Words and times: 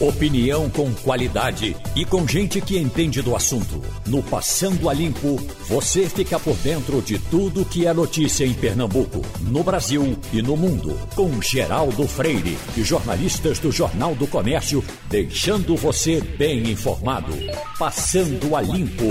Opinião 0.00 0.70
com 0.70 0.94
qualidade 0.94 1.76
e 1.96 2.04
com 2.04 2.24
gente 2.24 2.60
que 2.60 2.78
entende 2.78 3.20
do 3.20 3.34
assunto. 3.34 3.82
No 4.06 4.22
Passando 4.22 4.88
a 4.88 4.94
Limpo, 4.94 5.34
você 5.68 6.08
fica 6.08 6.38
por 6.38 6.54
dentro 6.58 7.02
de 7.02 7.18
tudo 7.18 7.64
que 7.64 7.84
é 7.84 7.92
notícia 7.92 8.44
em 8.44 8.54
Pernambuco, 8.54 9.22
no 9.40 9.64
Brasil 9.64 10.16
e 10.32 10.40
no 10.40 10.56
mundo. 10.56 10.96
Com 11.16 11.42
Geraldo 11.42 12.06
Freire 12.06 12.56
e 12.76 12.84
jornalistas 12.84 13.58
do 13.58 13.72
Jornal 13.72 14.14
do 14.14 14.28
Comércio, 14.28 14.84
deixando 15.10 15.74
você 15.74 16.20
bem 16.20 16.70
informado. 16.70 17.32
Passando 17.76 18.54
a 18.54 18.62
Limpo. 18.62 19.04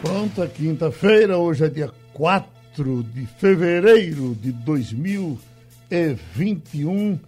Pronta, 0.00 0.46
quinta-feira, 0.46 1.36
hoje 1.36 1.66
é 1.66 1.68
dia 1.68 1.92
4 2.14 3.04
de 3.14 3.26
fevereiro 3.38 4.34
de 4.40 4.50
2021. 4.50 7.18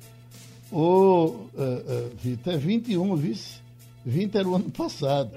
Ô, 0.72 1.26
uh, 1.26 1.48
uh, 1.54 2.10
Vitor, 2.16 2.54
é 2.54 2.56
21, 2.56 3.14
vice. 3.14 3.60
20 4.06 4.38
era 4.38 4.48
o 4.48 4.56
ano 4.56 4.70
passado. 4.70 5.30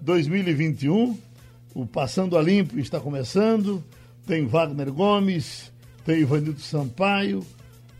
2021, 0.00 1.18
o 1.74 1.84
Passando 1.84 2.38
a 2.38 2.40
Limpo 2.40 2.78
está 2.78 2.98
começando. 2.98 3.84
Tem 4.26 4.46
Wagner 4.46 4.90
Gomes, 4.90 5.70
tem 6.02 6.20
Ivanildo 6.20 6.60
Sampaio, 6.60 7.44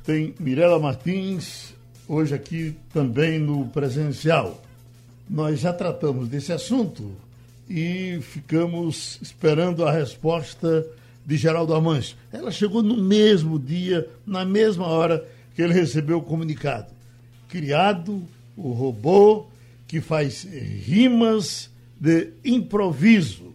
tem 0.04 0.34
Mirela 0.40 0.78
Martins, 0.78 1.74
hoje 2.08 2.34
aqui 2.34 2.74
também 2.94 3.38
no 3.38 3.66
presencial. 3.66 4.62
Nós 5.28 5.60
já 5.60 5.74
tratamos 5.74 6.28
desse 6.28 6.50
assunto 6.50 7.12
e 7.68 8.20
ficamos 8.22 9.18
esperando 9.20 9.84
a 9.84 9.92
resposta 9.92 10.86
de 11.26 11.36
Geraldo 11.36 11.74
Amâncio. 11.74 12.16
Ela 12.32 12.50
chegou 12.50 12.82
no 12.82 12.96
mesmo 12.96 13.58
dia, 13.58 14.08
na 14.26 14.46
mesma 14.46 14.86
hora 14.86 15.28
que 15.54 15.62
ele 15.62 15.74
recebeu 15.74 16.18
o 16.18 16.22
comunicado. 16.22 16.92
Criado 17.48 18.22
o 18.56 18.72
robô 18.72 19.46
que 19.86 20.00
faz 20.00 20.44
rimas 20.44 21.70
de 21.98 22.32
improviso. 22.44 23.54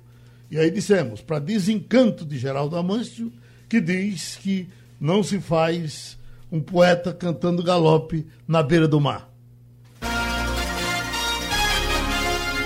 E 0.52 0.60
aí 0.60 0.70
dissemos, 0.70 1.22
para 1.22 1.40
desencanto 1.40 2.26
de 2.26 2.38
Geraldo 2.38 2.76
Amâncio, 2.76 3.32
que 3.68 3.82
diz 3.82 4.36
que 4.36 4.68
não 5.00 5.24
se 5.24 5.40
faz 5.40 6.18
um 6.52 6.62
poeta 6.62 7.14
cantando 7.14 7.64
galope 7.64 8.28
na 8.48 8.62
beira 8.62 8.88
do 8.88 9.02
mar. 9.02 9.30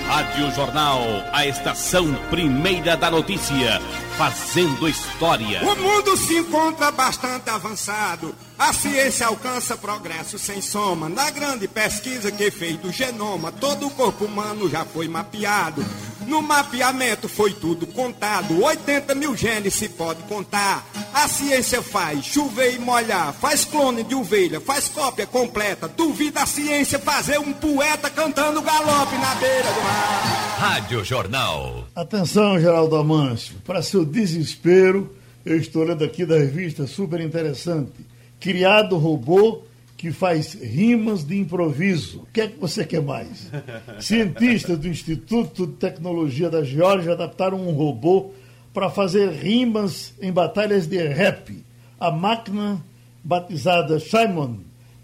Rádio 0.07 0.51
Jornal, 0.51 1.01
a 1.31 1.45
estação 1.45 2.13
primeira 2.29 2.97
da 2.97 3.11
notícia, 3.11 3.79
fazendo 4.17 4.89
história. 4.89 5.61
O 5.61 5.75
mundo 5.75 6.17
se 6.17 6.39
encontra 6.39 6.91
bastante 6.91 7.49
avançado. 7.49 8.35
A 8.59 8.73
ciência 8.73 9.25
alcança 9.25 9.77
progresso 9.77 10.37
sem 10.37 10.61
soma. 10.61 11.07
Na 11.07 11.31
grande 11.31 11.65
pesquisa 11.65 12.29
que 12.29 12.51
fez 12.51 12.75
do 12.75 12.91
genoma, 12.91 13.53
todo 13.53 13.87
o 13.87 13.89
corpo 13.89 14.25
humano 14.25 14.69
já 14.69 14.83
foi 14.83 15.07
mapeado. 15.07 15.81
No 16.27 16.41
mapeamento 16.41 17.29
foi 17.29 17.53
tudo 17.53 17.87
contado. 17.87 18.61
80 18.61 19.15
mil 19.15 19.33
genes 19.33 19.75
se 19.75 19.87
pode 19.87 20.21
contar. 20.23 20.85
A 21.13 21.29
ciência 21.29 21.81
faz 21.81 22.25
chover 22.25 22.75
e 22.75 22.79
molhar. 22.79 23.33
Faz 23.33 23.63
clone 23.63 24.03
de 24.03 24.13
ovelha, 24.13 24.59
faz 24.59 24.89
cópia 24.89 25.25
completa. 25.25 25.87
Duvida 25.87 26.43
a 26.43 26.45
ciência 26.45 26.99
fazer 26.99 27.39
um 27.39 27.53
poeta 27.53 28.09
cantando 28.09 28.61
galope 28.61 29.17
na 29.19 29.35
beira 29.35 29.71
do 29.71 29.81
mar. 29.81 30.57
Rádio 30.59 31.05
Jornal. 31.05 31.87
Atenção, 31.95 32.59
Geraldo 32.59 32.97
Amâncio. 32.97 33.55
Para 33.65 33.81
seu 33.81 34.03
desespero, 34.03 35.15
eu 35.45 35.55
estou 35.55 35.85
lendo 35.85 36.03
aqui 36.03 36.25
da 36.25 36.37
revista 36.37 36.85
super 36.85 37.21
interessante. 37.21 38.18
Criado 38.39 38.97
robô 38.97 39.61
que 39.97 40.13
faz 40.13 40.53
rimas 40.53 41.25
de 41.25 41.37
improviso. 41.37 42.21
O 42.21 42.27
que 42.31 42.39
é 42.39 42.47
que 42.47 42.57
você 42.57 42.85
quer 42.85 43.01
mais? 43.01 43.51
Cientistas 43.99 44.77
do 44.77 44.87
Instituto 44.87 45.67
de 45.67 45.73
Tecnologia 45.73 46.49
da 46.49 46.63
Geórgia 46.63 47.11
adaptaram 47.11 47.59
um 47.59 47.73
robô 47.73 48.31
para 48.73 48.89
fazer 48.89 49.29
rimas 49.31 50.13
em 50.21 50.31
batalhas 50.31 50.87
de 50.87 51.05
rap. 51.05 51.65
A 51.99 52.09
máquina, 52.11 52.81
batizada 53.21 53.99
Simon, 53.99 54.59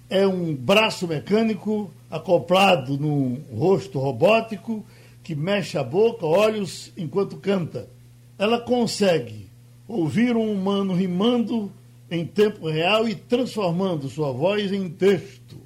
é 0.09 0.25
um 0.25 0.55
braço 0.55 1.05
mecânico 1.05 1.91
acoplado 2.09 2.97
num 2.97 3.41
rosto 3.53 3.99
robótico 3.99 4.85
que 5.21 5.35
mexe 5.35 5.77
a 5.77 5.83
boca, 5.83 6.25
olhos 6.25 6.93
enquanto 6.95 7.35
canta. 7.35 7.89
Ela 8.37 8.61
consegue 8.61 9.49
ouvir 9.87 10.37
um 10.37 10.53
humano 10.53 10.93
rimando 10.93 11.69
em 12.15 12.25
tempo 12.25 12.69
real 12.69 13.07
e 13.07 13.15
transformando 13.15 14.09
sua 14.09 14.31
voz 14.31 14.71
em 14.71 14.89
texto. 14.89 15.57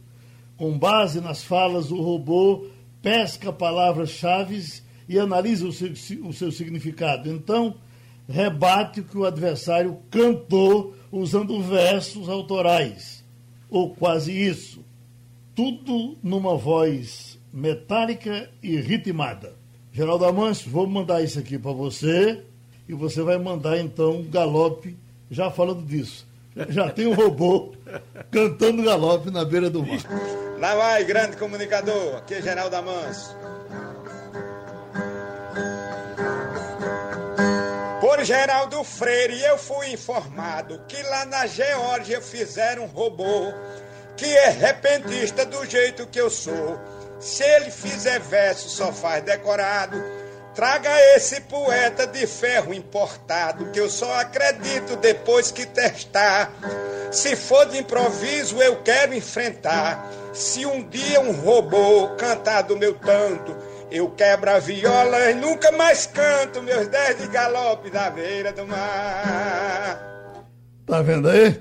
Com 0.58 0.78
base 0.78 1.22
nas 1.22 1.44
falas, 1.44 1.92
o 1.92 2.02
robô 2.02 2.66
pesca 3.02 3.54
palavras-chave 3.54 4.82
e 5.08 5.18
analisa 5.18 5.68
o 5.68 5.72
seu, 5.72 5.92
o 6.24 6.34
seu 6.34 6.52
significado. 6.52 7.30
Então, 7.32 7.76
rebate 8.28 9.00
o 9.00 9.04
que 9.04 9.18
o 9.18 9.26
adversário 9.26 10.00
cantou 10.12 10.94
usando 11.12 11.62
versos 11.62 12.28
autorais, 12.30 13.24
ou 13.70 13.96
quase 13.96 14.32
isso. 14.32 14.84
Tudo 15.56 16.18
numa 16.22 16.56
voz 16.56 17.40
metálica 17.52 18.50
e 18.62 18.76
ritmada. 18.76 19.56
Geraldo 19.92 20.26
Amâncio, 20.26 20.70
vou 20.70 20.86
mandar 20.86 21.24
isso 21.24 21.40
aqui 21.40 21.58
para 21.58 21.72
você 21.72 22.44
e 22.88 22.94
você 22.94 23.22
vai 23.24 23.38
mandar 23.38 23.80
então 23.80 24.20
um 24.20 24.30
galope 24.30 24.96
já 25.32 25.50
falando 25.50 25.84
disso 25.84 26.29
já 26.68 26.90
tem 26.90 27.08
um 27.08 27.14
robô 27.14 27.74
cantando 28.32 28.84
galope 28.84 29.32
na 29.32 29.46
beira 29.46 29.70
do 29.70 29.86
mar. 29.86 30.00
Lá 30.60 30.76
vai, 30.76 31.04
grande 31.04 31.38
comunicador, 31.38 32.18
aqui 32.18 32.36
é 32.36 32.42
Geraldo 32.42 32.76
Amanso. 32.76 33.38
Por 38.02 38.24
Geraldo 38.24 38.84
Freire 38.84 39.42
eu 39.44 39.58
fui 39.58 39.94
informado 39.94 40.82
que 40.88 41.02
lá 41.04 41.26
na 41.26 41.46
Geórgia 41.48 42.22
fizeram 42.22 42.84
um 42.84 42.88
robô 42.88 43.54
que 44.18 44.26
é 44.26 44.50
repentista 44.50 45.46
do 45.46 45.66
jeito 45.66 46.08
que 46.08 46.20
eu 46.20 46.30
sou. 46.30 46.78
Se 47.20 47.44
ele 47.44 47.72
fizer 47.72 48.20
verso 48.20 48.70
só 48.70 48.92
faz 48.92 49.24
decorado 49.24 49.98
Traga 50.60 50.90
esse 51.16 51.40
poeta 51.40 52.06
de 52.06 52.28
ferro 52.28 52.74
importado, 52.74 53.72
que 53.72 53.80
eu 53.80 53.90
só 53.90 54.20
acredito 54.20 54.98
depois 54.98 55.54
que 55.54 55.66
testar. 55.66 56.52
Se 57.14 57.34
for 57.38 57.66
de 57.68 57.78
improviso, 57.78 58.62
eu 58.62 58.84
quero 58.84 59.14
enfrentar. 59.14 60.06
Se 60.34 60.66
um 60.66 60.84
dia 60.84 61.22
um 61.22 61.32
robô 61.32 62.10
cantar 62.18 62.64
do 62.64 62.76
meu 62.76 62.94
tanto, 62.94 63.56
eu 63.90 64.10
quebro 64.10 64.52
a 64.52 64.60
viola 64.60 65.32
e 65.32 65.34
nunca 65.34 65.72
mais 65.72 66.06
canto 66.08 66.62
meus 66.62 66.90
dez 66.90 67.18
de 67.20 67.28
galope 67.30 67.90
da 67.90 68.10
beira 68.10 68.52
do 68.52 68.68
mar. 68.68 70.44
Tá 70.86 71.02
vendo 71.02 71.30
aí? 71.30 71.58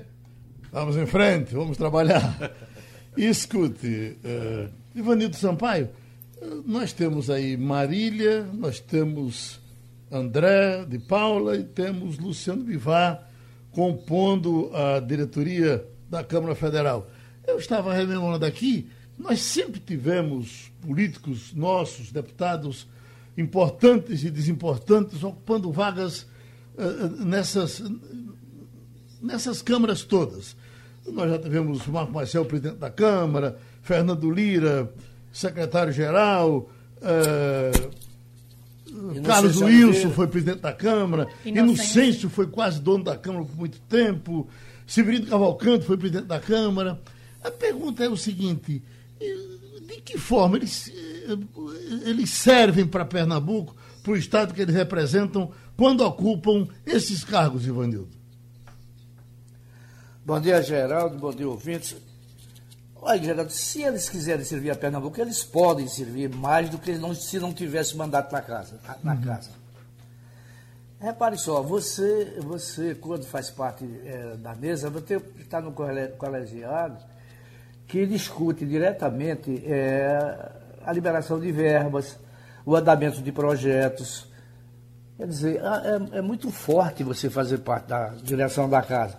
Vamos 0.73 0.97
em 0.97 1.05
frente, 1.05 1.55
vamos 1.55 1.77
trabalhar. 1.77 2.51
escute, 3.15 4.17
uh, 4.25 4.69
Ivanildo 4.93 5.37
Sampaio, 5.37 5.89
nós 6.65 6.93
temos 6.93 7.29
aí 7.29 7.57
Marília, 7.57 8.47
nós 8.53 8.79
temos 8.79 9.59
André 10.11 10.85
de 10.85 10.97
Paula 10.97 11.55
e 11.55 11.63
temos 11.63 12.17
Luciano 12.17 12.63
Bivar 12.63 13.29
compondo 13.71 14.71
a 14.73 14.99
diretoria 14.99 15.85
da 16.09 16.23
Câmara 16.23 16.55
Federal. 16.55 17.09
Eu 17.45 17.57
estava 17.57 17.93
rememorando 17.93 18.45
aqui, 18.45 18.89
nós 19.17 19.41
sempre 19.41 19.79
tivemos 19.79 20.71
políticos 20.81 21.53
nossos, 21.53 22.11
deputados 22.11 22.87
importantes 23.37 24.23
e 24.23 24.29
desimportantes, 24.29 25.23
ocupando 25.23 25.71
vagas 25.71 26.25
uh, 26.75 27.25
nessas, 27.25 27.83
nessas 29.21 29.61
câmaras 29.61 30.03
todas. 30.03 30.55
Nós 31.07 31.29
já 31.29 31.39
tivemos 31.39 31.85
Marco 31.87 32.13
Marcel, 32.13 32.45
presidente 32.45 32.77
da 32.77 32.89
Câmara, 32.89 33.57
Fernando 33.81 34.29
Lira, 34.29 34.93
secretário-geral, 35.31 36.69
uh, 36.97 37.89
Carlos 39.23 39.61
Wilson 39.61 40.11
foi 40.11 40.27
presidente 40.27 40.61
da 40.61 40.73
Câmara, 40.73 41.27
Inocêncio 41.45 42.29
foi 42.29 42.47
quase 42.47 42.81
dono 42.81 43.03
da 43.03 43.15
Câmara 43.15 43.45
por 43.45 43.55
muito 43.55 43.79
tempo, 43.81 44.47
Severino 44.87 45.27
Cavalcante 45.27 45.85
foi 45.85 45.97
presidente 45.97 46.25
da 46.25 46.39
Câmara. 46.39 46.99
A 47.43 47.51
pergunta 47.51 48.03
é 48.03 48.09
o 48.09 48.17
seguinte: 48.17 48.83
de 49.19 50.01
que 50.01 50.17
forma 50.17 50.57
eles, 50.57 50.91
eles 52.05 52.31
servem 52.31 52.87
para 52.87 53.05
Pernambuco, 53.05 53.75
para 54.01 54.13
o 54.13 54.17
Estado 54.17 54.53
que 54.53 54.61
eles 54.61 54.75
representam, 54.75 55.51
quando 55.77 56.01
ocupam 56.01 56.67
esses 56.85 57.23
cargos, 57.23 57.65
Ivanildo? 57.65 58.09
Bom 60.25 60.39
dia, 60.39 60.61
Geraldo. 60.61 61.17
Bom 61.17 61.31
dia, 61.31 61.47
ouvintes. 61.47 61.95
Olha, 63.01 63.23
Geraldo, 63.23 63.51
se 63.51 63.81
eles 63.81 64.09
quiserem 64.09 64.43
servir 64.43 64.71
a 64.71 64.75
Pernambuco, 64.75 65.19
eles 65.21 65.43
podem 65.43 65.87
servir 65.87 66.29
mais 66.29 66.69
do 66.69 66.77
que 66.77 66.91
não, 66.97 67.15
se 67.15 67.39
não 67.39 67.53
tivesse 67.53 67.95
mandato 67.95 68.31
na 68.31 68.41
casa. 68.41 68.79
Na 69.03 69.13
uhum. 69.13 69.21
casa. 69.21 69.51
Repare 70.99 71.37
só, 71.37 71.61
você, 71.61 72.37
você 72.39 72.93
quando 72.93 73.25
faz 73.25 73.49
parte 73.49 73.85
é, 74.05 74.35
da 74.35 74.53
mesa, 74.53 74.89
você 74.89 75.15
está 75.39 75.61
no 75.61 75.71
colegiado 75.71 76.97
que 77.87 78.05
discute 78.05 78.65
diretamente 78.65 79.63
é, 79.65 80.51
a 80.85 80.91
liberação 80.91 81.39
de 81.39 81.51
verbas, 81.53 82.19
o 82.65 82.75
andamento 82.75 83.21
de 83.21 83.31
projetos. 83.31 84.27
Quer 85.17 85.27
dizer, 85.27 85.61
é, 86.13 86.17
é 86.17 86.21
muito 86.21 86.51
forte 86.51 87.01
você 87.01 87.29
fazer 87.29 87.59
parte 87.59 87.87
da 87.87 88.09
direção 88.21 88.69
da 88.69 88.81
casa. 88.81 89.17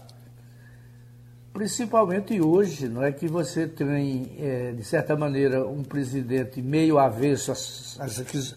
Principalmente 1.53 2.41
hoje, 2.41 2.89
não 2.89 3.03
é 3.03 3.11
que 3.11 3.27
você 3.27 3.67
tem, 3.67 4.37
é, 4.39 4.73
de 4.73 4.85
certa 4.85 5.17
maneira, 5.17 5.67
um 5.67 5.83
presidente 5.83 6.63
meio 6.63 6.99
avesso 6.99 7.51
às, 7.51 7.99
às, 8.01 8.57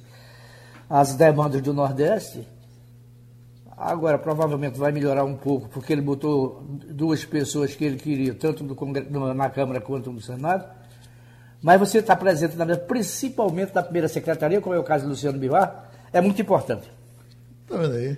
às 0.89 1.15
demandas 1.15 1.61
do 1.61 1.73
Nordeste, 1.73 2.47
Agora, 3.77 4.17
provavelmente 4.17 4.77
vai 4.77 4.91
melhorar 4.91 5.23
um 5.23 5.35
pouco, 5.35 5.67
porque 5.67 5.91
ele 5.91 6.01
botou 6.01 6.63
duas 6.63 7.25
pessoas 7.25 7.75
que 7.75 7.83
ele 7.83 7.97
queria, 7.97 8.33
tanto 8.33 8.63
na 9.33 9.49
Câmara 9.49 9.81
quanto 9.81 10.11
no 10.11 10.21
Senado. 10.21 10.65
Mas 11.61 11.79
você 11.79 11.99
está 11.99 12.15
presente 12.15 12.55
na 12.55 12.77
principalmente 12.77 13.73
na 13.73 13.81
primeira 13.81 14.07
secretaria, 14.07 14.61
como 14.61 14.75
é 14.75 14.79
o 14.79 14.83
caso 14.83 15.05
do 15.05 15.09
Luciano 15.09 15.39
Bivar, 15.39 15.89
é 16.11 16.21
muito 16.21 16.41
importante. 16.41 16.89
Está 17.63 17.77
vendo 17.77 17.95
aí? 17.95 18.17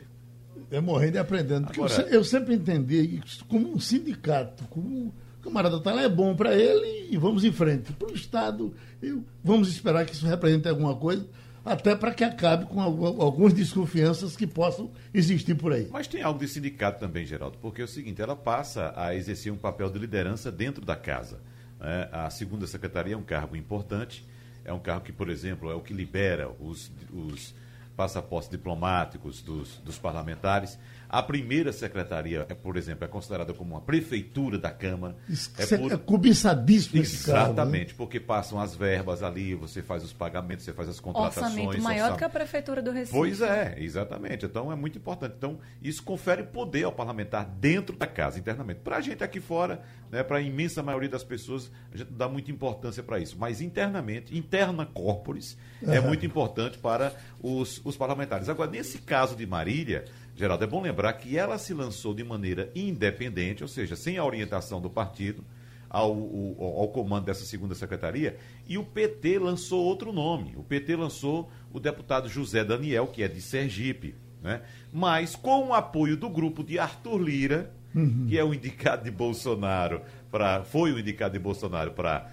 É 0.71 0.81
morrendo 0.81 1.15
e 1.15 1.19
aprendendo. 1.19 1.65
Porque 1.65 1.79
Agora... 1.79 2.01
eu, 2.09 2.23
sempre 2.23 2.55
entendi 2.55 3.21
como 3.47 3.73
um 3.73 3.79
sindicato, 3.79 4.63
como 4.65 5.07
o 5.07 5.13
camarada 5.43 5.77
está 5.77 5.93
lá, 5.93 6.03
é 6.03 6.09
bom 6.09 6.35
para 6.35 6.55
ele 6.55 7.07
e 7.11 7.17
vamos 7.17 7.43
em 7.43 7.51
frente. 7.51 7.93
Para 7.93 8.11
o 8.11 8.13
Estado, 8.13 8.73
eu, 9.01 9.23
vamos 9.43 9.69
esperar 9.69 10.05
que 10.05 10.13
isso 10.13 10.25
represente 10.25 10.67
alguma 10.67 10.95
coisa 10.95 11.25
até 11.65 11.95
para 11.95 12.13
que 12.13 12.23
acabe 12.23 12.65
com 12.67 12.79
algumas 12.79 13.51
desconfianças 13.51 14.37
que 14.37 14.45
possam 14.45 14.91
existir 15.11 15.55
por 15.55 15.73
aí. 15.73 15.87
Mas 15.91 16.07
tem 16.07 16.21
algo 16.21 16.39
de 16.39 16.47
sindicato 16.47 16.99
também, 16.99 17.25
Geraldo, 17.25 17.57
porque 17.59 17.81
é 17.81 17.85
o 17.85 17.87
seguinte, 17.87 18.21
ela 18.21 18.35
passa 18.35 18.93
a 18.95 19.15
exercer 19.15 19.51
um 19.51 19.57
papel 19.57 19.89
de 19.89 19.97
liderança 19.97 20.51
dentro 20.51 20.85
da 20.85 20.95
casa. 20.95 21.39
Né? 21.79 22.07
A 22.11 22.29
segunda 22.29 22.67
secretaria 22.67 23.15
é 23.15 23.17
um 23.17 23.23
cargo 23.23 23.55
importante, 23.55 24.23
é 24.63 24.71
um 24.71 24.79
cargo 24.79 25.05
que, 25.05 25.11
por 25.11 25.27
exemplo, 25.27 25.71
é 25.71 25.73
o 25.73 25.81
que 25.81 25.93
libera 25.93 26.51
os, 26.59 26.91
os 27.11 27.55
passaportes 27.95 28.49
diplomáticos 28.49 29.43
dos, 29.43 29.81
dos 29.83 29.97
parlamentares. 29.97 30.77
A 31.15 31.23
primeira 31.23 31.71
secretaria, 31.71 32.45
é, 32.49 32.53
por 32.53 32.75
exemplo, 32.75 33.05
é 33.05 33.07
considerada 33.07 33.53
como 33.53 33.73
uma 33.73 33.79
prefeitura 33.79 34.57
da 34.57 34.69
Câmara. 34.69 35.15
Isso 35.29 35.49
é, 35.57 35.77
por... 35.77 35.93
é 35.93 35.95
cobiçadíssimo 35.95 37.01
esse 37.01 37.29
Exatamente, 37.29 37.93
carro, 37.93 37.97
porque 37.99 38.19
passam 38.19 38.59
as 38.59 38.75
verbas 38.75 39.23
ali, 39.23 39.55
você 39.55 39.81
faz 39.81 40.03
os 40.03 40.11
pagamentos, 40.11 40.65
você 40.65 40.73
faz 40.73 40.89
as 40.89 40.99
contratações. 40.99 41.53
Orçamento 41.53 41.81
maior 41.81 42.11
orçamento. 42.11 42.17
que 42.17 42.23
a 42.25 42.29
prefeitura 42.29 42.81
do 42.81 42.91
Recife. 42.91 43.17
Pois 43.17 43.39
é, 43.39 43.75
exatamente. 43.77 44.45
Então 44.45 44.69
é 44.69 44.75
muito 44.75 44.97
importante. 44.97 45.35
Então 45.37 45.57
isso 45.81 46.03
confere 46.03 46.43
poder 46.43 46.83
ao 46.83 46.91
parlamentar 46.91 47.45
dentro 47.45 47.95
da 47.95 48.07
casa, 48.07 48.37
internamente. 48.37 48.81
Para 48.81 48.97
a 48.97 49.01
gente 49.01 49.23
aqui 49.23 49.39
fora, 49.39 49.83
né, 50.11 50.21
para 50.21 50.39
a 50.39 50.41
imensa 50.41 50.83
maioria 50.83 51.07
das 51.07 51.23
pessoas, 51.23 51.71
a 51.93 51.97
gente 51.97 52.09
não 52.09 52.17
dá 52.17 52.27
muita 52.27 52.51
importância 52.51 53.01
para 53.01 53.19
isso. 53.19 53.37
Mas 53.39 53.61
internamente, 53.61 54.37
interna 54.37 54.85
corporis, 54.85 55.57
uhum. 55.81 55.93
é 55.93 56.01
muito 56.01 56.25
importante 56.25 56.77
para 56.77 57.13
os, 57.41 57.79
os 57.85 57.95
parlamentares. 57.95 58.49
Agora, 58.49 58.69
nesse 58.69 58.97
caso 58.97 59.33
de 59.33 59.45
Marília 59.45 60.03
Geraldo, 60.35 60.63
é 60.63 60.67
bom 60.67 60.81
lembrar 60.81 61.13
que 61.13 61.37
ela 61.37 61.57
se 61.57 61.73
lançou 61.73 62.13
de 62.13 62.23
maneira 62.23 62.69
independente, 62.75 63.63
ou 63.63 63.69
seja, 63.69 63.95
sem 63.95 64.17
a 64.17 64.25
orientação 64.25 64.81
do 64.81 64.89
partido, 64.89 65.43
ao, 65.89 66.11
ao, 66.11 66.79
ao, 66.79 66.87
comando 66.89 67.25
dessa 67.25 67.45
segunda 67.45 67.73
secretaria, 67.73 68.37
e 68.67 68.77
o 68.77 68.83
PT 68.83 69.39
lançou 69.39 69.85
outro 69.85 70.11
nome. 70.11 70.53
O 70.57 70.63
PT 70.63 70.97
lançou 70.97 71.49
o 71.71 71.79
deputado 71.79 72.27
José 72.27 72.65
Daniel, 72.65 73.07
que 73.07 73.23
é 73.23 73.29
de 73.29 73.41
Sergipe, 73.41 74.13
né? 74.41 74.61
mas 74.91 75.37
com 75.37 75.69
o 75.69 75.73
apoio 75.73 76.17
do 76.17 76.29
grupo 76.29 76.65
de 76.65 76.77
Arthur 76.77 77.17
Lira, 77.17 77.71
uhum. 77.95 78.25
que 78.27 78.37
é 78.37 78.43
o 78.43 78.53
indicado 78.53 79.05
de 79.05 79.11
Bolsonaro, 79.11 80.01
pra, 80.29 80.63
foi 80.65 80.91
o 80.91 80.99
indicado 80.99 81.31
de 81.33 81.39
Bolsonaro 81.39 81.91
para 81.91 82.29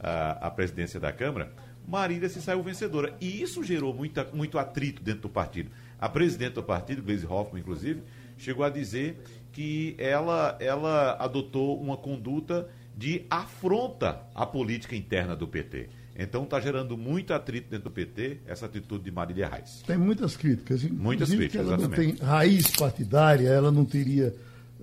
a, 0.00 0.46
a 0.46 0.50
presidência 0.50 0.98
da 0.98 1.12
Câmara, 1.12 1.52
Marília 1.86 2.28
se 2.28 2.40
saiu 2.40 2.62
vencedora. 2.62 3.14
E 3.20 3.42
isso 3.42 3.62
gerou 3.62 3.92
muita, 3.92 4.26
muito 4.32 4.58
atrito 4.58 5.02
dentro 5.02 5.22
do 5.22 5.28
partido. 5.28 5.70
A 6.02 6.08
presidente 6.08 6.54
do 6.54 6.64
partido, 6.64 7.00
Gleisi 7.00 7.24
Hoffmann, 7.24 7.60
inclusive, 7.60 8.02
chegou 8.36 8.64
a 8.64 8.68
dizer 8.68 9.22
que 9.52 9.94
ela, 9.98 10.58
ela 10.58 11.16
adotou 11.16 11.80
uma 11.80 11.96
conduta 11.96 12.68
de 12.96 13.24
afronta 13.30 14.20
à 14.34 14.44
política 14.44 14.96
interna 14.96 15.36
do 15.36 15.46
PT. 15.46 15.90
Então 16.16 16.42
está 16.42 16.58
gerando 16.58 16.98
muito 16.98 17.32
atrito 17.32 17.70
dentro 17.70 17.84
do 17.84 17.92
PT 17.92 18.38
essa 18.48 18.66
atitude 18.66 19.04
de 19.04 19.12
Marília 19.12 19.48
Reis. 19.48 19.84
Tem 19.86 19.96
muitas 19.96 20.36
críticas. 20.36 20.82
Muitas 20.82 21.28
críticas, 21.30 21.68
ela 21.68 21.76
exatamente. 21.76 22.08
não 22.08 22.16
tem 22.16 22.26
raiz 22.26 22.66
partidária, 22.72 23.48
ela 23.48 23.70
não 23.70 23.84
teria 23.84 24.34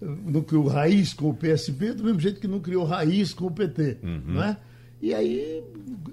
não 0.02 0.42
criou 0.42 0.68
raiz 0.68 1.14
com 1.14 1.32
o 1.32 1.34
PSB 1.34 1.92
do 1.92 2.06
mesmo 2.06 2.22
jeito 2.22 2.40
que 2.40 2.48
não 2.48 2.62
criou 2.62 2.86
raiz 2.86 3.34
com 3.34 3.48
o 3.48 3.52
PT, 3.52 3.98
uhum. 4.02 4.22
não 4.26 4.44
é? 4.44 4.58
E 5.02 5.14
aí 5.14 5.62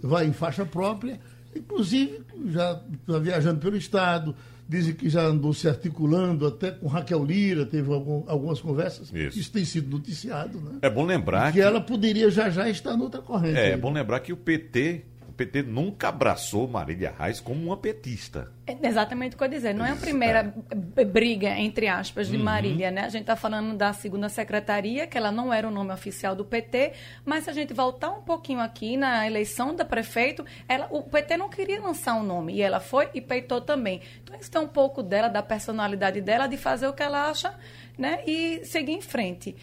vai 0.03 0.27
em 0.27 0.33
faixa 0.33 0.67
própria, 0.67 1.21
inclusive 1.55 2.23
já 2.49 2.83
está 3.01 3.19
viajando 3.21 3.61
pelo 3.61 3.77
estado, 3.77 4.35
dizem 4.69 4.95
que 4.95 5.09
já 5.09 5.23
andou 5.23 5.53
se 5.53 5.69
articulando 5.69 6.47
até 6.47 6.71
com 6.71 6.87
Raquel 6.89 7.25
Lira, 7.25 7.65
teve 7.65 7.93
algum, 7.93 8.25
algumas 8.27 8.61
conversas. 8.61 9.13
Isso. 9.13 9.39
Isso. 9.39 9.53
tem 9.53 9.65
sido 9.65 9.91
noticiado, 9.91 10.61
né? 10.61 10.79
É 10.83 10.91
bom 10.91 11.05
lembrar 11.05 11.53
que, 11.53 11.59
que 11.59 11.61
ela 11.61 11.81
poderia 11.81 12.31
já 12.31 12.51
já 12.51 12.69
estar 12.69 12.97
noutra 12.97 13.21
corrente. 13.21 13.59
É, 13.59 13.71
é 13.71 13.77
bom 13.77 13.93
lembrar 13.93 14.21
que 14.21 14.33
o 14.33 14.37
PT 14.37 15.05
PT 15.37 15.63
nunca 15.63 16.09
abraçou 16.09 16.67
Marília 16.67 17.15
Reis 17.19 17.41
como 17.41 17.67
uma 17.67 17.77
petista. 17.77 18.51
É 18.67 18.77
exatamente 18.87 19.35
o 19.35 19.39
que 19.39 19.45
eu 19.45 19.47
ia 19.47 19.55
dizer. 19.55 19.75
Não 19.75 19.87
é 19.87 19.93
a 19.93 19.97
primeira 19.97 20.53
é. 20.97 21.05
briga, 21.05 21.51
entre 21.51 21.87
aspas, 21.87 22.27
de 22.27 22.37
uhum. 22.37 22.43
Marília, 22.43 22.91
né? 22.91 23.03
A 23.03 23.09
gente 23.09 23.23
está 23.23 23.37
falando 23.37 23.77
da 23.77 23.93
segunda 23.93 24.29
secretaria, 24.29 25.07
que 25.07 25.17
ela 25.17 25.31
não 25.31 25.53
era 25.53 25.69
o 25.69 25.71
nome 25.71 25.93
oficial 25.93 26.35
do 26.35 26.45
PT, 26.45 26.93
mas 27.25 27.45
se 27.45 27.51
a 27.51 27.53
gente 27.53 27.73
voltar 27.73 28.11
um 28.11 28.23
pouquinho 28.23 28.61
aqui 28.61 28.97
na 28.97 29.27
eleição 29.27 29.75
da 29.75 29.85
prefeito, 29.85 30.45
ela, 30.67 30.89
o 30.91 31.03
PT 31.03 31.37
não 31.37 31.49
queria 31.49 31.81
lançar 31.81 32.15
um 32.15 32.23
nome, 32.23 32.55
e 32.55 32.63
ela 32.63 32.81
foi 32.81 33.09
e 33.15 33.21
peitou 33.21 33.61
também. 33.61 34.01
Então, 34.23 34.37
isso 34.41 34.51
tem 34.51 34.61
um 34.61 34.67
pouco 34.67 35.03
dela, 35.03 35.29
da 35.29 35.43
personalidade 35.43 36.21
dela, 36.21 36.47
de 36.47 36.57
fazer 36.57 36.89
o 36.89 36.93
que 36.93 37.03
ela 37.03 37.31
acha 37.31 37.55
né, 37.97 38.21
e 38.27 38.65
seguir 38.65 38.93
em 38.93 39.01
frente. 39.01 39.57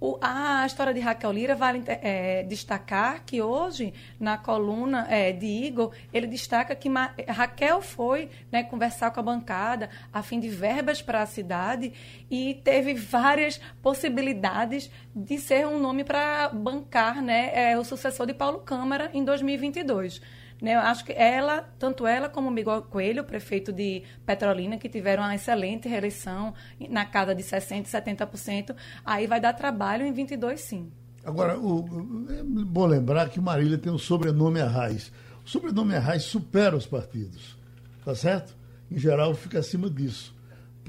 O, 0.00 0.18
a 0.20 0.64
história 0.66 0.92
de 0.92 1.00
Raquel 1.00 1.32
Lira 1.32 1.54
vale 1.54 1.82
é, 1.86 2.42
destacar 2.42 3.24
que 3.24 3.40
hoje, 3.40 3.94
na 4.20 4.36
coluna 4.36 5.06
é, 5.08 5.32
de 5.32 5.46
Igor, 5.46 5.92
ele 6.12 6.26
destaca 6.26 6.74
que 6.74 6.88
Ma 6.88 7.14
Raquel 7.28 7.80
foi 7.80 8.28
né, 8.52 8.62
conversar 8.62 9.10
com 9.10 9.20
a 9.20 9.22
bancada 9.22 9.88
a 10.12 10.22
fim 10.22 10.38
de 10.38 10.48
verbas 10.48 11.00
para 11.00 11.22
a 11.22 11.26
cidade 11.26 11.92
e 12.30 12.54
teve 12.62 12.94
várias 12.94 13.60
possibilidades 13.82 14.90
de 15.14 15.38
ser 15.38 15.66
um 15.66 15.78
nome 15.78 16.04
para 16.04 16.48
bancar 16.48 17.22
né, 17.22 17.50
é, 17.54 17.78
o 17.78 17.84
sucessor 17.84 18.26
de 18.26 18.34
Paulo 18.34 18.58
Câmara 18.60 19.10
em 19.14 19.24
2022. 19.24 20.20
Né? 20.60 20.74
Eu 20.74 20.80
acho 20.80 21.04
que 21.04 21.12
ela, 21.12 21.62
tanto 21.78 22.06
ela 22.06 22.28
como 22.28 22.48
o 22.48 22.50
Miguel 22.50 22.82
Coelho, 22.82 23.24
prefeito 23.24 23.72
de 23.72 24.02
Petrolina, 24.26 24.78
que 24.78 24.88
tiveram 24.88 25.22
uma 25.22 25.34
excelente 25.34 25.88
reeleição 25.88 26.54
na 26.88 27.04
casa 27.04 27.34
de 27.34 27.42
60%, 27.42 27.86
70%, 27.86 28.74
aí 29.04 29.26
vai 29.26 29.40
dar 29.40 29.52
trabalho 29.52 30.04
em 30.04 30.12
22, 30.12 30.60
sim. 30.60 30.90
Agora, 31.24 31.58
o, 31.58 32.26
é 32.30 32.42
bom 32.42 32.86
lembrar 32.86 33.28
que 33.28 33.40
Marília 33.40 33.76
tem 33.76 33.92
o 33.92 33.98
sobrenome 33.98 34.60
Arraes. 34.60 35.12
O 35.44 35.48
sobrenome 35.48 35.94
Arraes 35.94 36.22
supera 36.22 36.76
os 36.76 36.86
partidos, 36.86 37.56
tá 38.04 38.14
certo? 38.14 38.56
Em 38.90 38.98
geral, 38.98 39.34
fica 39.34 39.58
acima 39.58 39.90
disso 39.90 40.37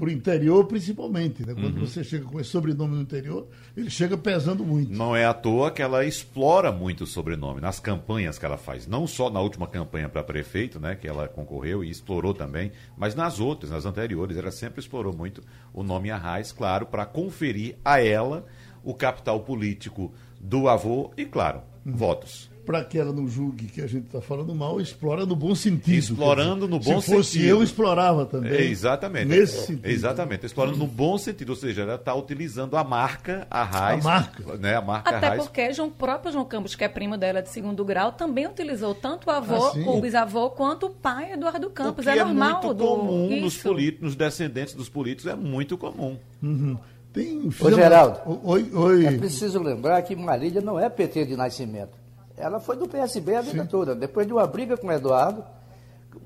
para 0.00 0.08
o 0.08 0.10
interior, 0.10 0.64
principalmente. 0.64 1.44
Né? 1.46 1.52
Quando 1.52 1.74
uhum. 1.74 1.86
você 1.86 2.02
chega 2.02 2.24
com 2.24 2.40
esse 2.40 2.48
sobrenome 2.48 2.96
no 2.96 3.02
interior, 3.02 3.46
ele 3.76 3.90
chega 3.90 4.16
pesando 4.16 4.64
muito. 4.64 4.90
Não 4.90 5.14
é 5.14 5.26
à 5.26 5.34
toa 5.34 5.70
que 5.70 5.82
ela 5.82 6.06
explora 6.06 6.72
muito 6.72 7.04
o 7.04 7.06
sobrenome 7.06 7.60
nas 7.60 7.78
campanhas 7.78 8.38
que 8.38 8.46
ela 8.46 8.56
faz. 8.56 8.86
Não 8.86 9.06
só 9.06 9.28
na 9.28 9.40
última 9.40 9.66
campanha 9.66 10.08
para 10.08 10.24
prefeito, 10.24 10.80
né, 10.80 10.94
que 10.94 11.06
ela 11.06 11.28
concorreu 11.28 11.84
e 11.84 11.90
explorou 11.90 12.32
também, 12.32 12.72
mas 12.96 13.14
nas 13.14 13.38
outras, 13.38 13.70
nas 13.70 13.84
anteriores, 13.84 14.38
ela 14.38 14.50
sempre 14.50 14.80
explorou 14.80 15.14
muito 15.14 15.42
o 15.74 15.82
nome 15.82 16.10
Arraes, 16.10 16.50
claro, 16.50 16.86
para 16.86 17.04
conferir 17.04 17.76
a 17.84 18.02
ela 18.02 18.46
o 18.82 18.94
capital 18.94 19.40
político 19.40 20.14
do 20.40 20.66
avô 20.66 21.12
e, 21.14 21.26
claro, 21.26 21.60
uhum. 21.84 21.94
votos 21.94 22.49
para 22.64 22.84
que 22.84 22.98
ela 22.98 23.12
não 23.12 23.26
julgue 23.26 23.66
que 23.66 23.80
a 23.80 23.86
gente 23.86 24.06
está 24.06 24.20
falando 24.20 24.54
mal, 24.54 24.80
explora 24.80 25.26
no 25.26 25.34
bom 25.34 25.54
sentido. 25.54 25.96
Explorando 25.96 26.68
no 26.68 26.78
bom 26.78 26.84
sentido. 26.84 27.02
Se 27.02 27.14
fosse 27.14 27.30
sentido. 27.32 27.48
eu, 27.48 27.62
explorava 27.62 28.26
também. 28.26 28.52
É, 28.52 28.62
exatamente. 28.62 29.26
Nesse 29.26 29.66
sentido. 29.66 29.86
Exatamente. 29.86 30.46
Explorando 30.46 30.76
no 30.76 30.86
bom 30.86 31.18
sentido. 31.18 31.50
Ou 31.50 31.56
seja, 31.56 31.82
ela 31.82 31.94
está 31.94 32.14
utilizando 32.14 32.76
a 32.76 32.84
marca, 32.84 33.46
a 33.50 33.64
raiz. 33.64 34.04
A 34.04 34.08
marca. 34.08 34.56
Né, 34.56 34.76
a 34.76 34.80
marca 34.80 35.16
Até 35.16 35.28
Raiz. 35.28 35.42
porque 35.42 35.72
João, 35.72 35.90
próprio 35.90 36.32
João 36.32 36.44
Campos, 36.44 36.74
que 36.74 36.84
é 36.84 36.88
primo 36.88 37.16
dela 37.16 37.42
de 37.42 37.48
segundo 37.48 37.84
grau, 37.84 38.12
também 38.12 38.46
utilizou 38.46 38.94
tanto 38.94 39.28
o 39.28 39.30
avô, 39.30 39.54
ah, 39.54 39.90
o 39.90 40.00
bisavô, 40.00 40.50
quanto 40.50 40.86
o 40.86 40.90
pai 40.90 41.32
Eduardo 41.32 41.70
Campos. 41.70 42.06
O 42.06 42.10
que 42.10 42.18
é, 42.18 42.24
normal. 42.24 42.48
É 42.48 42.52
muito 42.52 42.74
do... 42.74 42.84
comum 42.84 43.40
nos, 43.40 43.56
políticos, 43.56 44.02
nos 44.02 44.16
descendentes 44.16 44.74
dos 44.74 44.88
políticos, 44.88 45.30
é 45.30 45.36
muito 45.36 45.76
comum. 45.76 46.18
Uhum. 46.42 46.76
Tem, 47.12 47.48
Ô, 47.60 47.70
Geraldo, 47.70 48.20
oi, 48.44 48.70
oi. 48.72 49.06
é 49.06 49.18
preciso 49.18 49.60
lembrar 49.60 50.00
que 50.02 50.14
Marília 50.14 50.60
não 50.60 50.78
é 50.78 50.88
PT 50.88 51.26
de 51.26 51.36
nascimento. 51.36 51.98
Ela 52.40 52.58
foi 52.58 52.76
do 52.76 52.88
PSB 52.88 53.36
a 53.36 53.40
vida 53.42 53.62
Sim. 53.62 53.68
toda. 53.68 53.94
Depois 53.94 54.26
de 54.26 54.32
uma 54.32 54.46
briga 54.46 54.76
com 54.76 54.86
o 54.86 54.92
Eduardo, 54.92 55.44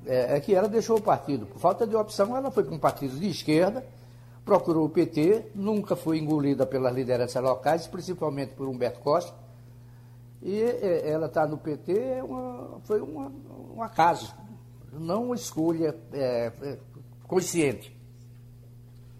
é, 0.05 0.37
é, 0.37 0.39
que 0.39 0.53
ela 0.53 0.67
deixou 0.67 0.97
o 0.97 1.01
partido. 1.01 1.45
Por 1.45 1.59
falta 1.59 1.85
de 1.85 1.95
opção, 1.95 2.35
ela 2.35 2.49
foi 2.49 2.63
para 2.63 2.73
um 2.73 2.79
partido 2.79 3.19
de 3.19 3.27
esquerda, 3.27 3.85
procurou 4.43 4.85
o 4.85 4.89
PT, 4.89 5.51
nunca 5.55 5.95
foi 5.95 6.17
engolida 6.17 6.65
pelas 6.65 6.93
lideranças 6.93 7.41
locais, 7.41 7.87
principalmente 7.87 8.53
por 8.53 8.67
Humberto 8.67 8.99
Costa. 8.99 9.33
E 10.41 10.61
ela 11.03 11.25
está 11.25 11.47
no 11.47 11.57
PT 11.57 11.97
é 11.97 12.23
uma, 12.23 12.79
foi 12.83 13.01
uma, 13.01 13.31
um 13.75 13.81
acaso, 13.81 14.31
não 14.93 15.25
uma 15.25 15.35
escolha 15.35 15.95
é, 16.13 16.51
é, 16.61 16.77
consciente. 17.23 17.95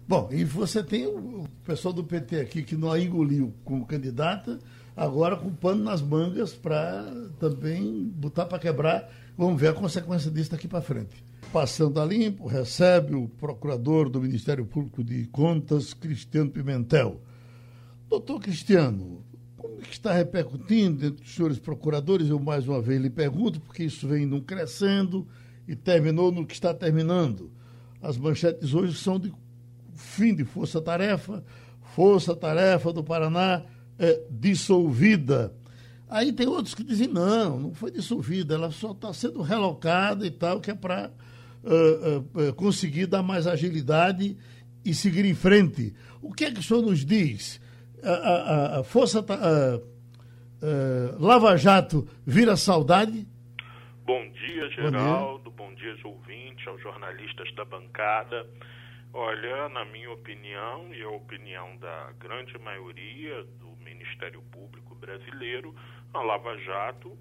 Bom, 0.06 0.28
e 0.30 0.44
você 0.44 0.84
tem 0.84 1.04
o 1.04 1.48
pessoal 1.64 1.92
do 1.92 2.04
PT 2.04 2.38
aqui 2.38 2.62
que 2.62 2.76
não 2.76 2.92
a 2.92 3.00
engoliu 3.00 3.52
como 3.64 3.84
candidata, 3.84 4.60
agora 4.96 5.36
com 5.36 5.52
pano 5.52 5.84
nas 5.84 6.00
mangas 6.00 6.54
para 6.54 7.04
também 7.38 8.04
botar 8.04 8.46
para 8.46 8.58
quebrar. 8.58 9.08
Vamos 9.36 9.60
ver 9.60 9.68
a 9.68 9.74
consequência 9.74 10.30
disso 10.30 10.52
daqui 10.52 10.66
para 10.66 10.80
frente. 10.80 11.22
Passando 11.52 12.00
a 12.00 12.04
limpo, 12.04 12.46
recebe 12.46 13.14
o 13.14 13.28
procurador 13.28 14.08
do 14.08 14.20
Ministério 14.20 14.64
Público 14.64 15.04
de 15.04 15.26
Contas, 15.26 15.92
Cristiano 15.92 16.50
Pimentel. 16.50 17.20
Doutor 18.08 18.40
Cristiano, 18.40 19.22
como 19.56 19.76
que 19.76 19.92
está 19.92 20.12
repercutindo 20.12 21.04
entre 21.04 21.24
os 21.24 21.34
senhores 21.34 21.58
procuradores? 21.58 22.28
Eu 22.28 22.40
mais 22.40 22.66
uma 22.66 22.80
vez 22.80 23.00
lhe 23.00 23.10
pergunto, 23.10 23.60
porque 23.60 23.84
isso 23.84 24.08
vem 24.08 24.24
num 24.24 24.40
crescendo 24.40 25.26
e 25.68 25.76
terminou 25.76 26.32
no 26.32 26.46
que 26.46 26.54
está 26.54 26.72
terminando. 26.72 27.50
As 28.00 28.16
manchetes 28.16 28.72
hoje 28.72 28.96
são 28.96 29.18
de 29.18 29.32
fim 29.94 30.34
de 30.34 30.44
força-tarefa, 30.44 31.44
força-tarefa 31.94 32.92
do 32.92 33.02
Paraná 33.02 33.64
é, 33.98 34.22
dissolvida. 34.30 35.52
Aí 36.08 36.32
tem 36.32 36.46
outros 36.46 36.74
que 36.74 36.84
dizem, 36.84 37.08
não, 37.08 37.58
não 37.58 37.74
foi 37.74 37.90
dissolvida, 37.90 38.54
ela 38.54 38.70
só 38.70 38.92
está 38.92 39.12
sendo 39.12 39.42
relocada 39.42 40.26
e 40.26 40.30
tal, 40.30 40.60
que 40.60 40.70
é 40.70 40.74
para 40.74 41.10
uh, 41.64 41.68
uh, 41.68 42.48
uh, 42.48 42.54
conseguir 42.54 43.06
dar 43.06 43.22
mais 43.22 43.46
agilidade 43.46 44.36
e 44.84 44.94
seguir 44.94 45.24
em 45.24 45.34
frente. 45.34 45.92
O 46.22 46.32
que 46.32 46.44
é 46.44 46.52
que 46.52 46.60
o 46.60 46.62
senhor 46.62 46.82
nos 46.82 47.04
diz? 47.04 47.60
A, 48.02 48.10
a, 48.10 48.80
a 48.80 48.84
Força 48.84 49.24
Lava 51.18 51.56
Jato 51.56 52.06
vira 52.24 52.56
saudade? 52.56 53.26
Bom 54.04 54.22
dia, 54.30 54.70
Geraldo. 54.70 55.50
Bom 55.50 55.74
dia, 55.74 55.92
bom 55.94 56.02
dia 56.02 56.06
ouvintes, 56.06 56.66
aos 56.68 56.80
jornalistas 56.80 57.52
da 57.56 57.64
bancada. 57.64 58.46
Olha, 59.18 59.70
na 59.70 59.82
minha 59.86 60.10
opinião 60.10 60.92
e 60.92 61.02
a 61.02 61.08
opinião 61.08 61.74
da 61.78 62.12
grande 62.18 62.58
maioria 62.58 63.44
do 63.44 63.74
Ministério 63.82 64.42
Público 64.52 64.94
brasileiro, 64.94 65.74
a 66.12 66.20
Lava 66.20 66.54
Jato 66.58 67.16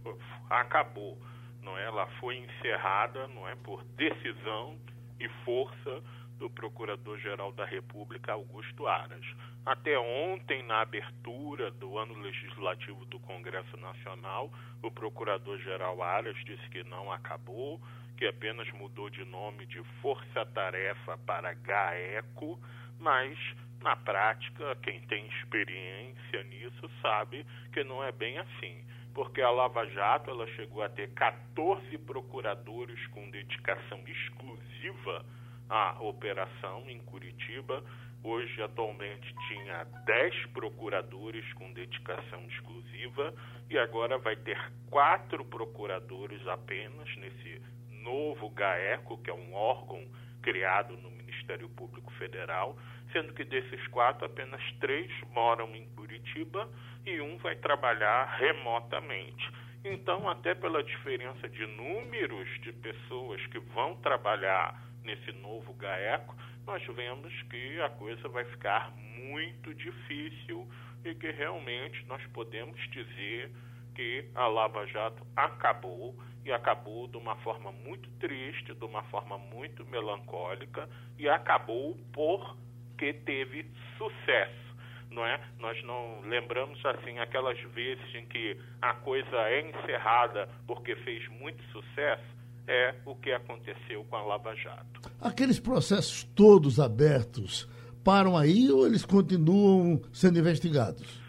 acabou, 0.49 1.17
não 1.61 1.77
é? 1.77 1.85
Ela 1.85 2.05
foi 2.19 2.35
encerrada, 2.35 3.29
não 3.29 3.47
é, 3.47 3.55
por 3.55 3.81
decisão 3.95 4.77
e 5.21 5.29
força 5.45 6.03
do 6.37 6.49
Procurador-Geral 6.49 7.53
da 7.53 7.63
República 7.63 8.33
Augusto 8.33 8.87
Aras. 8.87 9.25
Até 9.65 9.97
ontem, 9.97 10.63
na 10.63 10.81
abertura 10.81 11.71
do 11.71 11.97
ano 11.97 12.13
legislativo 12.19 13.05
do 13.05 13.21
Congresso 13.21 13.77
Nacional, 13.77 14.51
o 14.83 14.91
Procurador-Geral 14.91 16.03
Aras 16.03 16.35
disse 16.43 16.69
que 16.71 16.83
não 16.83 17.09
acabou, 17.09 17.79
que 18.17 18.25
apenas 18.25 18.69
mudou 18.71 19.09
de 19.09 19.23
nome 19.25 19.65
de 19.65 19.83
Força 20.01 20.45
Tarefa 20.45 21.17
para 21.25 21.53
GAECO, 21.53 22.59
mas 22.99 23.37
na 23.81 23.95
prática, 23.95 24.75
quem 24.81 24.99
tem 25.01 25.27
experiência 25.27 26.43
nisso 26.45 26.89
sabe 27.01 27.45
que 27.71 27.83
não 27.83 28.03
é 28.03 28.11
bem 28.11 28.37
assim, 28.39 28.83
porque 29.13 29.41
a 29.41 29.51
Lava 29.51 29.85
Jato 29.87 30.31
ela 30.31 30.47
chegou 30.55 30.81
a 30.81 30.89
ter 30.89 31.11
14 31.13 31.97
procuradores 31.99 33.05
com 33.07 33.29
dedicação 33.29 34.01
exclusiva 34.07 35.25
à 35.69 36.01
operação 36.01 36.89
em 36.89 36.99
Curitiba. 36.99 37.83
Hoje, 38.23 38.59
atualmente, 38.61 39.35
tinha 39.47 39.83
10 39.83 40.47
procuradores 40.47 41.45
com 41.53 41.71
dedicação 41.71 42.43
exclusiva 42.47 43.35
e 43.69 43.77
agora 43.77 44.17
vai 44.17 44.35
ter 44.35 44.59
quatro 44.89 45.45
procuradores 45.45 46.45
apenas 46.47 47.15
nesse 47.17 47.61
novo 48.05 48.49
GAECO, 48.51 49.17
que 49.17 49.29
é 49.31 49.33
um 49.33 49.53
órgão 49.53 50.05
criado 50.41 50.95
no 50.97 51.09
Ministério 51.09 51.67
Público 51.69 52.13
Federal, 52.13 52.77
sendo 53.11 53.33
que 53.33 53.43
desses 53.43 53.85
quatro, 53.87 54.25
apenas 54.25 54.61
três 54.79 55.11
moram 55.33 55.75
em 55.75 55.87
Curitiba 55.95 56.69
e 57.05 57.19
um 57.19 57.37
vai 57.37 57.55
trabalhar 57.55 58.25
remotamente. 58.37 59.51
Então, 59.83 60.29
até 60.29 60.53
pela 60.53 60.83
diferença 60.83 61.49
de 61.49 61.65
números 61.65 62.47
de 62.61 62.71
pessoas 62.73 63.45
que 63.47 63.59
vão 63.59 63.95
trabalhar 63.97 64.79
nesse 65.03 65.31
novo 65.33 65.73
GAECO, 65.73 66.35
nós 66.65 66.83
vemos 66.87 67.33
que 67.43 67.81
a 67.81 67.89
coisa 67.89 68.27
vai 68.29 68.45
ficar 68.45 68.91
muito 68.95 69.73
difícil 69.73 70.67
e 71.03 71.13
que 71.13 71.31
realmente 71.31 72.03
nós 72.07 72.23
podemos 72.27 72.79
dizer 72.89 73.51
que 73.95 74.29
a 74.35 74.47
Lava 74.47 74.85
Jato 74.87 75.25
acabou 75.35 76.15
e 76.45 76.51
acabou 76.51 77.07
de 77.07 77.17
uma 77.17 77.35
forma 77.37 77.71
muito 77.71 78.07
triste, 78.19 78.73
de 78.73 78.85
uma 78.85 79.03
forma 79.05 79.37
muito 79.37 79.83
melancólica 79.87 80.87
e 81.17 81.27
acabou 81.27 81.97
porque 82.13 83.13
teve 83.13 83.65
sucesso. 83.97 84.65
Não 85.09 85.25
é? 85.25 85.39
Nós 85.59 85.81
não 85.83 86.21
lembramos 86.21 86.83
assim 86.85 87.17
aquelas 87.19 87.59
vezes 87.73 88.13
em 88.13 88.25
que 88.27 88.57
a 88.81 88.93
coisa 88.93 89.35
é 89.49 89.67
encerrada 89.69 90.47
porque 90.67 90.95
fez 90.97 91.27
muito 91.29 91.63
sucesso, 91.71 92.23
é 92.67 92.93
o 93.05 93.15
que 93.15 93.31
aconteceu 93.31 94.03
com 94.05 94.15
a 94.15 94.21
Lava 94.21 94.55
Jato. 94.55 95.01
Aqueles 95.19 95.59
processos 95.59 96.23
todos 96.35 96.79
abertos 96.79 97.67
param 98.03 98.37
aí 98.37 98.69
ou 98.69 98.85
eles 98.85 99.03
continuam 99.03 100.01
sendo 100.13 100.37
investigados? 100.37 101.19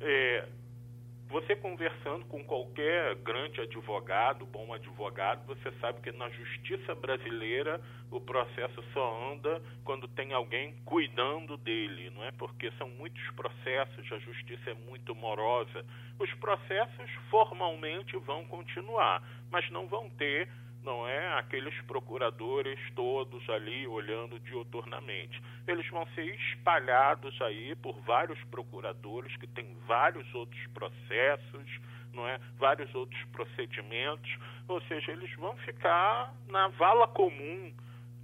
É, 0.00 0.46
você 1.34 1.56
conversando 1.56 2.24
com 2.26 2.44
qualquer 2.44 3.16
grande 3.16 3.60
advogado, 3.60 4.46
bom 4.46 4.72
advogado, 4.72 5.44
você 5.48 5.68
sabe 5.80 6.00
que 6.00 6.12
na 6.12 6.28
justiça 6.28 6.94
brasileira 6.94 7.80
o 8.08 8.20
processo 8.20 8.80
só 8.92 9.32
anda 9.32 9.60
quando 9.82 10.06
tem 10.06 10.32
alguém 10.32 10.76
cuidando 10.84 11.56
dele, 11.56 12.08
não 12.10 12.22
é? 12.22 12.30
Porque 12.30 12.70
são 12.78 12.88
muitos 12.90 13.28
processos, 13.32 14.12
a 14.12 14.18
justiça 14.20 14.70
é 14.70 14.74
muito 14.74 15.12
morosa. 15.12 15.84
Os 16.20 16.32
processos 16.34 17.10
formalmente 17.28 18.16
vão 18.18 18.44
continuar, 18.44 19.20
mas 19.50 19.68
não 19.72 19.88
vão 19.88 20.08
ter 20.10 20.48
não 20.84 21.08
é 21.08 21.38
aqueles 21.38 21.74
procuradores 21.82 22.78
todos 22.94 23.48
ali 23.48 23.86
olhando 23.86 24.38
dioturnamente. 24.40 25.42
Eles 25.66 25.88
vão 25.88 26.06
ser 26.14 26.26
espalhados 26.34 27.40
aí 27.42 27.74
por 27.76 27.98
vários 28.02 28.38
procuradores 28.44 29.34
que 29.36 29.46
têm 29.46 29.74
vários 29.86 30.32
outros 30.34 30.64
processos, 30.68 31.80
não 32.12 32.28
é? 32.28 32.38
Vários 32.58 32.94
outros 32.94 33.22
procedimentos, 33.32 34.38
ou 34.68 34.80
seja, 34.82 35.12
eles 35.12 35.34
vão 35.36 35.56
ficar 35.58 36.32
na 36.48 36.68
vala 36.68 37.08
comum 37.08 37.72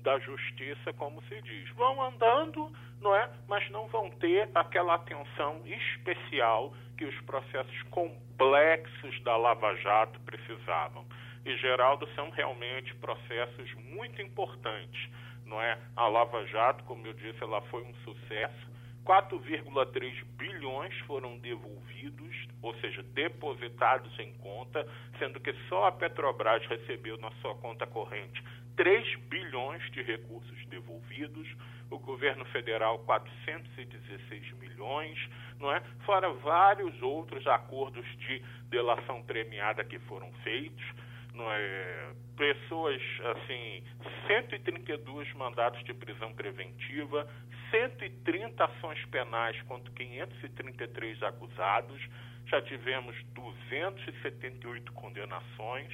da 0.02 0.18
justiça, 0.18 0.92
como 0.94 1.22
se 1.24 1.40
diz. 1.42 1.68
Vão 1.70 2.02
andando, 2.02 2.70
não 3.00 3.14
é? 3.14 3.30
Mas 3.48 3.68
não 3.70 3.88
vão 3.88 4.10
ter 4.10 4.48
aquela 4.54 4.94
atenção 4.94 5.60
especial 5.64 6.72
que 6.96 7.04
os 7.04 7.20
processos 7.22 7.82
complexos 7.84 9.20
da 9.22 9.36
Lava 9.36 9.74
Jato 9.76 10.20
precisavam 10.20 11.04
e 11.44 11.56
Geraldo 11.56 12.08
são 12.14 12.30
realmente 12.30 12.94
processos 12.96 13.72
muito 13.74 14.20
importantes, 14.20 15.08
não 15.46 15.60
é? 15.60 15.78
A 15.96 16.06
Lava 16.06 16.46
Jato, 16.46 16.84
como 16.84 17.06
eu 17.06 17.12
disse, 17.14 17.42
ela 17.42 17.60
foi 17.62 17.82
um 17.82 17.94
sucesso. 18.04 18.70
4,3 19.04 20.24
bilhões 20.36 20.96
foram 21.00 21.38
devolvidos, 21.38 22.48
ou 22.60 22.74
seja, 22.76 23.02
depositados 23.02 24.16
em 24.18 24.32
conta, 24.34 24.86
sendo 25.18 25.40
que 25.40 25.52
só 25.68 25.86
a 25.86 25.92
Petrobras 25.92 26.64
recebeu 26.66 27.16
na 27.16 27.30
sua 27.40 27.54
conta 27.56 27.86
corrente 27.86 28.42
3 28.76 29.16
bilhões 29.28 29.82
de 29.90 30.02
recursos 30.02 30.66
devolvidos, 30.66 31.46
o 31.90 31.98
governo 31.98 32.46
federal 32.46 32.98
416 33.00 34.52
milhões, 34.52 35.18
não 35.58 35.70
é? 35.70 35.82
Fora 36.06 36.32
vários 36.32 37.02
outros 37.02 37.46
acordos 37.46 38.06
de 38.16 38.42
delação 38.70 39.22
premiada 39.22 39.84
que 39.84 39.98
foram 39.98 40.32
feitos 40.44 40.82
é, 41.52 42.12
pessoas, 42.36 43.00
assim, 43.36 43.82
132 44.26 45.32
mandatos 45.34 45.82
de 45.84 45.94
prisão 45.94 46.32
preventiva, 46.32 47.28
130 47.70 48.64
ações 48.64 49.04
penais 49.06 49.60
contra 49.62 49.92
533 49.92 51.22
acusados, 51.22 52.00
já 52.46 52.60
tivemos 52.62 53.14
278 53.34 54.92
condenações, 54.92 55.92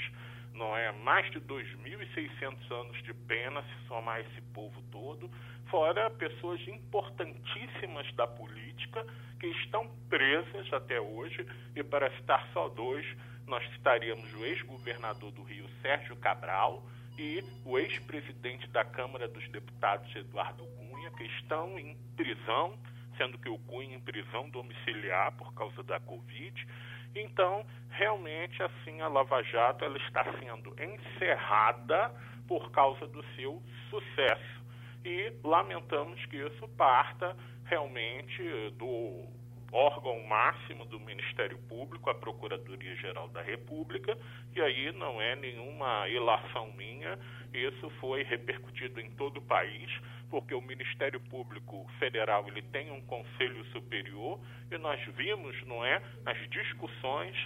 não 0.55 0.75
é? 0.75 0.91
Mais 0.93 1.31
de 1.31 1.41
2.600 1.41 2.73
anos 2.73 3.03
de 3.03 3.13
pena, 3.13 3.63
se 3.63 3.87
somar 3.89 4.21
esse 4.21 4.41
povo 4.55 4.81
todo, 4.91 5.31
fora 5.69 6.09
pessoas 6.11 6.61
importantíssimas 6.67 8.11
da 8.15 8.27
política 8.27 9.05
que 9.39 9.49
estão 9.49 9.87
presas 10.09 10.73
até 10.73 10.99
hoje, 10.99 11.47
e 11.75 11.83
para 11.83 12.11
citar 12.17 12.49
só 12.55 12.69
dois, 12.71 13.05
nós 13.47 13.65
citaríamos 13.73 14.33
o 14.35 14.45
ex-governador 14.45 15.31
do 15.33 15.43
Rio, 15.43 15.69
Sérgio 15.83 16.17
Cabral, 16.17 16.85
e 17.19 17.43
o 17.65 17.79
ex-presidente 17.79 18.67
da 18.69 18.85
Câmara 18.85 19.27
dos 19.27 19.49
Deputados, 19.49 20.15
Eduardo 20.15 20.67
Cunha, 20.67 21.11
que 21.13 21.25
estão 21.25 21.79
em 21.79 21.97
prisão, 22.17 22.79
sendo 23.17 23.39
que 23.39 23.49
o 23.49 23.59
Cunha 23.61 23.97
em 23.97 24.01
prisão 24.01 24.51
domiciliar 24.51 25.33
por 25.33 25.55
causa 25.55 25.83
da 25.83 25.99
Covid, 26.01 26.67
Então, 27.15 27.65
realmente, 27.89 28.63
assim, 28.63 29.01
a 29.01 29.09
Lava 29.09 29.43
Jato 29.43 29.85
ela 29.85 29.97
está 29.97 30.23
sendo 30.39 30.77
encerrada 30.79 32.15
por 32.47 32.71
causa 32.71 33.07
do 33.07 33.25
seu 33.35 33.63
sucesso. 33.89 34.63
E 35.03 35.33
lamentamos 35.43 36.23
que 36.27 36.37
isso 36.37 36.69
parta 36.77 37.35
realmente 37.65 38.43
do 38.73 39.25
órgão 39.73 40.23
máximo 40.25 40.85
do 40.87 40.99
Ministério 41.01 41.59
Público, 41.69 42.09
a 42.11 42.15
Procuradoria-Geral 42.15 43.29
da 43.29 43.43
República, 43.43 44.17
e 44.55 44.61
aí 44.61 44.93
não 44.93 45.21
é 45.21 45.37
nenhuma 45.37 46.09
ilação 46.09 46.73
minha, 46.73 47.19
isso 47.53 47.91
foi 48.01 48.23
repercutido 48.23 49.01
em 49.01 49.11
todo 49.11 49.39
o 49.39 49.43
país, 49.43 49.91
porque 50.31 50.55
o 50.55 50.61
Ministério 50.61 51.21
Público 51.21 51.87
Federal 51.99 52.47
ele 52.49 52.63
tem 52.63 52.91
um 52.91 53.01
conselho 53.03 53.65
superior 53.67 54.41
e 54.71 54.79
nós 54.79 55.01
vimos, 55.17 55.57
não 55.67 55.85
é, 55.85 56.03
as 56.25 56.39
discussões 56.51 57.37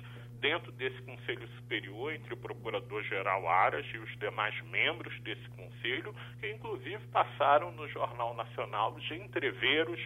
dentro 0.40 0.72
desse 0.72 1.00
Conselho 1.02 1.46
Superior, 1.56 2.14
entre 2.14 2.32
o 2.32 2.36
Procurador-Geral 2.36 3.46
Aras 3.46 3.86
e 3.92 3.98
os 3.98 4.18
demais 4.18 4.58
membros 4.62 5.18
desse 5.20 5.46
Conselho, 5.50 6.14
que 6.40 6.50
inclusive 6.50 6.98
passaram 7.12 7.70
no 7.72 7.86
Jornal 7.88 8.34
Nacional 8.34 8.98
de 8.98 9.14
entreveros 9.14 10.00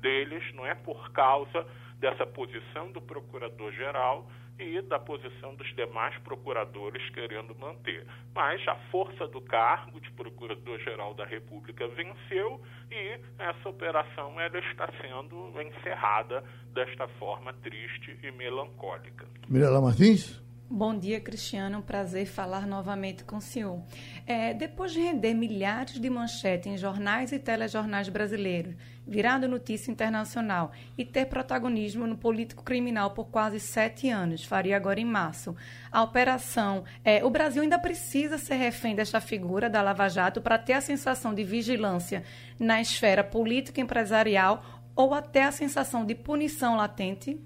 deles, 0.00 0.42
não 0.54 0.66
é 0.66 0.74
por 0.74 1.10
causa 1.12 1.66
dessa 1.98 2.26
posição 2.26 2.90
do 2.92 3.00
Procurador-Geral 3.00 4.28
e 4.58 4.80
da 4.82 4.98
posição 4.98 5.54
dos 5.54 5.72
demais 5.76 6.16
procuradores 6.18 7.08
querendo 7.10 7.54
manter. 7.54 8.04
Mas 8.34 8.66
a 8.66 8.74
força 8.90 9.26
do 9.28 9.40
cargo 9.40 10.00
de 10.00 10.10
Procurador-Geral 10.12 11.14
da 11.14 11.24
República 11.24 11.86
venceu 11.88 12.60
e 12.90 13.20
essa 13.38 13.68
operação 13.68 14.40
ela 14.40 14.58
está 14.58 14.88
sendo 15.00 15.52
encerrada 15.62 16.42
desta 16.72 17.06
forma 17.20 17.52
triste 17.52 18.18
e 18.22 18.30
melancólica. 18.32 19.26
Mirela 19.48 19.80
Martins? 19.80 20.42
Bom 20.70 20.98
dia, 20.98 21.18
Cristiano. 21.18 21.78
Um 21.78 21.82
prazer 21.82 22.26
falar 22.26 22.66
novamente 22.66 23.24
com 23.24 23.36
o 23.36 23.40
senhor. 23.40 23.80
É, 24.26 24.52
depois 24.52 24.92
de 24.92 25.00
render 25.00 25.32
milhares 25.32 25.98
de 25.98 26.10
manchetes 26.10 26.66
em 26.66 26.76
jornais 26.76 27.32
e 27.32 27.38
telejornais 27.38 28.10
brasileiros, 28.10 28.74
virado 29.08 29.48
notícia 29.48 29.90
internacional 29.90 30.70
e 30.96 31.04
ter 31.04 31.26
protagonismo 31.26 32.06
no 32.06 32.16
político 32.16 32.62
criminal 32.62 33.12
por 33.12 33.30
quase 33.30 33.58
sete 33.58 34.10
anos, 34.10 34.44
faria 34.44 34.76
agora 34.76 35.00
em 35.00 35.04
março, 35.04 35.56
a 35.90 36.02
operação. 36.02 36.84
É, 37.04 37.24
o 37.24 37.30
Brasil 37.30 37.62
ainda 37.62 37.78
precisa 37.78 38.36
ser 38.36 38.56
refém 38.56 38.94
desta 38.94 39.20
figura 39.20 39.70
da 39.70 39.80
Lava 39.80 40.08
Jato 40.08 40.40
para 40.40 40.58
ter 40.58 40.74
a 40.74 40.80
sensação 40.80 41.34
de 41.34 41.42
vigilância 41.42 42.22
na 42.60 42.80
esfera 42.80 43.24
política 43.24 43.80
empresarial 43.80 44.62
ou 44.94 45.14
até 45.14 45.44
a 45.44 45.52
sensação 45.52 46.04
de 46.04 46.14
punição 46.14 46.76
latente? 46.76 47.40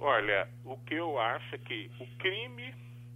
Olha, 0.00 0.48
o 0.64 0.76
que 0.78 0.94
eu 0.94 1.18
acho 1.18 1.54
é 1.54 1.58
que 1.58 1.90
o 2.00 2.06
crime 2.18 2.74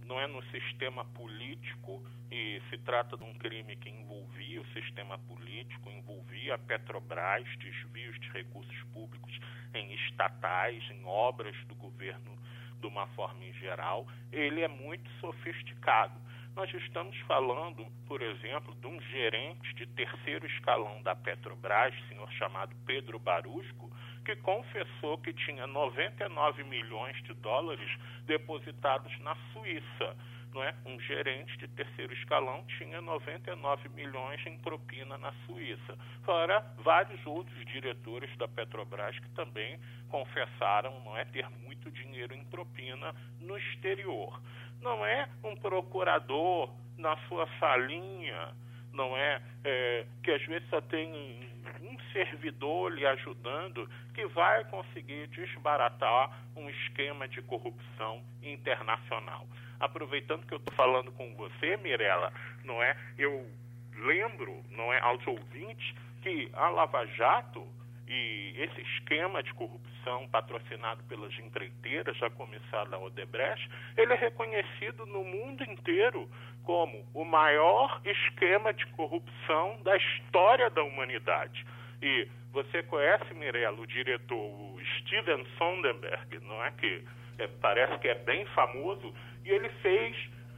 não 0.09 0.19
é 0.19 0.25
no 0.25 0.43
sistema 0.45 1.05
político 1.05 2.03
e 2.31 2.59
se 2.69 2.79
trata 2.79 3.15
de 3.15 3.23
um 3.23 3.33
crime 3.35 3.75
que 3.75 3.89
envolvia 3.89 4.59
o 4.59 4.67
sistema 4.69 5.19
político, 5.19 5.91
envolvia 5.91 6.55
a 6.55 6.57
Petrobras, 6.57 7.47
desvios 7.59 8.19
de 8.19 8.29
recursos 8.31 8.83
públicos 8.91 9.39
em 9.75 9.93
estatais, 9.93 10.83
em 10.89 11.05
obras 11.05 11.55
do 11.67 11.75
governo 11.75 12.37
de 12.81 12.87
uma 12.87 13.05
forma 13.07 13.43
em 13.43 13.53
geral, 13.53 14.07
ele 14.31 14.61
é 14.61 14.67
muito 14.67 15.07
sofisticado. 15.19 16.19
Nós 16.55 16.73
estamos 16.73 17.15
falando, 17.19 17.85
por 18.07 18.21
exemplo, 18.21 18.73
de 18.75 18.87
um 18.87 18.99
gerente 19.01 19.75
de 19.75 19.85
terceiro 19.85 20.47
escalão 20.47 21.03
da 21.03 21.15
Petrobras, 21.15 21.93
senhor 22.07 22.31
chamado 22.31 22.75
Pedro 22.85 23.19
Barusco, 23.19 23.91
que 24.25 24.35
confessou 24.37 25.17
que 25.17 25.33
tinha 25.33 25.65
99 25.67 26.63
milhões 26.63 27.15
de 27.23 27.33
dólares 27.35 27.89
depositados 28.25 29.17
na 29.19 29.35
Suíça. 29.53 30.15
Não 30.53 30.63
é? 30.63 30.73
Um 30.85 30.99
gerente 30.99 31.55
de 31.57 31.67
terceiro 31.67 32.11
escalão 32.13 32.65
tinha 32.77 32.99
99 33.01 33.89
milhões 33.89 34.43
em 34.47 34.57
propina 34.57 35.17
na 35.17 35.31
Suíça. 35.45 35.97
Fora 36.23 36.61
vários 36.79 37.23
outros 37.25 37.65
diretores 37.65 38.35
da 38.37 38.47
Petrobras 38.47 39.17
que 39.19 39.29
também 39.29 39.79
confessaram 40.09 40.99
não 41.01 41.15
é, 41.15 41.25
ter 41.25 41.47
muito 41.63 41.91
dinheiro 41.91 42.33
em 42.33 42.43
propina 42.45 43.13
no 43.39 43.57
exterior. 43.57 44.41
Não 44.81 45.05
é 45.05 45.29
um 45.43 45.55
procurador 45.55 46.73
na 46.97 47.15
sua 47.27 47.47
salinha, 47.59 48.53
não 48.91 49.15
é, 49.15 49.41
é 49.63 50.05
que 50.23 50.31
às 50.31 50.43
vezes 50.45 50.67
só 50.69 50.81
tem 50.81 51.48
um 51.81 51.97
servidor 52.11 52.91
lhe 52.91 53.05
ajudando 53.05 53.89
que 54.13 54.25
vai 54.27 54.63
conseguir 54.65 55.27
desbaratar 55.27 56.31
um 56.55 56.69
esquema 56.69 57.27
de 57.27 57.41
corrupção 57.41 58.21
internacional. 58.41 59.47
Aproveitando 59.79 60.45
que 60.45 60.53
eu 60.53 60.57
estou 60.57 60.73
falando 60.75 61.11
com 61.11 61.33
você, 61.35 61.77
Mirella, 61.77 62.33
não 62.63 62.81
é? 62.83 62.95
Eu 63.17 63.49
lembro, 63.95 64.63
não 64.71 64.91
é, 64.93 64.99
aos 64.99 65.25
ouvintes 65.25 65.95
que 66.21 66.49
a 66.53 66.69
Lava 66.69 67.05
Jato 67.07 67.65
e 68.07 68.53
esse 68.57 68.81
esquema 68.81 69.41
de 69.43 69.53
corrupção 69.53 69.88
patrocinado 70.31 71.03
pelas 71.03 71.37
empreiteiras, 71.39 72.21
a 72.21 72.29
começar 72.29 72.85
da 72.85 72.97
Odebrecht, 72.97 73.69
ele 73.97 74.13
é 74.13 74.15
reconhecido 74.15 75.05
no 75.05 75.23
mundo 75.23 75.63
inteiro 75.63 76.29
como 76.63 77.05
o 77.13 77.25
maior 77.25 78.01
esquema 78.05 78.73
de 78.73 78.85
corrupção 78.87 79.81
da 79.83 79.95
história 79.97 80.69
da 80.69 80.83
humanidade. 80.83 81.65
E 82.01 82.27
você 82.51 82.83
conhece, 82.83 83.33
Mirella, 83.33 83.79
o 83.79 83.87
diretor 83.87 84.35
o 84.35 84.79
Steven 84.99 85.45
Sonderberg, 85.57 86.39
não 86.45 86.63
é 86.63 86.71
que 86.71 87.03
é, 87.37 87.47
parece 87.61 87.97
que 87.99 88.07
é 88.07 88.15
bem 88.15 88.45
famoso, 88.47 89.13
e 89.45 89.49
ele 89.49 89.69
fez, 89.81 90.15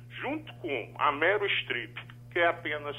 junto 0.09 0.53
com 0.55 0.93
a 0.97 1.11
Meryl 1.11 1.49
Streep, 1.61 1.97
que 2.31 2.39
é 2.39 2.47
apenas 2.47 2.95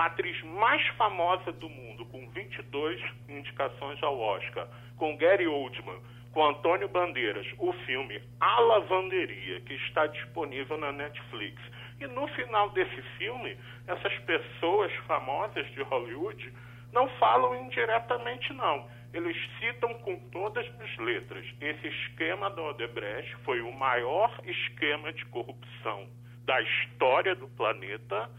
a 0.00 0.06
atriz 0.06 0.42
mais 0.44 0.86
famosa 0.96 1.52
do 1.52 1.68
mundo, 1.68 2.06
com 2.06 2.26
22 2.30 3.02
indicações 3.28 4.02
ao 4.02 4.18
Oscar, 4.18 4.66
com 4.96 5.14
Gary 5.18 5.46
Oldman, 5.46 6.00
com 6.32 6.42
Antônio 6.42 6.88
Bandeiras, 6.88 7.46
o 7.58 7.70
filme 7.84 8.22
A 8.40 8.60
Lavanderia, 8.60 9.60
que 9.60 9.74
está 9.74 10.06
disponível 10.06 10.78
na 10.78 10.90
Netflix. 10.90 11.60
E 12.00 12.06
no 12.06 12.26
final 12.28 12.70
desse 12.70 13.02
filme, 13.18 13.58
essas 13.86 14.18
pessoas 14.20 14.90
famosas 15.06 15.66
de 15.72 15.82
Hollywood 15.82 16.50
não 16.94 17.06
falam 17.18 17.54
indiretamente, 17.62 18.54
não. 18.54 18.88
Eles 19.12 19.36
citam 19.58 19.92
com 19.98 20.16
todas 20.30 20.66
as 20.80 20.96
letras. 20.96 21.44
Esse 21.60 21.88
esquema 21.88 22.48
da 22.48 22.62
Odebrecht 22.62 23.36
foi 23.44 23.60
o 23.60 23.72
maior 23.72 24.34
esquema 24.46 25.12
de 25.12 25.26
corrupção 25.26 26.08
da 26.46 26.58
história 26.62 27.34
do 27.34 27.48
planeta 27.48 28.30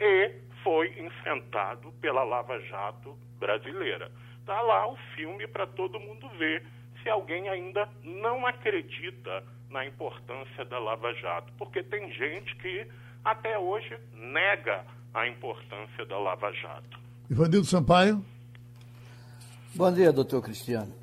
e 0.00 0.47
foi 0.68 0.88
enfrentado 1.00 1.90
pela 1.92 2.22
Lava 2.24 2.60
Jato 2.60 3.16
brasileira. 3.38 4.12
Está 4.38 4.60
lá 4.60 4.86
o 4.86 4.98
filme 5.16 5.48
para 5.48 5.66
todo 5.66 5.98
mundo 5.98 6.28
ver, 6.36 6.62
se 7.02 7.08
alguém 7.08 7.48
ainda 7.48 7.88
não 8.04 8.46
acredita 8.46 9.42
na 9.70 9.86
importância 9.86 10.66
da 10.66 10.78
Lava 10.78 11.14
Jato, 11.14 11.50
porque 11.56 11.82
tem 11.82 12.12
gente 12.12 12.54
que 12.56 12.86
até 13.24 13.58
hoje 13.58 13.98
nega 14.12 14.84
a 15.14 15.26
importância 15.26 16.04
da 16.04 16.18
Lava 16.18 16.52
Jato. 16.52 17.00
Ivanildo 17.30 17.66
Sampaio. 17.66 18.22
Bom 19.74 19.90
dia, 19.90 20.12
doutor 20.12 20.42
Cristiano. 20.42 20.94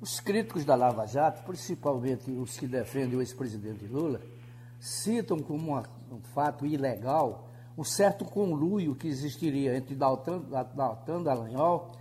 Os 0.00 0.20
críticos 0.20 0.64
da 0.64 0.76
Lava 0.76 1.06
Jato, 1.08 1.42
principalmente 1.42 2.30
os 2.30 2.56
que 2.56 2.68
defendem 2.68 3.18
o 3.18 3.20
ex-presidente 3.20 3.84
Lula, 3.84 4.20
citam 4.78 5.40
como 5.40 5.72
uma, 5.72 5.82
um 6.08 6.20
fato 6.20 6.64
ilegal 6.64 7.46
um 7.76 7.84
certo 7.84 8.24
conluio 8.24 8.94
que 8.94 9.06
existiria 9.06 9.76
entre 9.76 9.94
Daltan, 9.94 10.40
Daltan 10.74 11.22
Dallagnol 11.22 11.92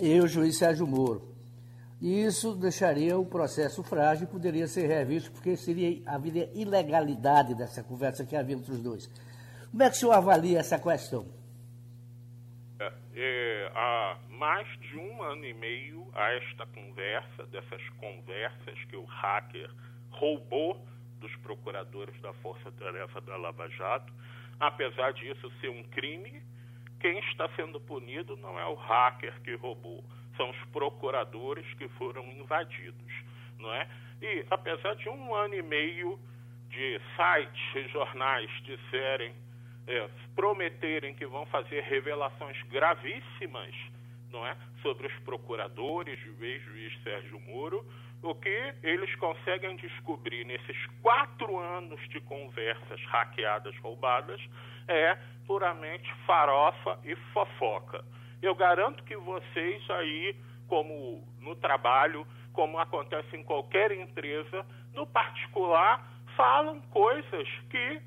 e 0.00 0.18
o 0.20 0.26
juiz 0.26 0.58
Sérgio 0.58 0.86
Moro. 0.86 1.32
E 2.00 2.24
isso 2.24 2.56
deixaria 2.56 3.16
o 3.16 3.24
processo 3.24 3.82
frágil 3.82 4.26
e 4.26 4.30
poderia 4.30 4.66
ser 4.66 4.88
revisto, 4.88 5.30
porque 5.30 5.56
seria 5.56 6.02
haveria 6.04 6.50
ilegalidade 6.52 7.54
dessa 7.54 7.82
conversa 7.82 8.26
que 8.26 8.34
havia 8.34 8.56
entre 8.56 8.72
os 8.72 8.82
dois. 8.82 9.06
Como 9.70 9.82
é 9.82 9.88
que 9.88 9.96
o 9.96 9.98
senhor 9.98 10.12
avalia 10.12 10.58
essa 10.58 10.78
questão? 10.78 11.26
É, 12.80 12.92
é, 13.14 13.72
há 13.74 14.18
mais 14.28 14.66
de 14.80 14.96
um 14.96 15.22
ano 15.22 15.44
e 15.44 15.54
meio 15.54 16.04
a 16.12 16.32
esta 16.32 16.66
conversa, 16.66 17.46
dessas 17.46 17.88
conversas 18.00 18.84
que 18.88 18.96
o 18.96 19.04
hacker 19.04 19.70
roubou 20.10 20.84
dos 21.20 21.34
procuradores 21.36 22.20
da 22.20 22.32
Força 22.34 22.72
Tarefa 22.72 23.20
da 23.20 23.36
Lava 23.36 23.68
Jato, 23.68 24.12
Apesar 24.62 25.12
disso 25.12 25.50
ser 25.60 25.70
um 25.70 25.82
crime, 25.82 26.40
quem 27.00 27.18
está 27.18 27.48
sendo 27.56 27.80
punido 27.80 28.36
não 28.36 28.56
é 28.60 28.64
o 28.64 28.74
hacker 28.74 29.34
que 29.42 29.56
roubou, 29.56 30.04
são 30.36 30.50
os 30.50 30.64
procuradores 30.66 31.66
que 31.74 31.88
foram 31.88 32.24
invadidos, 32.30 33.12
não 33.58 33.74
é? 33.74 33.88
E 34.20 34.46
apesar 34.48 34.94
de 34.94 35.08
um 35.08 35.34
ano 35.34 35.56
e 35.56 35.62
meio 35.62 36.16
de 36.68 37.00
sites 37.16 37.74
e 37.74 37.88
jornais 37.88 38.48
disserem, 38.62 39.34
é, 39.88 40.08
prometerem 40.36 41.12
que 41.12 41.26
vão 41.26 41.44
fazer 41.46 41.80
revelações 41.80 42.62
gravíssimas, 42.68 43.74
não 44.30 44.46
é, 44.46 44.56
sobre 44.80 45.08
os 45.08 45.18
procuradores, 45.24 46.16
juiz, 46.20 46.62
juiz 46.62 47.02
Sérgio 47.02 47.40
Moro, 47.40 47.84
o 48.22 48.34
que 48.34 48.74
eles 48.82 49.12
conseguem 49.16 49.76
descobrir 49.76 50.44
nesses 50.44 50.86
quatro 51.02 51.58
anos 51.58 52.00
de 52.08 52.20
conversas 52.20 53.00
hackeadas, 53.06 53.76
roubadas, 53.78 54.40
é 54.86 55.18
puramente 55.46 56.12
farofa 56.26 56.98
e 57.04 57.16
fofoca. 57.32 58.04
Eu 58.40 58.54
garanto 58.54 59.02
que 59.04 59.16
vocês 59.16 59.90
aí, 59.90 60.36
como 60.68 61.26
no 61.40 61.56
trabalho, 61.56 62.26
como 62.52 62.78
acontece 62.78 63.36
em 63.36 63.42
qualquer 63.42 63.90
empresa, 63.90 64.64
no 64.94 65.06
particular, 65.06 66.06
falam 66.36 66.80
coisas 66.90 67.48
que, 67.70 68.00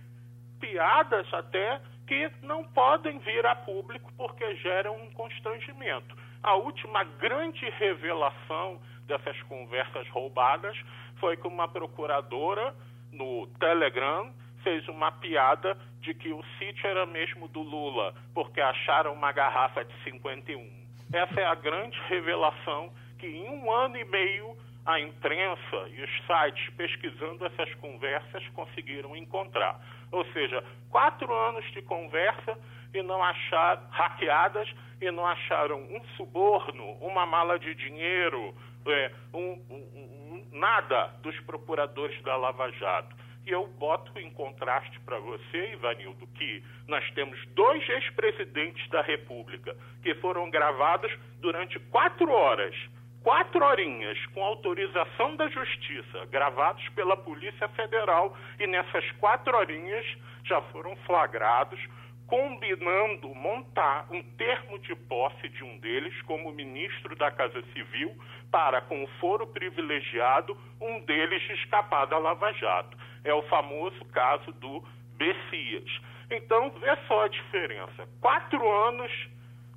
piadas 0.59 1.31
até, 1.33 1.81
que 2.07 2.31
não 2.41 2.63
podem 2.63 3.17
vir 3.19 3.45
a 3.45 3.55
público 3.55 4.11
porque 4.15 4.55
geram 4.57 4.95
um 4.95 5.11
constrangimento. 5.11 6.15
A 6.43 6.55
última 6.55 7.03
grande 7.03 7.67
revelação 7.71 8.79
dessas 9.07 9.41
conversas 9.43 10.07
roubadas 10.09 10.77
foi 11.19 11.37
que 11.37 11.47
uma 11.47 11.67
procuradora 11.67 12.75
no 13.11 13.47
Telegram 13.59 14.33
fez 14.63 14.87
uma 14.87 15.11
piada 15.11 15.77
de 16.01 16.13
que 16.13 16.33
o 16.33 16.43
sítio 16.57 16.87
era 16.87 17.05
mesmo 17.05 17.47
do 17.47 17.61
Lula, 17.61 18.13
porque 18.33 18.59
acharam 18.59 19.13
uma 19.13 19.31
garrafa 19.31 19.85
de 19.85 19.93
51. 20.03 20.85
Essa 21.13 21.39
é 21.39 21.45
a 21.45 21.55
grande 21.55 21.99
revelação 22.07 22.91
que 23.19 23.27
em 23.27 23.47
um 23.49 23.71
ano 23.71 23.97
e 23.97 24.03
meio 24.05 24.57
a 24.85 24.99
imprensa 24.99 25.87
e 25.89 26.01
os 26.01 26.09
sites 26.27 26.69
pesquisando 26.75 27.45
essas 27.45 27.73
conversas 27.75 28.47
conseguiram 28.49 29.15
encontrar. 29.15 29.79
Ou 30.11 30.23
seja, 30.31 30.63
quatro 30.89 31.33
anos 31.33 31.65
de 31.71 31.81
conversa 31.81 32.57
e 32.93 33.01
não 33.01 33.21
acharam 33.23 33.81
hackeadas 33.89 34.69
e 35.01 35.09
não 35.11 35.25
acharam 35.25 35.81
um 35.81 36.03
suborno, 36.15 36.91
uma 37.01 37.25
mala 37.25 37.57
de 37.57 37.73
dinheiro, 37.75 38.55
é, 38.87 39.11
um, 39.33 39.53
um, 39.69 40.47
nada 40.51 41.07
dos 41.21 41.37
procuradores 41.41 42.21
da 42.23 42.35
Lava 42.35 42.71
Jato. 42.71 43.15
E 43.45 43.51
eu 43.51 43.67
boto 43.67 44.17
em 44.19 44.31
contraste 44.31 44.99
para 45.01 45.19
você, 45.19 45.73
Ivanildo, 45.73 46.25
que 46.27 46.63
nós 46.87 47.07
temos 47.11 47.39
dois 47.49 47.87
ex-presidentes 47.87 48.89
da 48.89 49.01
República 49.01 49.75
que 50.01 50.15
foram 50.15 50.49
gravados 50.49 51.11
durante 51.39 51.79
quatro 51.91 52.31
horas, 52.31 52.75
quatro 53.21 53.63
horinhas, 53.63 54.23
com 54.27 54.43
autorização 54.43 55.35
da 55.35 55.47
Justiça, 55.49 56.25
gravados 56.25 56.87
pela 56.89 57.15
Polícia 57.17 57.67
Federal, 57.69 58.35
e 58.59 58.65
nessas 58.65 59.11
quatro 59.13 59.55
horinhas 59.55 60.05
já 60.43 60.61
foram 60.63 60.95
flagrados 60.97 61.79
combinando 62.27 63.33
montar 63.35 64.07
um 64.11 64.21
termo 64.35 64.79
de 64.79 64.95
posse 64.95 65.47
de 65.49 65.63
um 65.63 65.77
deles 65.77 66.19
como 66.23 66.51
ministro 66.51 67.15
da 67.15 67.31
Casa 67.31 67.61
Civil 67.73 68.15
para, 68.51 68.81
com 68.81 69.03
o 69.03 69.07
foro 69.19 69.45
privilegiado, 69.47 70.57
um 70.81 70.99
deles 71.01 71.43
escapar 71.51 72.05
da 72.07 72.17
Lava 72.17 72.51
Jato. 72.53 72.97
É 73.23 73.33
o 73.33 73.43
famoso 73.43 74.03
caso 74.05 74.51
do 74.53 74.83
Bessias. 75.17 75.89
Então, 76.31 76.71
vê 76.71 76.95
só 77.07 77.25
a 77.25 77.27
diferença. 77.27 78.07
Quatro 78.19 78.67
anos 78.87 79.11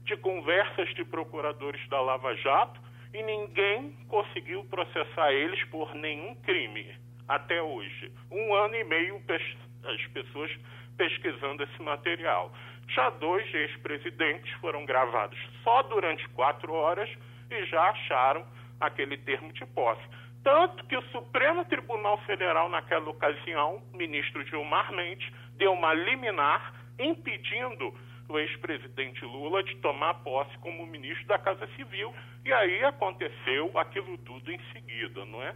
de 0.05 0.17
conversas 0.17 0.89
de 0.95 1.05
procuradores 1.05 1.87
da 1.89 2.01
Lava 2.01 2.35
Jato 2.37 2.81
e 3.13 3.23
ninguém 3.23 3.93
conseguiu 4.09 4.65
processar 4.65 5.33
eles 5.33 5.63
por 5.65 5.95
nenhum 5.95 6.35
crime 6.37 6.95
até 7.29 7.63
hoje. 7.63 8.11
Um 8.31 8.55
ano 8.55 8.75
e 8.75 8.85
meio 8.85 9.23
as 9.85 10.07
pessoas 10.09 10.51
pesquisando 10.99 11.63
esse 11.63 11.81
material. 11.81 12.53
Já 12.89 13.09
dois 13.11 13.47
ex-presidentes 13.55 14.53
foram 14.61 14.85
gravados 14.85 15.39
só 15.63 15.83
durante 15.85 16.29
quatro 16.31 16.73
horas 16.73 17.09
e 17.51 17.65
já 17.67 17.89
acharam 17.91 18.45
aquele 18.81 19.17
termo 19.17 19.53
de 19.53 19.65
posse. 19.67 20.03
Tanto 20.43 20.85
que 20.87 20.97
o 20.97 21.03
Supremo 21.11 21.65
Tribunal 21.65 22.19
Federal, 22.25 22.69
naquela 22.69 23.09
ocasião, 23.09 23.83
ministro 23.93 24.45
Gilmar 24.47 24.93
Mendes, 24.93 25.31
deu 25.57 25.73
uma 25.73 25.95
liminar 25.95 26.75
impedindo 26.99 27.95
o 28.29 28.39
ex-presidente 28.39 29.25
Lula 29.25 29.63
de 29.63 29.77
tomar 29.77 30.15
posse 30.15 30.57
como 30.59 30.87
ministro 30.87 31.27
da 31.27 31.39
Casa 31.39 31.67
Civil. 31.77 32.15
E 32.45 32.53
aí 32.53 32.85
aconteceu 32.85 33.71
aquilo 33.79 34.17
tudo 34.19 34.51
em 34.51 34.61
seguida, 34.73 35.25
não 35.25 35.43
é? 35.43 35.55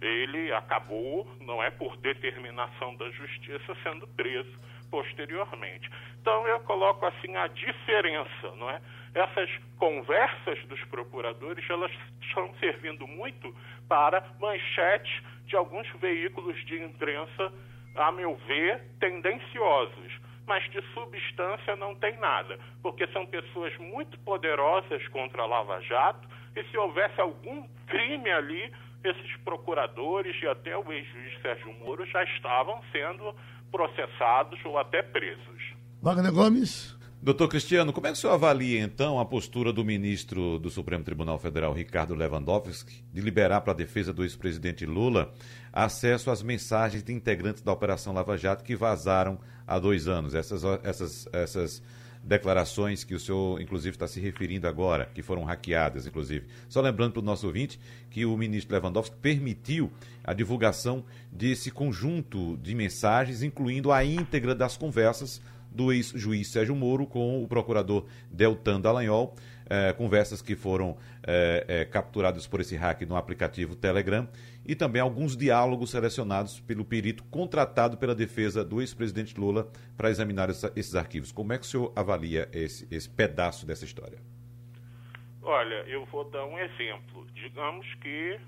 Ele 0.00 0.52
acabou, 0.52 1.26
não 1.40 1.62
é 1.62 1.70
por 1.70 1.96
determinação 1.98 2.96
da 2.96 3.10
justiça, 3.10 3.74
sendo 3.82 4.06
preso 4.08 4.58
posteriormente. 4.90 5.90
Então 6.20 6.46
eu 6.46 6.60
coloco 6.60 7.04
assim 7.06 7.36
a 7.36 7.46
diferença, 7.48 8.50
não 8.56 8.70
é? 8.70 8.80
Essas 9.14 9.50
conversas 9.78 10.64
dos 10.66 10.82
procuradores, 10.84 11.68
elas 11.68 11.92
estão 12.22 12.52
servindo 12.58 13.06
muito 13.06 13.54
para 13.88 14.24
manchetes 14.40 15.22
de 15.46 15.56
alguns 15.56 15.88
veículos 16.00 16.56
de 16.64 16.82
imprensa, 16.82 17.52
a 17.94 18.10
meu 18.10 18.34
ver, 18.46 18.80
tendenciosos 18.98 20.24
mas 20.46 20.62
de 20.70 20.82
substância 20.92 21.74
não 21.76 21.94
tem 21.94 22.16
nada, 22.18 22.58
porque 22.82 23.06
são 23.08 23.24
pessoas 23.26 23.74
muito 23.78 24.18
poderosas 24.20 25.06
contra 25.08 25.42
a 25.42 25.46
Lava 25.46 25.80
Jato, 25.80 26.28
e 26.54 26.62
se 26.64 26.76
houvesse 26.76 27.20
algum 27.20 27.66
crime 27.86 28.30
ali, 28.30 28.72
esses 29.02 29.36
procuradores 29.38 30.34
e 30.42 30.46
até 30.46 30.76
o 30.76 30.92
ex-juiz 30.92 31.40
Sérgio 31.42 31.72
Moro 31.74 32.06
já 32.06 32.22
estavam 32.24 32.82
sendo 32.90 33.34
processados 33.74 34.64
ou 34.64 34.78
até 34.78 35.02
presos. 35.02 35.74
Wagner 36.00 36.32
Gomes. 36.32 36.96
Doutor 37.20 37.48
Cristiano, 37.48 37.92
como 37.92 38.06
é 38.06 38.12
que 38.12 38.18
o 38.18 38.20
senhor 38.20 38.34
avalia 38.34 38.80
então 38.80 39.18
a 39.18 39.24
postura 39.24 39.72
do 39.72 39.84
ministro 39.84 40.60
do 40.60 40.70
Supremo 40.70 41.02
Tribunal 41.02 41.38
Federal, 41.38 41.72
Ricardo 41.72 42.14
Lewandowski, 42.14 43.02
de 43.12 43.20
liberar 43.20 43.62
para 43.62 43.72
a 43.72 43.76
defesa 43.76 44.12
do 44.12 44.22
ex-presidente 44.22 44.86
Lula 44.86 45.32
acesso 45.72 46.30
às 46.30 46.40
mensagens 46.40 47.02
de 47.02 47.12
integrantes 47.12 47.62
da 47.62 47.72
Operação 47.72 48.12
Lava 48.12 48.36
Jato 48.36 48.62
que 48.62 48.76
vazaram 48.76 49.40
há 49.66 49.76
dois 49.78 50.06
anos? 50.06 50.34
Essas, 50.34 50.62
essas, 50.84 51.28
essas 51.32 51.82
declarações 52.24 53.04
que 53.04 53.14
o 53.14 53.20
senhor, 53.20 53.60
inclusive, 53.60 53.94
está 53.94 54.08
se 54.08 54.18
referindo 54.18 54.66
agora, 54.66 55.10
que 55.14 55.22
foram 55.22 55.44
hackeadas, 55.44 56.06
inclusive. 56.06 56.46
Só 56.68 56.80
lembrando 56.80 57.12
para 57.12 57.20
o 57.20 57.24
nosso 57.24 57.46
ouvinte 57.46 57.78
que 58.10 58.24
o 58.24 58.36
ministro 58.36 58.74
Lewandowski 58.74 59.16
permitiu 59.20 59.92
a 60.22 60.32
divulgação 60.32 61.04
desse 61.30 61.70
conjunto 61.70 62.56
de 62.56 62.74
mensagens, 62.74 63.42
incluindo 63.42 63.92
a 63.92 64.04
íntegra 64.04 64.54
das 64.54 64.76
conversas 64.76 65.40
do 65.70 65.92
ex-juiz 65.92 66.48
Sérgio 66.48 66.74
Moro 66.74 67.04
com 67.04 67.42
o 67.42 67.48
procurador 67.48 68.06
Deltan 68.30 68.80
Dallagnol, 68.80 69.34
eh, 69.66 69.92
conversas 69.94 70.40
que 70.40 70.54
foram 70.54 70.96
eh, 71.26 71.64
eh, 71.66 71.84
capturadas 71.86 72.46
por 72.46 72.60
esse 72.60 72.76
hack 72.76 73.02
no 73.02 73.16
aplicativo 73.16 73.74
Telegram 73.74 74.28
e 74.66 74.74
também 74.74 75.00
alguns 75.00 75.36
diálogos 75.36 75.90
selecionados 75.90 76.60
pelo 76.60 76.84
perito 76.84 77.24
contratado 77.24 77.96
pela 77.96 78.14
defesa 78.14 78.64
do 78.64 78.80
ex-presidente 78.80 79.38
Lula 79.38 79.70
para 79.96 80.10
examinar 80.10 80.50
essa, 80.50 80.72
esses 80.74 80.94
arquivos. 80.94 81.32
Como 81.32 81.52
é 81.52 81.58
que 81.58 81.64
o 81.64 81.66
senhor 81.66 81.92
avalia 81.94 82.48
esse, 82.52 82.86
esse 82.94 83.08
pedaço 83.08 83.66
dessa 83.66 83.84
história? 83.84 84.18
Olha, 85.42 85.84
eu 85.86 86.04
vou 86.06 86.24
dar 86.30 86.44
um 86.46 86.58
exemplo. 86.58 87.26
Digamos 87.34 87.86
que, 87.96 88.40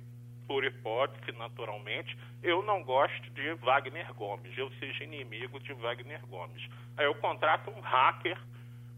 por 0.46 0.64
hipótese, 0.64 1.36
naturalmente, 1.36 2.16
eu 2.42 2.62
não 2.62 2.82
gosto 2.82 3.30
de 3.30 3.54
Wagner 3.54 4.14
Gomes, 4.14 4.56
eu 4.56 4.70
seja 4.78 5.04
inimigo 5.04 5.60
de 5.60 5.74
Wagner 5.74 6.24
Gomes. 6.26 6.66
Aí 6.96 7.04
eu 7.04 7.14
contrato 7.16 7.70
um 7.70 7.80
hacker 7.80 8.38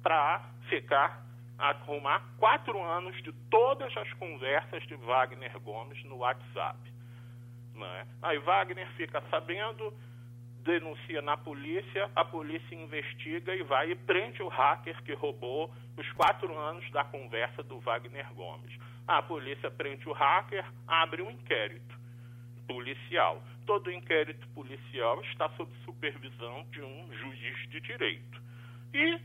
para 0.03 0.49
ficar 0.69 1.27
arrumar 1.59 2.23
quatro 2.39 2.81
anos 2.81 3.21
de 3.23 3.33
todas 3.51 3.95
as 3.97 4.13
conversas 4.15 4.87
de 4.87 4.95
Wagner 4.95 5.59
Gomes 5.59 6.03
no 6.05 6.19
WhatsApp. 6.19 6.79
Né? 7.87 8.07
Aí 8.23 8.38
Wagner 8.38 8.88
fica 8.97 9.23
sabendo, 9.31 9.93
denuncia 10.64 11.23
na 11.23 11.37
polícia, 11.37 12.11
a 12.14 12.25
polícia 12.25 12.75
investiga 12.75 13.55
e 13.55 13.62
vai 13.62 13.93
e 13.93 13.95
prende 13.95 14.43
o 14.43 14.49
hacker 14.49 15.01
que 15.03 15.14
roubou 15.14 15.73
os 15.97 16.11
quatro 16.12 16.57
anos 16.57 16.88
da 16.91 17.05
conversa 17.05 17.62
do 17.62 17.79
Wagner 17.81 18.33
Gomes. 18.35 18.77
A 19.07 19.23
polícia 19.23 19.71
prende 19.71 20.09
o 20.09 20.12
hacker, 20.12 20.64
abre 20.87 21.23
um 21.23 21.31
inquérito 21.31 21.99
policial. 22.67 23.43
Todo 23.64 23.91
inquérito 23.91 24.47
policial 24.49 25.21
está 25.23 25.49
sob 25.51 25.73
supervisão 25.85 26.67
de 26.71 26.83
um 26.83 27.12
juiz 27.12 27.69
de 27.71 27.81
direito. 27.81 28.43
E, 28.93 29.19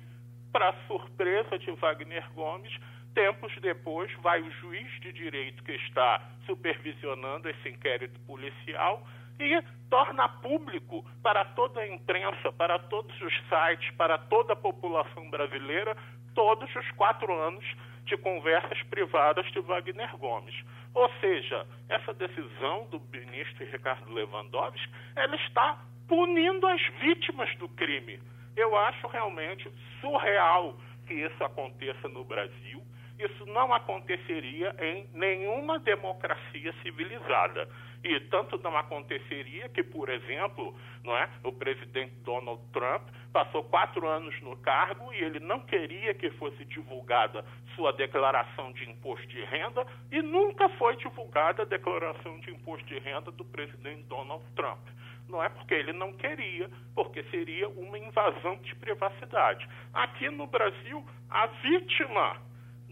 para 0.52 0.74
surpresa 0.88 1.60
de 1.60 1.72
Wagner 1.72 2.32
Gomes, 2.34 2.74
Tempos 3.14 3.54
depois, 3.62 4.12
vai 4.22 4.42
o 4.42 4.52
juiz 4.52 4.90
de 5.02 5.14
direito 5.14 5.64
que 5.64 5.74
está 5.74 6.22
supervisionando 6.46 7.48
esse 7.50 7.70
inquérito 7.70 8.20
policial 8.22 9.06
e 9.40 9.62
torna 9.90 10.28
público 10.28 11.06
para 11.22 11.46
toda 11.46 11.82
a 11.82 11.88
imprensa, 11.88 12.52
para 12.54 12.80
todos 12.80 13.20
os 13.22 13.34
sites, 13.48 13.92
para 13.96 14.18
toda 14.18 14.54
a 14.54 14.56
população 14.56 15.30
brasileira, 15.30 15.96
todos 16.34 16.74
os 16.76 16.92
quatro 16.92 17.32
anos 17.34 17.66
de 18.06 18.18
conversas 18.18 18.82
privadas 18.84 19.46
de 19.52 19.60
Wagner 19.60 20.18
Gomes. 20.18 20.56
Ou 20.94 21.10
seja, 21.20 21.66
essa 21.90 22.14
decisão 22.14 22.88
do 22.90 23.00
ministro 23.12 23.66
Ricardo 23.66 24.12
Lewandowski, 24.12 24.90
ela 25.16 25.36
está 25.36 25.80
punindo 26.08 26.68
as 26.68 26.82
vítimas 27.00 27.56
do 27.58 27.70
crime. 27.70 28.20
Eu 28.56 28.76
acho 28.76 29.08
realmente 29.08 29.72
surreal 30.02 30.76
que 31.08 31.14
isso 31.14 31.44
aconteça 31.44 32.08
no 32.10 32.24
Brasil 32.24 32.84
Isso 33.24 33.46
não 33.46 33.74
aconteceria 33.74 34.76
em 34.80 35.08
nenhuma 35.14 35.80
democracia 35.80 36.74
civilizada. 36.82 37.70
E 38.04 38.20
tanto 38.22 38.58
não 38.62 38.76
aconteceria 38.76 39.70
que, 39.70 39.82
por 39.82 40.10
exemplo, 40.10 40.76
não 41.06 41.16
é, 41.16 41.30
o 41.42 41.54
presidente 41.54 42.14
Donald 42.26 42.62
Trump 42.74 43.08
passou 43.32 43.64
quatro 43.64 44.06
anos 44.06 44.38
no 44.42 44.58
cargo 44.58 45.14
e 45.14 45.24
ele 45.24 45.40
não 45.40 45.62
queria 45.62 46.14
que 46.14 46.30
fosse 46.32 46.66
divulgada 46.66 47.46
sua 47.76 47.94
declaração 47.94 48.74
de 48.74 48.90
imposto 48.90 49.26
de 49.28 49.42
renda 49.46 49.88
e 50.12 50.22
nunca 50.22 50.68
foi 50.78 50.98
divulgada 50.98 51.62
a 51.62 51.66
declaração 51.66 52.42
de 52.42 52.52
imposto 52.52 52.86
de 52.88 53.00
renda 53.00 53.32
do 53.32 53.46
presidente 53.46 54.04
Donald 54.04 54.44
Trump. 54.54 54.82
Não 55.30 55.42
é 55.42 55.48
porque 55.48 55.74
ele 55.74 55.94
não 55.94 56.12
queria, 56.12 56.70
porque 56.94 57.24
seria 57.32 57.70
uma 57.70 57.98
invasão 57.98 58.58
de 58.58 58.76
privacidade. 58.76 59.66
Aqui 59.94 60.30
no 60.30 60.46
Brasil, 60.46 61.06
a 61.30 61.48
vítima 61.48 62.38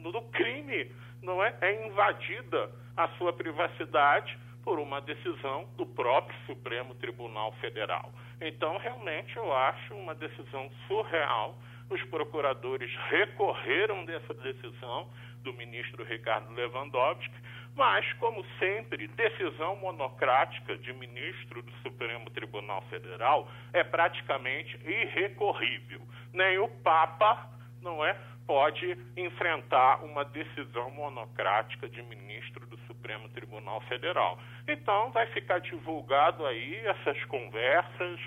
do 0.09 0.21
crime 0.31 0.89
não 1.21 1.43
é, 1.43 1.53
é 1.59 1.85
invadida 1.87 2.71
a 2.95 3.07
sua 3.17 3.33
privacidade 3.33 4.37
por 4.63 4.79
uma 4.79 5.01
decisão 5.01 5.67
do 5.75 5.85
próprio 5.85 6.37
Supremo 6.45 6.93
Tribunal 6.95 7.51
Federal. 7.53 8.11
Então, 8.39 8.77
realmente, 8.77 9.35
eu 9.35 9.53
acho 9.53 9.93
uma 9.95 10.15
decisão 10.15 10.69
surreal. 10.87 11.57
Os 11.89 12.01
procuradores 12.03 12.89
recorreram 13.09 14.05
dessa 14.05 14.33
decisão 14.33 15.09
do 15.43 15.53
ministro 15.53 16.03
Ricardo 16.03 16.53
Lewandowski, 16.53 17.33
mas, 17.75 18.11
como 18.13 18.45
sempre, 18.59 19.07
decisão 19.07 19.75
monocrática 19.77 20.77
de 20.77 20.93
ministro 20.93 21.61
do 21.61 21.71
Supremo 21.83 22.29
Tribunal 22.29 22.81
Federal 22.83 23.49
é 23.73 23.83
praticamente 23.83 24.77
irrecorrível. 24.85 26.01
Nem 26.33 26.59
o 26.59 26.67
Papa, 26.67 27.49
não 27.81 28.05
é, 28.05 28.15
pode 28.51 28.97
enfrentar 29.15 30.03
uma 30.03 30.25
decisão 30.25 30.91
monocrática 30.91 31.87
de 31.87 32.03
ministro 32.03 32.65
do 32.67 32.77
Supremo 32.79 33.29
Tribunal 33.29 33.79
Federal. 33.87 34.37
Então, 34.67 35.09
vai 35.11 35.25
ficar 35.27 35.59
divulgado 35.61 36.45
aí 36.45 36.75
essas 36.85 37.23
conversas, 37.27 38.19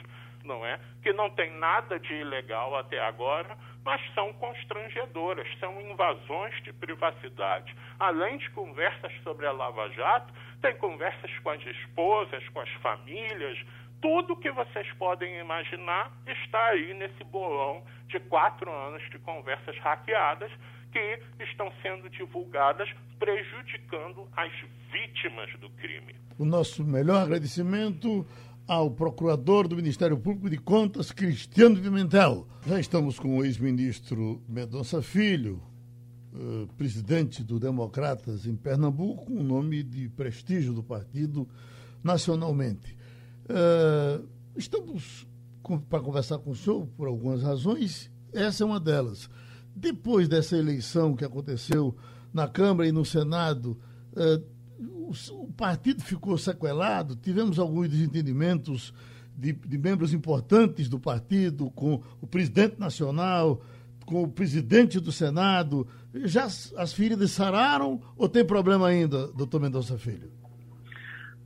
não 0.43 0.65
é? 0.65 0.81
Que 1.03 1.13
não 1.13 1.29
tem 1.29 1.51
nada 1.59 2.01
de 2.01 2.15
ilegal 2.15 2.75
até 2.75 2.99
agora, 3.01 3.55
mas 3.85 4.01
são 4.15 4.33
constrangedoras, 4.33 5.47
são 5.61 5.79
invasões 5.79 6.55
de 6.63 6.73
privacidade. 6.73 7.77
Além 8.01 8.39
de 8.39 8.49
conversas 8.53 9.13
sobre 9.23 9.45
a 9.47 9.53
Lava 9.53 9.91
Jato, 9.91 10.33
tem 10.63 10.75
conversas 10.79 11.39
com 11.41 11.51
as 11.51 11.67
esposas, 11.67 12.49
com 12.49 12.61
as 12.61 12.71
famílias, 12.81 13.59
tudo 14.05 14.37
que 14.37 14.53
vocês 14.53 14.87
podem 14.99 15.41
imaginar 15.41 16.13
está 16.27 16.63
aí 16.67 16.93
nesse 16.93 17.25
bolão 17.25 17.83
de 18.07 18.21
quatro 18.21 18.71
anos 18.71 19.03
de 19.11 19.19
conversas 19.21 19.75
hackeadas 19.79 20.53
que 20.93 21.21
estão 21.43 21.73
sendo 21.81 22.11
divulgadas, 22.11 22.87
prejudicando 23.19 24.29
as 24.37 24.53
vítimas 24.93 25.51
do 25.59 25.71
crime. 25.71 26.15
O 26.39 26.45
nosso 26.45 26.85
melhor 26.85 27.23
agradecimento 27.23 28.27
ao 28.69 28.91
procurador 28.91 29.67
do 29.67 29.75
Ministério 29.75 30.19
Público 30.19 30.51
de 30.51 30.59
Contas, 30.59 31.11
Cristiano 31.11 31.81
Pimentel. 31.81 32.47
Já 32.67 32.79
estamos 32.79 33.19
com 33.19 33.39
o 33.39 33.43
ex-ministro 33.43 34.43
Mendonça 34.47 35.01
Filho, 35.01 35.63
eh, 36.35 36.67
presidente 36.77 37.43
do 37.43 37.59
Democratas 37.59 38.45
em 38.45 38.55
Pernambuco, 38.55 39.33
um 39.33 39.43
nome 39.43 39.83
de 39.83 40.11
prestígio 40.11 40.75
do 40.75 40.83
partido 40.83 41.49
nacionalmente. 42.03 43.03
Eh, 43.49 44.21
estamos 44.57 45.27
para 45.89 46.01
conversar 46.01 46.39
com 46.39 46.51
o 46.51 46.57
senhor 46.57 46.87
por 46.97 47.09
algumas 47.09 47.43
razões, 47.43 48.11
essa 48.33 48.65
é 48.65 48.67
uma 48.67 48.81
delas. 48.81 49.29
Depois 49.75 50.29
dessa 50.29 50.57
eleição 50.57 51.17
que 51.17 51.25
aconteceu 51.25 51.97
na 52.33 52.47
Câmara 52.47 52.89
e 52.89 52.93
no 52.93 53.05
Senado, 53.05 53.79
eh, 54.17 54.41
o, 54.79 55.53
partido 55.53 56.03
ficou 56.03 56.37
sequelado, 56.37 57.17
tivemos 57.17 57.59
alguns 57.59 57.89
desentendimentos 57.89 58.93
de, 59.37 59.53
de, 59.53 59.79
membros 59.79 60.13
importantes 60.13 60.89
do 60.89 60.99
partido, 60.99 61.71
com 61.71 62.03
o 62.21 62.27
presidente 62.27 62.79
nacional, 62.79 63.63
com 64.05 64.23
o 64.23 64.29
presidente 64.29 64.99
do 65.01 65.13
Senado. 65.13 65.87
Já 66.25 66.45
as 66.45 66.93
feridas 66.93 67.31
sararam 67.31 68.01
ou 68.17 68.29
tem 68.29 68.45
problema 68.45 68.89
ainda, 68.89 69.29
doutor 69.29 69.61
Mendonça 69.61 69.99
Filho? 69.99 70.44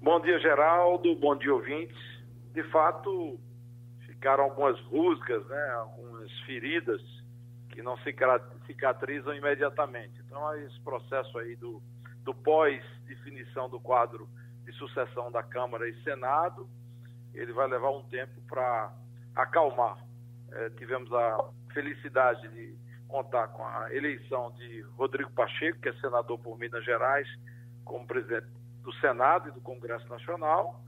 Bom 0.00 0.20
dia, 0.20 0.38
Geraldo. 0.38 1.12
Bom 1.16 1.34
dia, 1.34 1.52
ouvintes. 1.52 1.98
De 2.54 2.62
fato, 2.70 3.38
ficaram 4.06 4.44
algumas 4.44 4.78
rusgas, 4.82 5.44
né, 5.48 5.70
algumas 5.72 6.30
feridas 6.40 7.02
que 7.70 7.82
não 7.82 7.98
cicatrizam 8.64 9.34
imediatamente. 9.34 10.20
Então, 10.24 10.54
esse 10.54 10.80
processo 10.82 11.36
aí 11.38 11.56
do, 11.56 11.82
do 12.22 12.32
pós-definição 12.32 13.68
do 13.68 13.80
quadro 13.80 14.28
de 14.64 14.72
sucessão 14.74 15.32
da 15.32 15.42
Câmara 15.42 15.88
e 15.88 16.02
Senado, 16.04 16.68
ele 17.34 17.52
vai 17.52 17.66
levar 17.66 17.90
um 17.90 18.04
tempo 18.04 18.40
para 18.48 18.94
acalmar. 19.34 19.98
É, 20.52 20.70
tivemos 20.70 21.12
a 21.12 21.50
felicidade 21.74 22.46
de 22.48 22.78
contar 23.08 23.48
com 23.48 23.64
a 23.64 23.92
eleição 23.92 24.52
de 24.52 24.80
Rodrigo 24.96 25.32
Pacheco, 25.32 25.80
que 25.80 25.88
é 25.88 25.92
senador 25.94 26.38
por 26.38 26.56
Minas 26.56 26.84
Gerais, 26.84 27.28
como 27.84 28.06
presidente 28.06 28.46
do 28.88 28.94
Senado 29.00 29.50
e 29.50 29.52
do 29.52 29.60
Congresso 29.60 30.08
Nacional. 30.08 30.82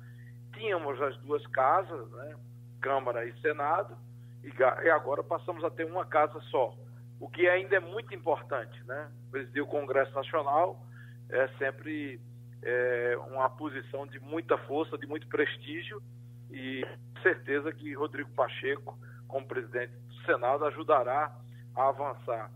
Tínhamos 0.55 1.01
as 1.03 1.19
duas 1.19 1.47
casas, 1.49 2.11
né, 2.13 2.35
Câmara 2.81 3.27
e 3.27 3.41
Senado, 3.41 3.95
e 4.43 4.89
agora 4.89 5.23
passamos 5.23 5.63
a 5.65 5.71
ter 5.71 5.85
uma 5.85 6.07
casa 6.07 6.41
só, 6.51 6.75
o 7.21 7.29
que 7.29 7.47
ainda 7.47 7.77
é 7.77 7.81
muito 7.81 8.15
importante, 8.15 8.83
né? 8.85 9.11
Presidir 9.31 9.63
o 9.63 9.67
Congresso 9.67 10.15
Nacional 10.15 10.83
é 11.29 11.47
sempre 11.59 12.19
é, 12.63 13.19
uma 13.31 13.51
posição 13.51 14.07
de 14.07 14.19
muita 14.19 14.57
força, 14.57 14.97
de 14.97 15.07
muito 15.07 15.29
prestígio, 15.29 16.03
e 16.51 16.83
certeza 17.23 17.71
que 17.71 17.93
Rodrigo 17.93 18.31
Pacheco, 18.31 18.99
como 19.29 19.47
presidente 19.47 19.93
do 19.93 20.15
Senado, 20.25 20.65
ajudará 20.65 21.37
a 21.77 21.89
avançar 21.89 22.51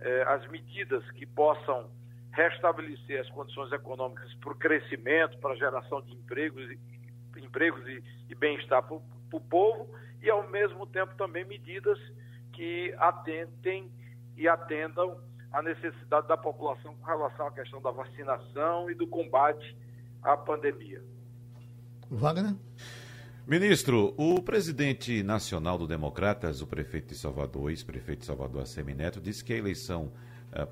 é, 0.00 0.22
as 0.22 0.44
medidas 0.48 1.08
que 1.12 1.24
possam 1.24 1.88
restabelecer 2.38 3.20
as 3.20 3.28
condições 3.30 3.72
econômicas 3.72 4.32
para 4.34 4.52
o 4.52 4.54
crescimento, 4.54 5.36
para 5.38 5.54
a 5.54 5.56
geração 5.56 6.00
de 6.02 6.12
empregos, 6.12 6.70
empregos 7.36 7.84
e, 7.88 8.02
e 8.28 8.34
bem-estar 8.36 8.80
para 8.84 8.96
o 8.96 9.40
povo 9.40 9.92
e, 10.22 10.30
ao 10.30 10.48
mesmo 10.48 10.86
tempo, 10.86 11.16
também 11.16 11.44
medidas 11.44 11.98
que 12.52 12.94
atentem 12.98 13.90
e 14.36 14.46
atendam 14.46 15.20
à 15.50 15.60
necessidade 15.60 16.28
da 16.28 16.36
população 16.36 16.94
com 16.94 17.04
relação 17.04 17.48
à 17.48 17.50
questão 17.50 17.82
da 17.82 17.90
vacinação 17.90 18.88
e 18.88 18.94
do 18.94 19.06
combate 19.08 19.76
à 20.22 20.36
pandemia. 20.36 21.02
Wagner? 22.08 22.54
Ministro, 23.46 24.14
o 24.16 24.40
presidente 24.42 25.22
nacional 25.24 25.76
do 25.76 25.86
Democratas, 25.86 26.62
o 26.62 26.66
prefeito 26.66 27.08
de 27.08 27.14
Salvador, 27.16 27.70
ex-prefeito 27.70 28.20
de 28.20 28.26
Salvador, 28.26 28.64
Neto, 28.94 29.20
disse 29.20 29.42
que 29.42 29.54
a 29.54 29.56
eleição 29.56 30.12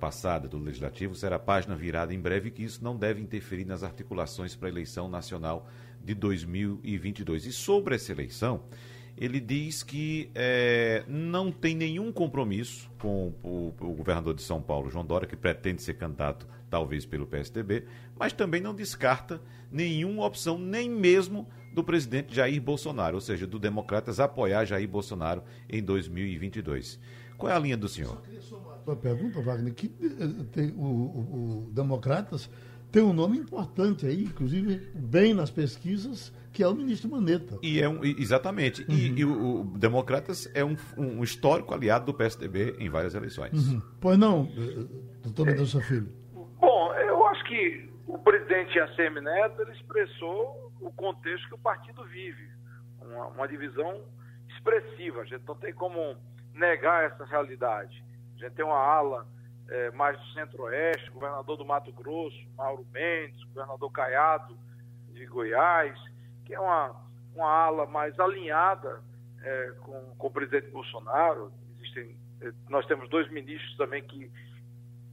passada 0.01 0.49
do 0.49 0.59
Legislativo 0.59 1.15
será 1.15 1.39
página 1.39 1.77
virada 1.77 2.15
em 2.15 2.21
breve 2.21 2.51
que 2.51 2.63
isso 2.63 2.83
não 2.83 2.97
deve 2.97 3.21
interferir 3.21 3.65
nas 3.65 3.83
articulações 3.83 4.55
para 4.55 4.69
a 4.69 4.71
eleição 4.71 5.09
nacional 5.09 5.69
de 6.03 6.15
2022. 6.15 7.47
E 7.47 7.53
sobre 7.53 7.95
essa 7.95 8.13
eleição, 8.13 8.63
ele 9.17 9.41
diz 9.41 9.83
que 9.83 10.31
é, 10.35 11.05
não 11.09 11.51
tem 11.51 11.75
nenhum 11.75 12.13
compromisso 12.13 12.91
com 12.99 13.33
o, 13.43 13.73
o, 13.81 13.95
governador 13.95 14.35
de 14.35 14.43
São 14.43 14.61
Paulo, 14.61 14.91
João 14.91 15.05
Dória, 15.05 15.27
que 15.27 15.37
pretende 15.37 15.83
ser 15.83 15.95
candidato 15.95 16.47
talvez 16.69 17.07
pelo 17.07 17.27
PSDB, 17.27 17.85
mas 18.19 18.33
também 18.33 18.61
não 18.61 18.75
descarta 18.75 19.41
nenhuma 19.71 20.25
opção, 20.25 20.59
nem 20.59 20.91
mesmo 20.91 21.49
do 21.73 21.83
presidente 21.83 22.35
Jair 22.35 22.61
Bolsonaro, 22.61 23.17
ou 23.17 23.21
seja, 23.21 23.47
do 23.47 23.59
Democratas 23.59 24.21
apoiar 24.21 24.65
Jair 24.65 24.89
Bolsonaro 24.89 25.43
em 25.69 25.83
2022. 25.83 26.99
Qual 27.37 27.51
é 27.51 27.55
a 27.55 27.59
linha 27.59 27.77
do 27.77 27.89
senhor? 27.89 28.21
Uma 28.87 28.97
pergunta, 28.97 29.41
Wagner, 29.41 29.75
que 29.75 29.87
eh, 30.01 30.45
tem 30.53 30.71
o, 30.71 30.85
o, 30.85 31.67
o 31.67 31.71
Democratas 31.73 32.49
tem 32.97 33.03
um 33.03 33.13
nome 33.13 33.37
importante 33.37 34.07
aí, 34.07 34.25
inclusive 34.25 34.79
bem 34.95 35.35
nas 35.35 35.51
pesquisas, 35.51 36.33
que 36.53 36.63
é 36.63 36.69
o 36.69 36.75
ministro 36.75 37.11
Maneta. 37.11 37.59
E 37.63 37.81
é 37.81 37.89
um, 37.89 38.03
exatamente. 38.03 38.83
Uhum. 38.89 38.97
E, 38.97 39.21
e 39.21 39.25
o, 39.25 39.61
o, 39.61 39.65
Democratas 39.77 40.51
é 40.55 40.65
um, 40.65 40.77
um, 40.97 41.23
histórico 41.23 41.75
aliado 41.75 42.07
do 42.07 42.15
PSDB 42.15 42.77
em 42.79 42.89
várias 42.89 43.15
eleições. 43.15 43.53
Uhum. 43.69 43.83
Pois 44.01 44.17
não, 44.17 44.51
eh, 44.57 44.87
doutor 45.23 45.47
Mendonça 45.47 45.81
Filho. 45.83 46.11
Bom, 46.59 46.95
eu 46.95 47.27
acho 47.27 47.45
que 47.45 47.91
o 48.07 48.19
presidente 48.19 48.79
ACM 48.79 49.21
Neto 49.21 49.61
ele 49.61 49.73
expressou 49.73 50.73
o 50.81 50.91
contexto 50.93 51.49
que 51.49 51.55
o 51.55 51.59
partido 51.59 52.05
vive. 52.05 52.49
Uma, 53.01 53.27
uma 53.27 53.47
divisão 53.47 54.01
expressiva. 54.57 55.21
A 55.21 55.25
gente 55.25 55.45
não 55.47 55.57
tem 55.57 55.75
como 55.75 56.17
negar 56.57 57.05
essa 57.05 57.25
realidade. 57.25 58.05
A 58.37 58.39
gente 58.39 58.55
tem 58.55 58.65
uma 58.65 58.79
ala 58.79 59.27
é, 59.69 59.91
mais 59.93 60.19
do 60.19 60.27
centro-oeste, 60.33 61.11
governador 61.11 61.57
do 61.57 61.65
Mato 61.65 61.93
Grosso, 61.93 62.37
Mauro 62.57 62.87
Mendes, 62.93 63.43
governador 63.45 63.91
Caiado 63.93 64.57
de 65.13 65.27
Goiás, 65.27 65.99
que 66.45 66.55
é 66.55 66.61
uma, 66.61 66.95
uma 67.35 67.49
ala 67.49 67.87
mais 67.87 68.19
alinhada 68.19 69.03
é, 69.43 69.73
com, 69.81 70.15
com 70.17 70.27
o 70.27 70.31
presidente 70.31 70.71
Bolsonaro. 70.71 71.53
Existem, 71.79 72.17
é, 72.41 72.53
nós 72.69 72.87
temos 72.87 73.09
dois 73.09 73.31
ministros 73.31 73.77
também 73.77 74.03
que 74.03 74.31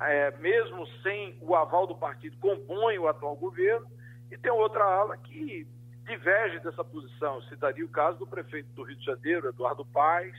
é, 0.01 0.31
mesmo 0.37 0.85
sem 1.01 1.37
o 1.41 1.55
aval 1.55 1.87
do 1.87 1.95
partido, 1.95 2.37
compõem 2.37 2.99
o 2.99 3.07
atual 3.07 3.35
governo, 3.35 3.87
e 4.31 4.37
tem 4.37 4.51
outra 4.51 4.83
ala 4.83 5.17
que 5.17 5.67
diverge 6.05 6.59
dessa 6.59 6.83
posição. 6.83 7.35
Eu 7.35 7.41
citaria 7.43 7.85
o 7.85 7.89
caso 7.89 8.17
do 8.17 8.27
prefeito 8.27 8.67
do 8.73 8.83
Rio 8.83 8.97
de 8.97 9.05
Janeiro, 9.05 9.47
Eduardo 9.47 9.85
Paes, 9.85 10.35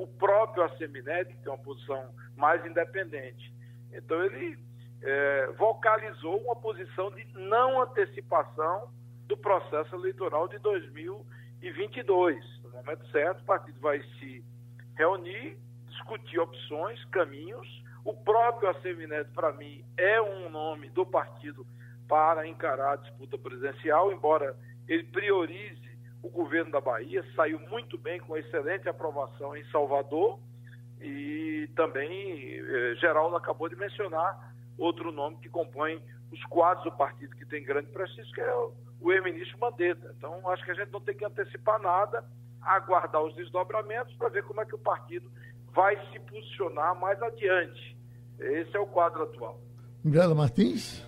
o 0.00 0.06
próprio 0.06 0.64
Asseminetti, 0.64 1.34
que 1.34 1.42
tem 1.42 1.52
uma 1.52 1.58
posição 1.58 2.10
mais 2.34 2.64
independente. 2.64 3.52
Então, 3.92 4.24
ele 4.24 4.58
é, 5.02 5.46
vocalizou 5.58 6.40
uma 6.40 6.56
posição 6.56 7.10
de 7.10 7.22
não 7.34 7.82
antecipação 7.82 8.90
do 9.26 9.36
processo 9.36 9.94
eleitoral 9.94 10.48
de 10.48 10.58
2022. 10.60 12.42
No 12.62 12.70
momento 12.70 13.06
certo, 13.10 13.42
o 13.42 13.44
partido 13.44 13.78
vai 13.78 14.02
se 14.18 14.42
reunir, 14.96 15.58
discutir 15.88 16.38
opções, 16.38 17.04
caminhos. 17.06 17.68
O 18.02 18.14
próprio 18.14 18.70
Assemineto, 18.70 19.30
para 19.34 19.52
mim, 19.52 19.84
é 19.98 20.18
um 20.22 20.48
nome 20.48 20.88
do 20.88 21.04
partido 21.04 21.66
para 22.08 22.46
encarar 22.46 22.92
a 22.94 22.96
disputa 22.96 23.36
presidencial, 23.36 24.10
embora 24.10 24.56
ele 24.88 25.04
priorize 25.04 25.89
o 26.22 26.28
governo 26.28 26.70
da 26.70 26.80
Bahia, 26.80 27.24
saiu 27.34 27.58
muito 27.70 27.96
bem 27.96 28.20
com 28.20 28.36
excelente 28.36 28.88
aprovação 28.88 29.56
em 29.56 29.64
Salvador 29.70 30.38
e 31.00 31.68
também 31.74 32.58
eh, 32.58 32.94
Geraldo 33.00 33.36
acabou 33.36 33.68
de 33.68 33.76
mencionar 33.76 34.54
outro 34.76 35.10
nome 35.10 35.38
que 35.38 35.48
compõe 35.48 36.02
os 36.30 36.42
quadros 36.44 36.84
do 36.84 36.92
partido 36.92 37.34
que 37.36 37.46
tem 37.46 37.64
grande 37.64 37.88
prestígio, 37.88 38.32
que 38.32 38.40
é 38.40 38.54
o, 38.54 38.72
o 39.00 39.12
ex-ministro 39.12 39.58
Mandetta. 39.58 40.14
Então, 40.16 40.48
acho 40.50 40.64
que 40.64 40.70
a 40.70 40.74
gente 40.74 40.92
não 40.92 41.00
tem 41.00 41.16
que 41.16 41.24
antecipar 41.24 41.80
nada, 41.80 42.24
aguardar 42.60 43.22
os 43.22 43.34
desdobramentos 43.34 44.14
para 44.14 44.28
ver 44.28 44.44
como 44.44 44.60
é 44.60 44.66
que 44.66 44.74
o 44.74 44.78
partido 44.78 45.30
vai 45.72 45.96
se 46.10 46.18
posicionar 46.20 46.98
mais 46.98 47.20
adiante. 47.22 47.96
Esse 48.38 48.76
é 48.76 48.80
o 48.80 48.86
quadro 48.86 49.22
atual. 49.22 49.60
Mirela 50.04 50.34
Martins? 50.34 51.06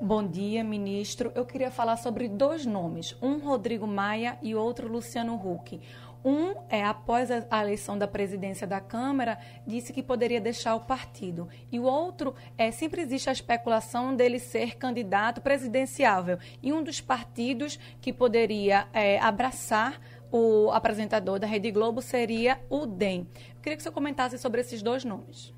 Bom 0.00 0.26
dia, 0.26 0.64
ministro. 0.64 1.30
Eu 1.36 1.46
queria 1.46 1.70
falar 1.70 1.96
sobre 1.96 2.28
dois 2.28 2.66
nomes, 2.66 3.16
um 3.22 3.38
Rodrigo 3.38 3.86
Maia 3.86 4.36
e 4.42 4.52
outro 4.52 4.88
Luciano 4.88 5.34
Huck. 5.34 5.80
Um 6.24 6.54
é, 6.68 6.84
após 6.84 7.30
a 7.30 7.62
eleição 7.62 7.96
da 7.96 8.08
presidência 8.08 8.66
da 8.66 8.80
Câmara, 8.80 9.38
disse 9.64 9.92
que 9.92 10.02
poderia 10.02 10.40
deixar 10.40 10.74
o 10.74 10.80
partido. 10.80 11.48
E 11.70 11.78
o 11.78 11.84
outro 11.84 12.34
é, 12.58 12.72
sempre 12.72 13.02
existe 13.02 13.30
a 13.30 13.32
especulação 13.32 14.16
dele 14.16 14.40
ser 14.40 14.76
candidato 14.76 15.40
presidenciável. 15.40 16.38
E 16.60 16.72
um 16.72 16.82
dos 16.82 17.00
partidos 17.00 17.78
que 18.00 18.12
poderia 18.12 18.88
é, 18.92 19.20
abraçar 19.20 20.00
o 20.30 20.72
apresentador 20.72 21.38
da 21.38 21.46
Rede 21.46 21.70
Globo 21.70 22.02
seria 22.02 22.60
o 22.68 22.84
DEM. 22.84 23.28
Eu 23.54 23.62
queria 23.62 23.76
que 23.76 23.82
você 23.82 23.92
comentasse 23.92 24.38
sobre 24.38 24.60
esses 24.60 24.82
dois 24.82 25.04
nomes. 25.04 25.54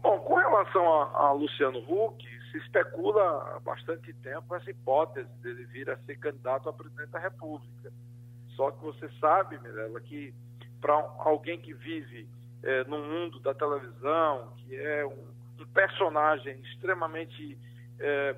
Bom, 0.00 0.18
com 0.20 0.34
relação 0.36 0.86
a, 0.94 1.26
a 1.26 1.32
Luciano 1.32 1.78
Huck, 1.80 2.24
se 2.50 2.58
especula 2.58 3.56
há 3.56 3.60
bastante 3.60 4.12
tempo 4.14 4.54
essa 4.54 4.70
hipótese 4.70 5.30
dele 5.42 5.64
vir 5.66 5.88
a 5.90 5.96
ser 5.98 6.16
candidato 6.18 6.68
a 6.68 6.72
presidente 6.72 7.10
da 7.10 7.18
República. 7.18 7.92
Só 8.56 8.70
que 8.70 8.82
você 8.82 9.08
sabe, 9.20 9.58
Mirella, 9.58 10.00
que 10.00 10.34
para 10.80 10.94
alguém 11.18 11.58
que 11.60 11.72
vive 11.74 12.28
é, 12.62 12.84
no 12.84 12.98
mundo 12.98 13.40
da 13.40 13.54
televisão, 13.54 14.52
que 14.58 14.76
é 14.76 15.06
um, 15.06 15.62
um 15.62 15.66
personagem 15.72 16.58
extremamente 16.60 17.58
é, 17.98 18.36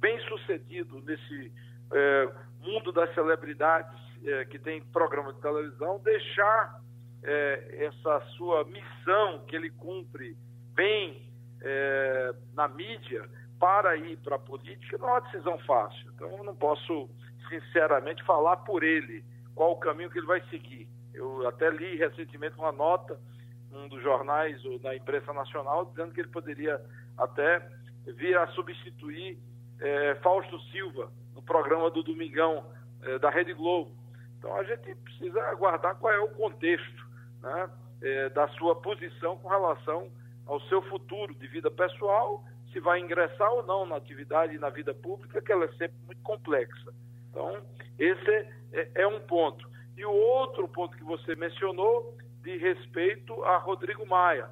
bem 0.00 0.18
sucedido 0.28 1.00
nesse 1.02 1.52
é, 1.92 2.32
mundo 2.60 2.92
das 2.92 3.12
celebridades 3.14 3.98
é, 4.24 4.44
que 4.46 4.58
tem 4.58 4.82
programa 4.82 5.32
de 5.32 5.40
televisão, 5.40 6.00
deixar 6.00 6.80
é, 7.22 7.86
essa 7.86 8.20
sua 8.36 8.64
missão 8.64 9.44
que 9.46 9.56
ele 9.56 9.70
cumpre 9.70 10.36
bem 10.74 11.30
é, 11.60 12.34
na 12.54 12.68
mídia 12.68 13.28
para 13.60 13.94
ir 13.94 14.16
para 14.16 14.36
a 14.36 14.38
política 14.38 14.96
não 14.98 15.10
é 15.10 15.12
uma 15.12 15.20
decisão 15.20 15.58
fácil. 15.58 16.10
Então 16.14 16.28
eu 16.28 16.42
não 16.42 16.56
posso, 16.56 17.08
sinceramente, 17.48 18.24
falar 18.24 18.56
por 18.58 18.82
ele 18.82 19.22
qual 19.54 19.72
o 19.72 19.76
caminho 19.76 20.10
que 20.10 20.18
ele 20.18 20.26
vai 20.26 20.40
seguir. 20.48 20.88
Eu 21.12 21.46
até 21.46 21.68
li 21.70 21.96
recentemente 21.96 22.56
uma 22.56 22.72
nota 22.72 23.20
num 23.70 23.86
dos 23.86 24.02
jornais 24.02 24.64
ou 24.64 24.80
na 24.80 24.96
imprensa 24.96 25.32
nacional 25.32 25.84
dizendo 25.84 26.12
que 26.12 26.20
ele 26.20 26.30
poderia 26.30 26.80
até 27.18 27.60
vir 28.06 28.36
a 28.36 28.46
substituir 28.48 29.38
é, 29.78 30.14
Fausto 30.16 30.58
Silva 30.72 31.12
no 31.34 31.42
programa 31.42 31.90
do 31.90 32.02
Domingão 32.02 32.64
é, 33.02 33.18
da 33.18 33.28
Rede 33.28 33.52
Globo. 33.52 33.92
Então 34.38 34.56
a 34.56 34.64
gente 34.64 34.94
precisa 34.94 35.40
aguardar 35.48 35.96
qual 35.96 36.12
é 36.12 36.18
o 36.18 36.28
contexto 36.28 37.06
né, 37.42 37.70
é, 38.00 38.28
da 38.30 38.48
sua 38.48 38.74
posição 38.76 39.36
com 39.36 39.48
relação 39.48 40.10
ao 40.46 40.60
seu 40.62 40.80
futuro 40.82 41.34
de 41.34 41.46
vida 41.46 41.70
pessoal, 41.70 42.42
se 42.72 42.80
vai 42.80 43.00
ingressar 43.00 43.52
ou 43.52 43.64
não 43.64 43.86
na 43.86 43.96
atividade 43.96 44.54
e 44.54 44.58
na 44.58 44.70
vida 44.70 44.94
pública, 44.94 45.40
que 45.40 45.52
ela 45.52 45.64
é 45.64 45.72
sempre 45.72 45.96
muito 46.06 46.22
complexa. 46.22 46.92
Então, 47.30 47.62
esse 47.98 48.30
é, 48.72 48.90
é 48.94 49.06
um 49.06 49.20
ponto. 49.20 49.68
E 49.96 50.04
o 50.04 50.12
outro 50.12 50.68
ponto 50.68 50.96
que 50.96 51.04
você 51.04 51.34
mencionou, 51.34 52.16
de 52.42 52.56
respeito 52.56 53.42
a 53.44 53.58
Rodrigo 53.58 54.06
Maia. 54.06 54.48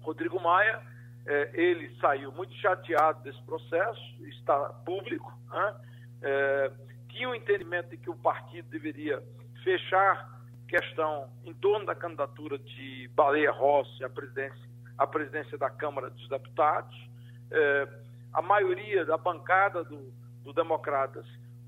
Rodrigo 0.00 0.40
Maia, 0.40 0.80
é, 1.26 1.50
ele 1.54 1.94
saiu 2.00 2.32
muito 2.32 2.54
chateado 2.54 3.22
desse 3.22 3.42
processo, 3.42 4.00
está 4.26 4.56
público, 4.84 5.32
né? 5.50 5.74
é, 6.22 6.72
tinha 7.08 7.28
o 7.28 7.32
um 7.32 7.34
entendimento 7.34 7.90
de 7.90 7.96
que 7.96 8.08
o 8.08 8.16
partido 8.16 8.68
deveria 8.70 9.22
fechar 9.62 10.40
questão 10.68 11.28
em 11.44 11.52
torno 11.54 11.84
da 11.84 11.94
candidatura 11.94 12.58
de 12.58 13.10
Baleia 13.14 13.50
Rossi 13.50 14.04
à 14.04 14.08
presidência, 14.08 14.68
à 14.96 15.06
presidência 15.06 15.58
da 15.58 15.68
Câmara 15.68 16.10
dos 16.10 16.28
Deputados. 16.28 17.09
É, 17.50 17.88
a 18.32 18.42
maioria 18.42 19.04
da 19.04 19.16
bancada 19.16 19.82
do, 19.84 20.12
do 20.44 20.52
Democratas 20.52 21.26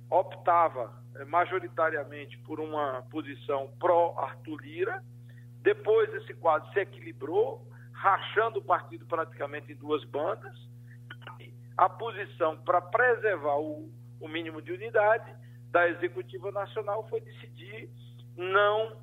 optava 0.09 0.93
é, 1.17 1.25
majoritariamente 1.25 2.39
por 2.39 2.61
uma 2.61 3.03
posição 3.11 3.71
pró-Arthur 3.79 4.61
Lira. 4.61 5.03
Depois 5.63 6.13
esse 6.15 6.35
quadro 6.35 6.71
se 6.73 6.81
equilibrou, 6.81 7.67
rachando 7.93 8.59
o 8.59 8.63
partido 8.63 9.07
praticamente 9.07 9.73
em 9.73 9.77
duas 9.77 10.05
bandas. 10.05 10.57
A 11.77 11.89
posição 11.89 12.57
para 12.59 12.81
preservar 12.81 13.59
o, 13.59 13.91
o 14.21 14.29
mínimo 14.29 14.61
de 14.61 14.73
unidade 14.73 15.33
da 15.71 15.89
Executiva 15.89 16.53
Nacional 16.53 17.07
foi 17.09 17.21
decidir 17.21 17.89
não 18.37 18.97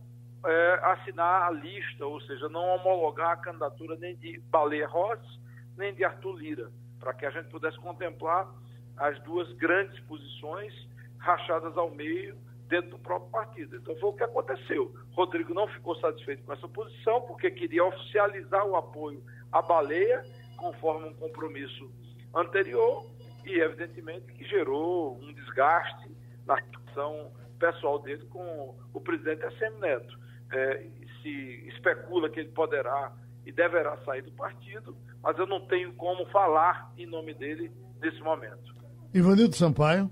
é, 0.46 0.80
assinar 0.84 1.44
a 1.44 1.52
lista, 1.52 2.06
ou 2.06 2.22
seja, 2.22 2.48
não 2.50 2.64
homologar 2.76 3.32
a 3.32 3.38
candidatura 3.38 3.96
nem 3.98 4.16
de 4.16 4.40
Baleia 4.50 4.88
Rossi, 4.88 5.40
nem 5.80 5.94
de 5.94 6.04
Arthur 6.04 6.34
Lira, 6.34 6.70
para 7.00 7.14
que 7.14 7.26
a 7.26 7.32
gente 7.32 7.48
pudesse 7.50 7.80
contemplar 7.80 8.54
as 8.98 9.18
duas 9.24 9.52
grandes 9.54 9.98
posições 10.02 10.74
rachadas 11.18 11.76
ao 11.78 11.90
meio 11.90 12.38
dentro 12.68 12.92
do 12.92 13.00
próprio 13.00 13.32
partido. 13.32 13.78
Então 13.78 13.96
foi 13.96 14.10
o 14.10 14.14
que 14.14 14.24
aconteceu. 14.24 14.94
Rodrigo 15.14 15.54
não 15.54 15.68
ficou 15.70 15.96
satisfeito 15.96 16.44
com 16.44 16.54
essa 16.54 16.68
posição 16.68 17.22
porque 17.22 17.50
queria 17.50 17.84
oficializar 17.86 18.66
o 18.68 18.76
apoio 18.76 19.24
à 19.52 19.62
baleia, 19.62 20.22
conforme 20.58 21.08
um 21.08 21.14
compromisso 21.14 21.90
anterior, 22.36 23.10
e 23.46 23.60
evidentemente 23.60 24.32
que 24.34 24.44
gerou 24.44 25.18
um 25.18 25.34
desgaste 25.34 26.12
na 26.46 26.56
relação 26.56 27.32
pessoal 27.58 28.00
dele 28.00 28.26
com 28.26 28.76
o 28.94 29.02
presidente 29.02 29.42
SM 29.56 29.80
Neto. 29.80 30.20
É, 30.52 30.88
se 31.22 31.68
especula 31.68 32.30
que 32.30 32.40
ele 32.40 32.50
poderá 32.50 33.14
e 33.46 33.52
deverá 33.52 33.98
sair 34.04 34.22
do 34.22 34.32
partido, 34.32 34.96
mas 35.22 35.38
eu 35.38 35.48
não 35.48 35.66
tenho 35.68 35.94
como 35.94 36.26
falar 36.28 36.92
em 36.98 37.06
nome 37.06 37.34
dele 37.34 37.72
nesse 38.02 38.20
momento. 38.22 38.74
Ivanildo 39.14 39.56
Sampaio. 39.56 40.10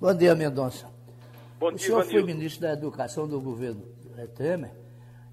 Bom 0.00 0.14
dia, 0.14 0.34
Mendonça. 0.34 0.90
Bom 1.58 1.68
o 1.68 1.70
dia, 1.70 1.78
senhor 1.78 2.00
Ivanildo. 2.00 2.26
foi 2.26 2.34
ministro 2.34 2.62
da 2.62 2.72
Educação 2.72 3.28
do 3.28 3.40
governo 3.40 3.82
Temer 4.34 4.72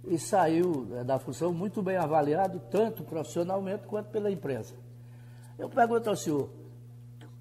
e 0.08 0.18
saiu 0.18 0.88
eh, 0.96 1.04
da 1.04 1.20
função 1.20 1.54
muito 1.54 1.82
bem 1.82 1.98
avaliado, 1.98 2.60
tanto 2.72 3.04
profissionalmente 3.04 3.86
quanto 3.86 4.10
pela 4.10 4.32
imprensa. 4.32 4.76
Eu 5.58 5.70
pergunto 5.70 6.10
ao 6.10 6.16
senhor, 6.16 6.50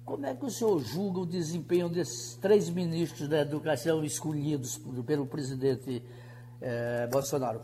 como 0.03 0.25
é 0.25 0.35
que 0.35 0.45
o 0.45 0.49
senhor 0.49 0.79
julga 0.81 1.19
o 1.19 1.25
desempenho 1.25 1.87
desses 1.87 2.35
três 2.35 2.69
ministros 2.69 3.27
da 3.27 3.39
educação 3.39 4.03
escolhidos 4.03 4.77
pelo 5.05 5.25
presidente 5.25 6.03
eh, 6.61 7.07
Bolsonaro? 7.11 7.61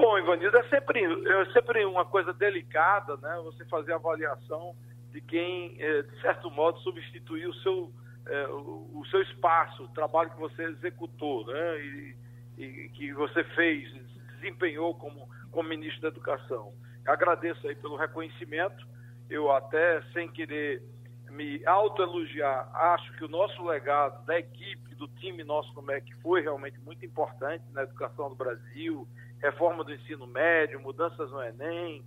Bom, 0.00 0.18
Ivanildo, 0.18 0.56
é 0.56 0.62
sempre, 0.70 1.04
é 1.04 1.44
sempre 1.52 1.84
uma 1.84 2.06
coisa 2.06 2.32
delicada, 2.32 3.18
né? 3.18 3.38
Você 3.44 3.66
fazer 3.66 3.92
avaliação 3.92 4.74
de 5.12 5.20
quem, 5.20 5.76
eh, 5.78 6.00
de 6.00 6.20
certo 6.22 6.50
modo, 6.50 6.78
substituiu 6.78 7.50
o 7.50 7.54
seu, 7.56 7.92
eh, 8.26 8.48
o, 8.48 9.04
seu 9.10 9.20
espaço, 9.20 9.84
o 9.84 9.88
trabalho 9.88 10.30
que 10.30 10.40
você 10.40 10.62
executou, 10.62 11.44
né? 11.46 11.80
E, 11.80 12.16
e 12.56 12.88
que 12.94 13.12
você 13.12 13.44
fez, 13.44 13.92
desempenhou 14.36 14.94
como, 14.94 15.28
como 15.50 15.68
ministro 15.68 16.00
da 16.00 16.08
Educação. 16.08 16.72
Agradeço 17.06 17.68
aí 17.68 17.74
pelo 17.74 17.96
reconhecimento. 17.96 18.86
Eu 19.28 19.52
até, 19.52 20.00
sem 20.14 20.28
querer 20.28 20.82
me 21.28 21.62
autoelogiar, 21.66 22.74
acho 22.74 23.12
que 23.18 23.24
o 23.24 23.28
nosso 23.28 23.62
legado 23.66 24.24
da 24.24 24.38
equipe, 24.38 24.94
do 24.94 25.06
time 25.08 25.44
nosso 25.44 25.74
no 25.74 25.82
MEC 25.82 26.10
foi 26.22 26.40
realmente 26.40 26.78
muito 26.80 27.04
importante 27.04 27.64
na 27.72 27.82
educação 27.82 28.30
do 28.30 28.34
Brasil, 28.34 29.06
reforma 29.40 29.84
do 29.84 29.92
ensino 29.92 30.26
médio, 30.26 30.80
mudanças 30.80 31.30
no 31.30 31.42
Enem, 31.42 32.04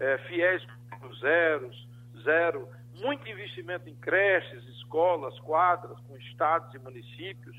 é, 0.00 0.18
fiéis 0.18 0.62
zeros, 1.20 1.88
zero, 2.22 2.68
muito 2.94 3.28
investimento 3.28 3.88
em 3.88 3.94
creches, 3.94 4.64
escolas, 4.68 5.38
quadras, 5.40 5.98
com 6.00 6.16
estados 6.16 6.74
e 6.74 6.78
municípios, 6.78 7.56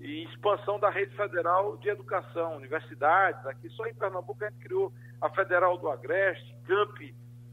e 0.00 0.24
expansão 0.24 0.80
da 0.80 0.88
rede 0.88 1.14
federal 1.14 1.76
de 1.76 1.88
educação, 1.88 2.56
universidades. 2.56 3.44
Aqui 3.46 3.68
só 3.70 3.86
em 3.86 3.94
Pernambuco 3.94 4.42
a 4.42 4.48
gente 4.48 4.60
criou 4.60 4.92
a 5.20 5.28
Federal 5.28 5.76
do 5.76 5.90
Agreste, 5.90 6.56
Camp 6.66 7.00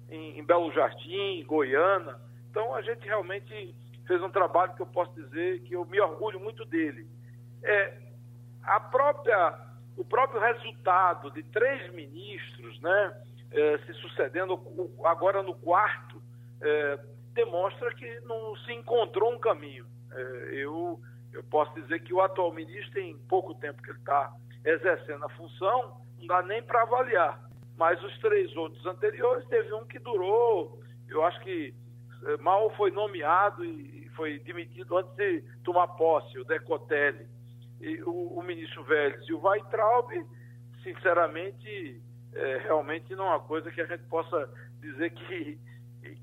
em, 0.10 0.40
em 0.40 0.44
Belo 0.44 0.72
Jardim, 0.72 1.44
Goiânia. 1.46 2.16
Então 2.50 2.74
a 2.74 2.82
gente 2.82 3.06
realmente 3.06 3.76
fez 4.08 4.24
um 4.24 4.30
trabalho 4.30 4.74
que 4.74 4.82
eu 4.82 4.88
posso 4.88 5.14
dizer 5.14 5.62
que 5.64 5.74
eu 5.74 5.86
me 5.86 6.00
orgulho 6.00 6.40
muito 6.40 6.64
dele. 6.66 7.08
É, 7.62 7.94
a 8.64 8.80
própria, 8.80 9.60
o 9.98 10.06
próprio 10.06 10.40
resultado 10.40 11.32
de 11.32 11.44
três 11.44 11.92
ministros, 11.94 12.80
né, 12.82 13.22
é, 13.52 13.78
se 13.80 13.94
sucedendo 13.96 14.60
agora 15.04 15.42
no 15.42 15.56
quarto, 15.56 16.22
é, 16.62 17.00
demonstra 17.34 17.94
que 17.94 18.20
não 18.22 18.56
se 18.58 18.74
encontrou 18.74 19.34
um 19.34 19.40
caminho. 19.40 19.86
É, 20.12 20.50
eu 20.54 21.02
eu 21.38 21.44
posso 21.44 21.74
dizer 21.80 22.00
que 22.00 22.14
o 22.14 22.22
atual 22.22 22.52
ministro, 22.52 22.92
tem 22.94 23.16
pouco 23.30 23.54
tempo 23.56 23.82
que 23.84 23.92
ele 23.92 24.00
está 24.00 24.34
exercendo 24.66 25.24
a 25.24 25.30
função, 25.30 26.02
não 26.18 26.26
dá 26.26 26.42
nem 26.42 26.64
para 26.64 26.82
avaliar. 26.82 27.40
Mas 27.78 28.02
os 28.04 28.18
três 28.20 28.56
outros 28.56 28.84
anteriores, 28.88 29.48
teve 29.48 29.72
um 29.74 29.86
que 29.86 30.00
durou, 30.00 30.82
eu 31.08 31.24
acho 31.24 31.40
que 31.42 31.76
eh, 32.26 32.38
mal 32.38 32.72
foi 32.76 32.90
nomeado 32.90 33.64
e 33.64 34.10
foi 34.16 34.40
demitido 34.40 34.98
antes 34.98 35.16
de 35.16 35.44
tomar 35.64 35.88
posse, 35.90 36.40
o 36.40 36.44
Decotelli. 36.44 37.28
O, 38.06 38.40
o 38.40 38.44
ministro 38.44 38.84
Vélez 38.84 39.28
e 39.28 39.34
o 39.34 39.42
Weitraub, 39.42 40.12
sinceramente, 40.84 42.02
é, 42.34 42.58
realmente 42.64 43.16
não 43.16 43.26
é 43.26 43.30
uma 43.30 43.40
coisa 43.40 43.72
que 43.72 43.82
a 43.82 43.86
gente 43.86 44.04
possa 44.06 44.50
dizer 44.80 45.12
que, 45.12 45.60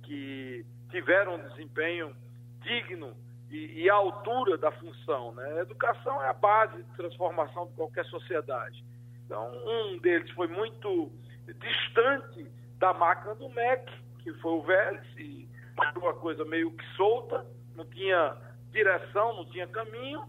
que 0.02 0.66
tiveram 0.90 1.36
um 1.36 1.48
desempenho 1.48 2.14
digno 2.60 3.16
e, 3.50 3.82
e 3.82 3.90
a 3.90 3.94
altura 3.94 4.58
da 4.58 4.72
função. 4.72 5.32
Né? 5.32 5.44
A 5.58 5.62
educação 5.62 6.22
é 6.22 6.28
a 6.28 6.32
base 6.32 6.82
de 6.82 6.96
transformação 6.96 7.66
de 7.66 7.72
qualquer 7.74 8.04
sociedade. 8.06 8.84
Então, 9.24 9.50
um 9.66 9.98
deles 9.98 10.30
foi 10.32 10.48
muito 10.48 11.10
distante 11.60 12.46
da 12.78 12.92
máquina 12.92 13.34
do 13.34 13.48
MEC, 13.50 13.90
que 14.22 14.32
foi 14.34 14.52
o 14.52 14.62
Vélez, 14.62 15.04
e 15.16 15.48
uma 15.96 16.14
coisa 16.14 16.44
meio 16.44 16.70
que 16.70 16.84
solta, 16.96 17.46
não 17.74 17.84
tinha 17.86 18.36
direção, 18.70 19.36
não 19.36 19.44
tinha 19.46 19.66
caminho, 19.66 20.24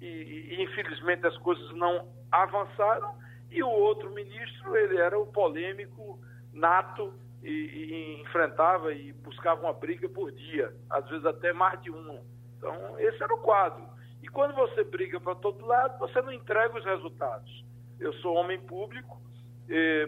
e, 0.00 0.06
e, 0.06 0.62
infelizmente 0.62 1.26
as 1.26 1.36
coisas 1.38 1.70
não 1.74 2.08
avançaram. 2.30 3.14
E 3.50 3.62
o 3.62 3.68
outro 3.68 4.10
ministro, 4.10 4.76
ele 4.76 4.98
era 4.98 5.18
o 5.18 5.26
polêmico 5.26 6.20
nato 6.52 7.12
e, 7.42 7.50
e 7.50 8.20
enfrentava 8.22 8.92
e 8.92 9.12
buscava 9.12 9.62
uma 9.62 9.72
briga 9.72 10.08
por 10.08 10.30
dia, 10.30 10.72
às 10.88 11.08
vezes 11.08 11.24
até 11.26 11.52
mais 11.52 11.80
de 11.82 11.90
uma. 11.90 12.20
Então, 12.56 12.98
esse 12.98 13.22
era 13.22 13.34
o 13.34 13.38
quadro. 13.38 13.88
E 14.22 14.28
quando 14.28 14.54
você 14.54 14.84
briga 14.84 15.18
para 15.18 15.34
todo 15.34 15.66
lado, 15.66 15.98
você 15.98 16.20
não 16.20 16.32
entrega 16.32 16.76
os 16.76 16.84
resultados. 16.84 17.64
Eu 17.98 18.12
sou 18.14 18.34
homem 18.34 18.60
público, 18.60 19.20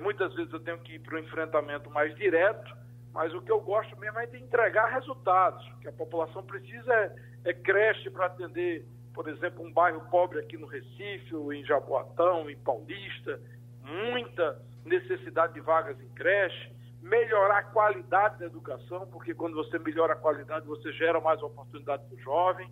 muitas 0.02 0.34
vezes 0.34 0.52
eu 0.52 0.60
tenho 0.60 0.78
que 0.78 0.94
ir 0.94 0.98
para 1.00 1.16
o 1.16 1.18
enfrentamento 1.18 1.90
mais 1.90 2.14
direto, 2.16 2.76
mas 3.12 3.32
o 3.34 3.40
que 3.42 3.52
eu 3.52 3.60
gosto 3.60 3.96
mesmo 3.98 4.18
é 4.18 4.26
de 4.26 4.38
entregar 4.38 4.86
resultados. 4.86 5.66
O 5.68 5.80
que 5.80 5.88
a 5.88 5.92
população 5.92 6.42
precisa 6.42 6.92
é, 6.92 7.14
é 7.44 7.52
creche 7.52 8.10
para 8.10 8.26
atender, 8.26 8.84
por 9.14 9.28
exemplo, 9.28 9.64
um 9.64 9.72
bairro 9.72 10.00
pobre 10.10 10.38
aqui 10.38 10.56
no 10.56 10.66
Recife, 10.66 11.34
em 11.54 11.64
Jaboatão, 11.64 12.48
em 12.48 12.56
Paulista, 12.56 13.40
muita 13.82 14.60
necessidade 14.84 15.54
de 15.54 15.60
vagas 15.60 16.00
em 16.00 16.08
creche 16.10 16.72
melhorar 17.02 17.58
a 17.58 17.62
qualidade 17.64 18.38
da 18.38 18.46
educação, 18.46 19.06
porque 19.08 19.34
quando 19.34 19.54
você 19.54 19.78
melhora 19.78 20.12
a 20.12 20.16
qualidade, 20.16 20.66
você 20.66 20.92
gera 20.92 21.20
mais 21.20 21.42
oportunidade 21.42 22.04
para 22.04 22.14
o 22.14 22.20
jovem. 22.20 22.70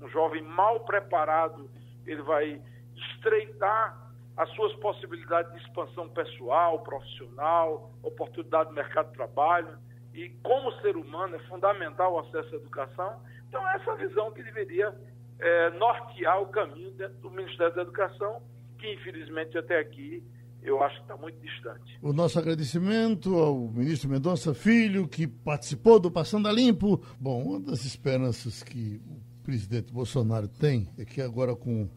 Um 0.00 0.08
jovem 0.08 0.42
mal 0.42 0.80
preparado, 0.80 1.68
ele 2.06 2.22
vai 2.22 2.62
estreitar 2.94 4.00
as 4.36 4.48
suas 4.50 4.72
possibilidades 4.76 5.52
de 5.52 5.58
expansão 5.66 6.08
pessoal, 6.08 6.80
profissional, 6.80 7.90
oportunidade 8.02 8.70
no 8.70 8.76
mercado 8.76 9.08
de 9.08 9.14
trabalho. 9.14 9.76
E 10.14 10.30
como 10.42 10.72
ser 10.80 10.96
humano 10.96 11.34
é 11.34 11.38
fundamental 11.40 12.14
o 12.14 12.18
acesso 12.20 12.54
à 12.54 12.58
educação. 12.58 13.20
Então, 13.48 13.68
essa 13.70 13.96
visão 13.96 14.30
que 14.30 14.42
deveria 14.42 14.94
é, 15.42 15.70
nortear 15.70 16.40
o 16.40 16.46
caminho 16.46 16.92
dentro 16.92 17.18
do 17.18 17.30
Ministério 17.30 17.74
da 17.74 17.82
Educação, 17.82 18.40
que 18.78 18.94
infelizmente 18.94 19.58
até 19.58 19.78
aqui 19.80 20.22
eu 20.62 20.80
acho 20.80 20.94
que 20.96 21.02
está 21.02 21.16
muito 21.16 21.40
distante. 21.40 21.98
O 22.00 22.12
nosso 22.12 22.38
agradecimento 22.38 23.36
ao 23.36 23.58
ministro 23.68 24.08
Mendonça 24.08 24.54
Filho, 24.54 25.08
que 25.08 25.26
participou 25.26 25.98
do 25.98 26.08
Passando 26.08 26.46
a 26.46 26.52
Limpo. 26.52 27.02
Bom, 27.18 27.42
uma 27.42 27.60
das 27.60 27.84
esperanças 27.84 28.62
que 28.62 29.00
o 29.04 29.42
presidente 29.42 29.92
Bolsonaro 29.92 30.46
tem 30.46 30.88
é 30.96 31.04
que 31.04 31.20
agora 31.20 31.56
com 31.56 31.88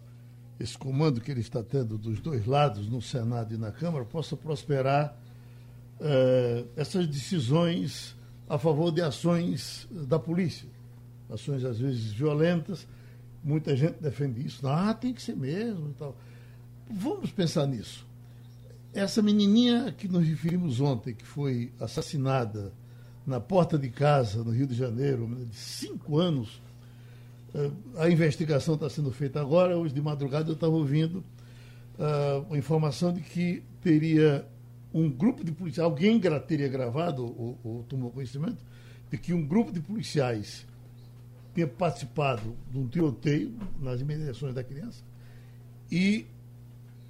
esse 0.60 0.76
comando 0.76 1.22
que 1.22 1.30
ele 1.30 1.42
está 1.42 1.62
tendo 1.62 1.98
dos 2.00 2.20
dois 2.20 2.48
lados, 2.48 2.90
no 2.90 3.02
Senado 3.02 3.54
e 3.54 3.58
na 3.58 3.72
Câmara, 3.72 4.04
possa 4.06 4.36
prosperar 4.36 5.16
eh, 6.00 6.66
essas 6.76 7.06
decisões 7.06 8.18
a 8.50 8.58
favor 8.58 8.92
de 8.92 9.02
ações 9.02 9.88
da 9.92 10.18
polícia. 10.18 10.68
Ações 11.30 11.64
às 11.64 11.80
vezes 11.80 12.14
violentas. 12.14 12.88
Muita 13.46 13.78
gente 13.78 14.02
defende 14.02 14.46
isso. 14.46 14.68
Ah, 14.68 14.94
tem 14.94 15.14
que 15.14 15.22
ser 15.22 15.38
mesmo 15.38 15.92
e 15.92 15.94
tal. 15.94 16.18
Vamos 16.90 17.32
pensar 17.32 17.66
nisso 17.66 18.06
essa 18.96 19.22
menininha 19.22 19.94
que 19.96 20.08
nos 20.08 20.26
referimos 20.26 20.80
ontem, 20.80 21.14
que 21.14 21.26
foi 21.26 21.72
assassinada 21.80 22.72
na 23.28 23.42
porta 23.42 23.78
de 23.78 23.90
casa, 23.90 24.42
no 24.42 24.52
Rio 24.52 24.66
de 24.66 24.74
Janeiro, 24.74 25.28
de 25.50 25.56
cinco 25.56 26.18
anos, 26.18 26.62
eh, 27.54 27.72
a 27.98 28.10
investigação 28.10 28.76
está 28.76 28.90
sendo 28.90 29.12
feita 29.12 29.42
agora. 29.42 29.78
Hoje 29.78 29.94
de 29.94 30.02
madrugada 30.02 30.50
eu 30.50 30.54
estava 30.54 30.74
ouvindo 30.74 31.18
uh, 32.00 32.54
a 32.54 32.58
informação 32.58 33.12
de 33.12 33.20
que 33.20 33.64
teria 33.82 34.48
um 34.94 35.10
grupo 35.10 35.44
de 35.44 35.52
policiais, 35.52 35.84
alguém 35.84 36.22
teria 36.48 36.70
gravado 36.70 37.26
ou, 37.26 37.60
ou, 37.64 37.84
tomou 37.84 38.12
conhecimento 38.12 38.64
de 39.12 39.18
que 39.18 39.34
um 39.34 39.46
grupo 39.46 39.74
de 39.74 39.82
policiais 39.82 40.66
tinha 41.56 41.68
participado 41.68 42.56
de 42.70 42.78
um 42.78 42.88
tiroteio 42.88 43.56
nas 43.82 44.02
imediações 44.02 44.54
da 44.54 44.64
criança 44.64 45.02
e 45.90 46.28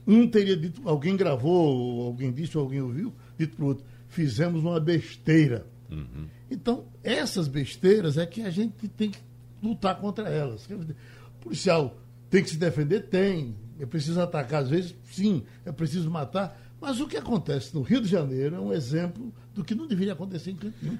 um 0.07 0.27
teria 0.27 0.55
dito, 0.55 0.87
alguém 0.87 1.17
gravou, 1.17 2.05
alguém 2.05 2.31
disse, 2.31 2.55
alguém 2.55 2.79
ouviu, 2.79 3.11
dito 3.37 3.55
para 3.55 3.65
o 3.65 3.67
outro, 3.69 3.83
fizemos 4.07 4.61
uma 4.63 4.79
besteira. 4.79 5.65
Uhum. 5.89 6.27
Então, 6.49 6.85
essas 7.03 7.47
besteiras 7.47 8.17
é 8.17 8.25
que 8.25 8.43
a 8.43 8.51
gente 8.51 8.87
tem 8.89 9.09
que 9.09 9.17
lutar 9.63 9.99
contra 9.99 10.29
elas. 10.29 10.67
O 10.69 11.39
policial 11.41 11.97
tem 12.29 12.43
que 12.43 12.51
se 12.51 12.57
defender? 12.57 13.07
Tem. 13.07 13.55
É 13.79 13.85
preciso 13.85 14.21
atacar, 14.21 14.61
às 14.61 14.69
vezes, 14.69 14.95
sim, 15.05 15.43
é 15.65 15.71
preciso 15.71 16.09
matar. 16.11 16.61
Mas 16.79 16.99
o 16.99 17.07
que 17.07 17.17
acontece 17.17 17.73
no 17.73 17.81
Rio 17.81 18.01
de 18.01 18.07
Janeiro 18.07 18.55
é 18.55 18.59
um 18.59 18.71
exemplo 18.71 19.33
do 19.55 19.63
que 19.63 19.73
não 19.73 19.87
deveria 19.87 20.13
acontecer 20.13 20.51
em 20.51 20.55
canto 20.55 20.75
nenhum. 20.81 20.99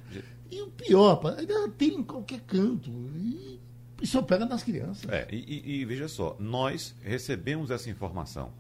E 0.52 0.62
o 0.62 0.68
pior, 0.68 1.22
ainda 1.38 1.70
tem 1.70 1.96
em 1.96 2.04
qualquer 2.04 2.42
canto. 2.42 2.90
E, 2.92 3.60
só 4.04 4.22
pega 4.22 4.46
nas 4.46 4.64
crianças. 4.64 5.10
É, 5.10 5.28
e, 5.32 5.38
e, 5.38 5.82
e 5.82 5.86
veja 5.86 6.08
só, 6.08 6.36
nós 6.40 6.96
recebemos 7.02 7.72
essa 7.72 7.90
informação 7.90 8.52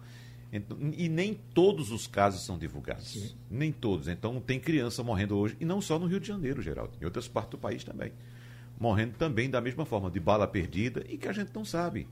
então, 0.55 0.77
e 0.95 1.09
nem 1.09 1.33
todos 1.53 1.91
os 1.91 2.07
casos 2.07 2.45
são 2.45 2.57
divulgados. 2.57 3.09
Sim. 3.09 3.35
Nem 3.51 3.73
todos. 3.73 4.07
Então, 4.07 4.39
tem 4.39 4.57
criança 4.57 5.03
morrendo 5.03 5.37
hoje, 5.37 5.57
e 5.59 5.65
não 5.65 5.81
só 5.81 5.99
no 5.99 6.05
Rio 6.05 6.19
de 6.19 6.27
Janeiro, 6.27 6.61
Geraldo, 6.61 6.93
em 7.01 7.03
outras 7.03 7.27
partes 7.27 7.51
do 7.51 7.57
país 7.57 7.83
também. 7.83 8.13
Morrendo 8.79 9.15
também 9.17 9.49
da 9.49 9.59
mesma 9.59 9.85
forma, 9.85 10.09
de 10.09 10.19
bala 10.19 10.47
perdida, 10.47 11.03
e 11.09 11.17
que 11.17 11.27
a 11.27 11.33
gente 11.33 11.51
não 11.53 11.65
sabe. 11.65 12.07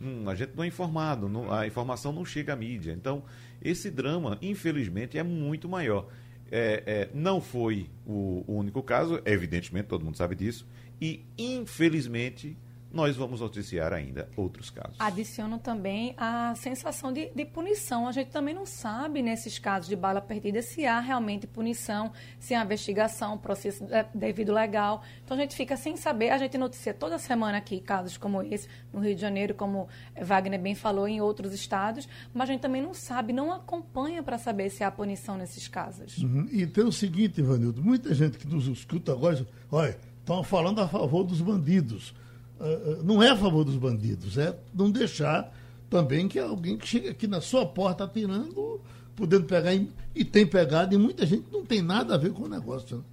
Hum, 0.00 0.26
a 0.26 0.34
gente 0.34 0.52
não 0.56 0.64
é 0.64 0.66
informado, 0.66 1.28
não, 1.28 1.52
a 1.52 1.66
informação 1.66 2.12
não 2.12 2.24
chega 2.24 2.54
à 2.54 2.56
mídia. 2.56 2.92
Então, 2.92 3.22
esse 3.60 3.90
drama, 3.90 4.38
infelizmente, 4.40 5.18
é 5.18 5.22
muito 5.22 5.68
maior. 5.68 6.08
É, 6.54 6.82
é, 6.86 7.08
não 7.14 7.40
foi 7.40 7.88
o, 8.06 8.44
o 8.46 8.56
único 8.56 8.82
caso, 8.82 9.22
evidentemente, 9.24 9.86
todo 9.86 10.04
mundo 10.04 10.18
sabe 10.18 10.34
disso, 10.34 10.66
e 11.00 11.24
infelizmente 11.38 12.54
nós 12.92 13.16
vamos 13.16 13.40
noticiar 13.40 13.92
ainda 13.92 14.28
outros 14.36 14.70
casos. 14.70 14.96
Adiciono 14.98 15.58
também 15.58 16.14
a 16.16 16.54
sensação 16.54 17.12
de, 17.12 17.30
de, 17.34 17.44
punição. 17.44 18.06
A 18.06 18.12
gente 18.12 18.30
também 18.30 18.54
não 18.54 18.66
sabe, 18.66 19.22
nesses 19.22 19.58
casos 19.58 19.88
de 19.88 19.96
bala 19.96 20.20
perdida, 20.20 20.60
se 20.60 20.84
há 20.84 21.00
realmente 21.00 21.46
punição, 21.46 22.12
se 22.38 22.54
há 22.54 22.62
investigação, 22.62 23.38
processo 23.38 23.84
devido 24.14 24.52
legal. 24.52 25.02
Então 25.24 25.36
a 25.36 25.40
gente 25.40 25.56
fica 25.56 25.76
sem 25.76 25.96
saber. 25.96 26.30
A 26.30 26.38
gente 26.38 26.58
noticia 26.58 26.92
toda 26.92 27.18
semana 27.18 27.58
aqui 27.58 27.80
casos 27.80 28.16
como 28.16 28.42
esse, 28.42 28.68
no 28.92 29.00
Rio 29.00 29.14
de 29.14 29.20
Janeiro, 29.20 29.54
como 29.54 29.88
Wagner 30.20 30.60
bem 30.60 30.74
falou, 30.74 31.08
em 31.08 31.20
outros 31.20 31.52
estados, 31.52 32.08
mas 32.34 32.48
a 32.48 32.52
gente 32.52 32.60
também 32.60 32.82
não 32.82 32.92
sabe, 32.92 33.32
não 33.32 33.52
acompanha 33.52 34.22
para 34.22 34.38
saber 34.38 34.70
se 34.70 34.84
há 34.84 34.90
punição 34.90 35.36
nesses 35.36 35.66
casos. 35.66 36.18
Uhum. 36.18 36.46
E 36.50 36.66
tem 36.66 36.84
o 36.84 36.92
seguinte, 36.92 37.40
Ivanildo, 37.40 37.82
muita 37.82 38.14
gente 38.14 38.38
que 38.38 38.46
nos 38.46 38.66
escuta 38.66 39.12
agora, 39.12 39.46
olha, 39.70 39.98
estão 40.20 40.42
falando 40.42 40.80
a 40.80 40.88
favor 40.88 41.24
dos 41.24 41.40
bandidos. 41.40 42.14
Ah, 42.62 42.66
ah, 42.66 43.02
não 43.02 43.20
é 43.20 43.30
a 43.30 43.36
favor 43.36 43.64
dos 43.64 43.76
bandidos, 43.76 44.38
é 44.38 44.56
não 44.72 44.88
deixar 44.88 45.52
também 45.90 46.28
que 46.28 46.38
alguém 46.38 46.78
que 46.78 46.86
chega 46.86 47.10
aqui 47.10 47.26
na 47.26 47.40
sua 47.40 47.66
porta 47.66 48.04
atirando 48.04 48.80
podendo 49.16 49.44
pegar, 49.44 49.74
em, 49.74 49.92
e 50.14 50.24
tem 50.24 50.46
pegado, 50.46 50.94
e 50.94 50.98
muita 50.98 51.26
gente 51.26 51.46
não 51.52 51.64
tem 51.64 51.82
nada 51.82 52.14
a 52.14 52.18
ver 52.18 52.32
com 52.32 52.44
o 52.44 52.48
negócio. 52.48 52.98
Né? 52.98 53.04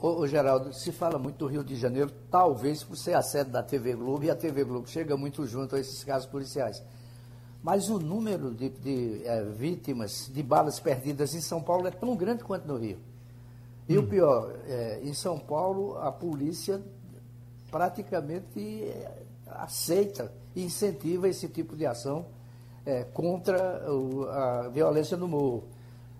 Ô, 0.00 0.20
ô, 0.20 0.26
Geraldo, 0.26 0.72
se 0.72 0.92
fala 0.92 1.18
muito 1.18 1.36
do 1.36 1.46
Rio 1.46 1.64
de 1.64 1.76
Janeiro, 1.76 2.10
talvez 2.30 2.82
por 2.82 2.96
ser 2.96 3.14
a 3.14 3.22
sede 3.22 3.50
da 3.50 3.62
TV 3.62 3.94
Globo, 3.94 4.24
e 4.24 4.30
a 4.30 4.36
TV 4.36 4.64
Globo 4.64 4.88
chega 4.88 5.16
muito 5.16 5.46
junto 5.46 5.76
a 5.76 5.80
esses 5.80 6.02
casos 6.04 6.26
policiais. 6.26 6.82
Mas 7.62 7.88
o 7.88 7.98
número 7.98 8.52
de, 8.54 8.68
de 8.68 9.22
é, 9.24 9.42
vítimas 9.44 10.30
de 10.32 10.42
balas 10.42 10.78
perdidas 10.78 11.34
em 11.34 11.40
São 11.40 11.62
Paulo 11.62 11.86
é 11.86 11.90
tão 11.90 12.14
grande 12.14 12.44
quanto 12.44 12.66
no 12.66 12.76
Rio. 12.76 12.98
E 13.88 13.96
hum. 13.96 14.02
o 14.02 14.06
pior, 14.06 14.54
é, 14.66 15.00
em 15.02 15.14
São 15.14 15.38
Paulo, 15.38 15.96
a 15.98 16.12
polícia 16.12 16.82
praticamente 17.74 18.84
é, 18.84 19.24
aceita 19.48 20.30
e 20.54 20.62
incentiva 20.62 21.28
esse 21.28 21.48
tipo 21.48 21.76
de 21.76 21.84
ação 21.84 22.24
é, 22.86 23.02
contra 23.02 23.90
o, 23.90 24.28
a 24.28 24.68
violência 24.68 25.16
no 25.16 25.26
morro. 25.26 25.64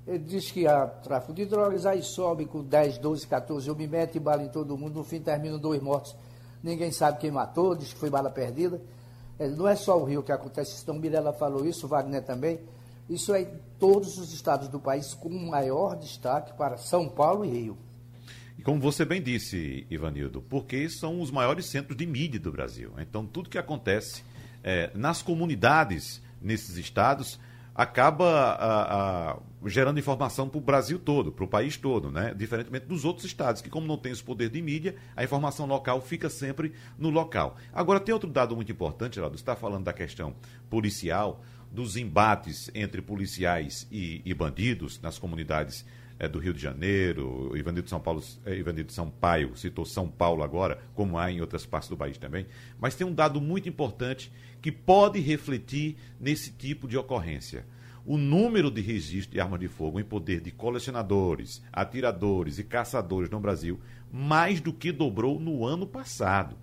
Ele 0.05 0.19
diz 0.19 0.51
que 0.51 0.67
há 0.67 0.85
tráfico 0.85 1.33
de 1.33 1.47
drogas, 1.47 1.87
aí 1.87 2.03
sobe 2.03 2.45
com 2.45 2.61
10, 2.61 2.99
12, 2.99 3.29
14 3.29 3.71
homens, 3.71 3.89
mete 3.89 4.19
bala 4.19 4.43
em 4.43 4.49
todo 4.49 4.77
mundo, 4.77 4.97
no 4.97 5.05
fim 5.05 5.21
terminam 5.21 5.57
dois 5.57 5.81
mortos. 5.81 6.17
Ninguém 6.61 6.91
sabe 6.91 7.21
quem 7.21 7.31
matou, 7.31 7.77
diz 7.77 7.93
que 7.93 8.01
foi 8.01 8.11
bala 8.11 8.31
perdida. 8.31 8.83
É, 9.39 9.47
não 9.47 9.69
é 9.69 9.77
só 9.77 9.97
o 9.97 10.03
Rio 10.03 10.25
que 10.25 10.33
acontece 10.33 10.83
então 10.83 10.97
Mirella 10.97 11.33
falou 11.33 11.65
isso, 11.65 11.87
Wagner 11.87 12.25
também. 12.25 12.59
Isso 13.09 13.33
é 13.33 13.43
em 13.43 13.61
todos 13.79 14.19
os 14.19 14.33
estados 14.33 14.67
do 14.67 14.81
país, 14.81 15.15
com 15.15 15.29
maior 15.29 15.95
destaque 15.95 16.53
para 16.55 16.79
São 16.79 17.09
Paulo 17.09 17.45
e 17.45 17.49
Rio. 17.49 17.84
Como 18.65 18.81
você 18.81 19.05
bem 19.05 19.21
disse, 19.21 19.87
Ivanildo, 19.91 20.41
porque 20.41 20.89
são 20.89 21.21
os 21.21 21.31
maiores 21.31 21.67
centros 21.67 21.95
de 21.95 22.07
mídia 22.07 22.41
do 22.41 22.51
Brasil. 22.51 22.95
Então, 22.99 23.27
tudo 23.27 23.51
que 23.51 23.59
acontece 23.59 24.25
é, 24.63 24.91
nas 24.95 25.21
comunidades 25.21 26.23
nesses 26.41 26.79
estados 26.79 27.39
acaba 27.75 28.25
a, 28.25 29.33
a, 29.33 29.39
gerando 29.67 29.99
informação 30.01 30.49
para 30.49 30.57
o 30.57 30.63
Brasil 30.63 30.99
todo, 30.99 31.31
para 31.31 31.45
o 31.45 31.49
país 31.49 31.77
todo, 31.77 32.11
né? 32.11 32.33
Diferentemente 32.35 32.87
dos 32.87 33.05
outros 33.05 33.27
estados, 33.27 33.61
que 33.61 33.69
como 33.69 33.87
não 33.87 33.99
tem 33.99 34.13
esse 34.13 34.25
poder 34.25 34.49
de 34.49 34.63
mídia, 34.63 34.97
a 35.15 35.23
informação 35.23 35.67
local 35.67 36.01
fica 36.01 36.31
sempre 36.31 36.73
no 36.99 37.11
local. 37.11 37.59
Agora, 37.71 38.01
tem 38.01 38.15
outro 38.15 38.31
dado 38.31 38.57
muito 38.57 38.73
importante, 38.73 39.17
Geraldo, 39.17 39.37
você 39.37 39.43
está 39.43 39.55
falando 39.55 39.85
da 39.85 39.93
questão 39.93 40.35
policial, 40.71 41.45
dos 41.71 41.99
embates 41.99 42.71
entre 42.75 43.03
policiais 43.03 43.87
e, 43.93 44.23
e 44.25 44.33
bandidos 44.33 44.99
nas 45.03 45.19
comunidades 45.19 45.85
é, 46.19 46.29
do 46.29 46.39
Rio 46.39 46.53
de 46.53 46.61
Janeiro, 46.61 47.53
Ivanildo 47.57 47.89
São 47.89 48.01
Paulo, 48.01 48.23
é, 48.45 48.57
Ivanildo 48.57 48.93
Sampaio 48.93 49.57
citou 49.57 49.85
São 49.85 50.09
Paulo 50.09 50.43
agora, 50.43 50.81
como 50.95 51.19
há 51.19 51.31
em 51.31 51.41
outras 51.41 51.67
partes 51.67 51.89
do 51.89 51.97
país 51.97 52.19
também. 52.19 52.47
Mas 52.79 52.95
tem 52.95 53.07
um 53.07 53.15
dado 53.15 53.41
muito 53.41 53.69
importante 53.69 54.33
que 54.61 54.73
pode 54.73 55.21
refletir 55.21 55.97
nesse 56.21 56.53
tipo 56.53 56.89
de 56.89 56.97
ocorrência. 56.97 57.67
O 58.07 58.19
número 58.19 58.71
de 58.71 58.81
registros 58.81 59.33
de 59.33 59.41
armas 59.41 59.61
de 59.61 59.69
fogo 59.69 59.99
em 59.99 60.05
poder 60.05 60.41
de 60.41 60.51
colecionadores, 60.51 61.63
atiradores 61.73 62.59
e 62.59 62.65
caçadores 62.65 63.31
no 63.31 63.41
Brasil 63.41 63.81
mais 64.17 64.61
do 64.61 64.73
que 64.73 64.93
dobrou 64.93 65.41
no 65.41 65.65
ano 65.67 65.89
passado. 65.89 66.57